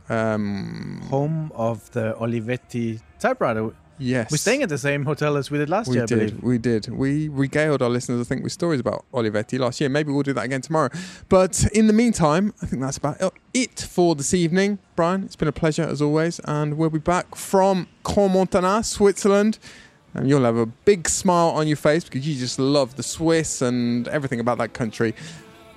Um, 0.08 1.02
Home 1.10 1.52
of 1.54 1.90
the 1.90 2.14
Olivetti 2.18 3.02
typewriter. 3.18 3.72
Yes. 4.00 4.30
We're 4.30 4.38
staying 4.38 4.62
at 4.62 4.68
the 4.70 4.78
same 4.78 5.04
hotel 5.04 5.36
as 5.36 5.50
we 5.50 5.58
did 5.58 5.68
last 5.68 5.88
we 5.88 5.94
year, 5.94 6.04
I 6.04 6.06
did. 6.06 6.18
believe. 6.18 6.42
We 6.42 6.58
did. 6.58 6.88
We 6.88 7.28
regaled 7.28 7.82
our 7.82 7.90
listeners, 7.90 8.20
I 8.20 8.24
think, 8.24 8.42
with 8.42 8.52
stories 8.52 8.80
about 8.80 9.04
Olivetti 9.12 9.58
last 9.58 9.80
year. 9.80 9.90
Maybe 9.90 10.10
we'll 10.10 10.22
do 10.22 10.32
that 10.32 10.44
again 10.44 10.62
tomorrow. 10.62 10.88
But 11.28 11.66
in 11.72 11.86
the 11.86 11.92
meantime, 11.92 12.54
I 12.62 12.66
think 12.66 12.82
that's 12.82 12.96
about 12.96 13.18
it 13.52 13.80
for 13.80 14.14
this 14.14 14.32
evening. 14.32 14.78
Brian, 14.96 15.24
it's 15.24 15.36
been 15.36 15.48
a 15.48 15.52
pleasure 15.52 15.82
as 15.82 16.00
always. 16.00 16.40
And 16.44 16.78
we'll 16.78 16.90
be 16.90 16.98
back 16.98 17.34
from 17.34 17.88
Crans-Montana, 18.04 18.82
Switzerland. 18.84 19.58
And 20.14 20.28
you'll 20.28 20.44
have 20.44 20.56
a 20.56 20.66
big 20.66 21.08
smile 21.08 21.50
on 21.50 21.68
your 21.68 21.76
face 21.76 22.02
because 22.02 22.26
you 22.26 22.34
just 22.36 22.58
love 22.58 22.96
the 22.96 23.02
Swiss 23.02 23.62
and 23.62 24.08
everything 24.08 24.40
about 24.40 24.58
that 24.58 24.72
country 24.72 25.14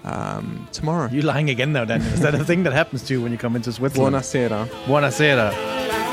um, 0.03 0.67
tomorrow. 0.71 1.09
You're 1.11 1.23
lying 1.23 1.49
again 1.49 1.73
now, 1.73 1.85
Daniel? 1.85 2.11
Is 2.13 2.21
that 2.21 2.33
a 2.33 2.43
thing 2.43 2.63
that 2.63 2.73
happens 2.73 3.03
to 3.03 3.13
you 3.13 3.21
when 3.21 3.31
you 3.31 3.37
come 3.37 3.55
into 3.55 3.71
Switzerland? 3.71 4.15
Buonasera. 4.15 4.67
Buonasera. 4.85 6.12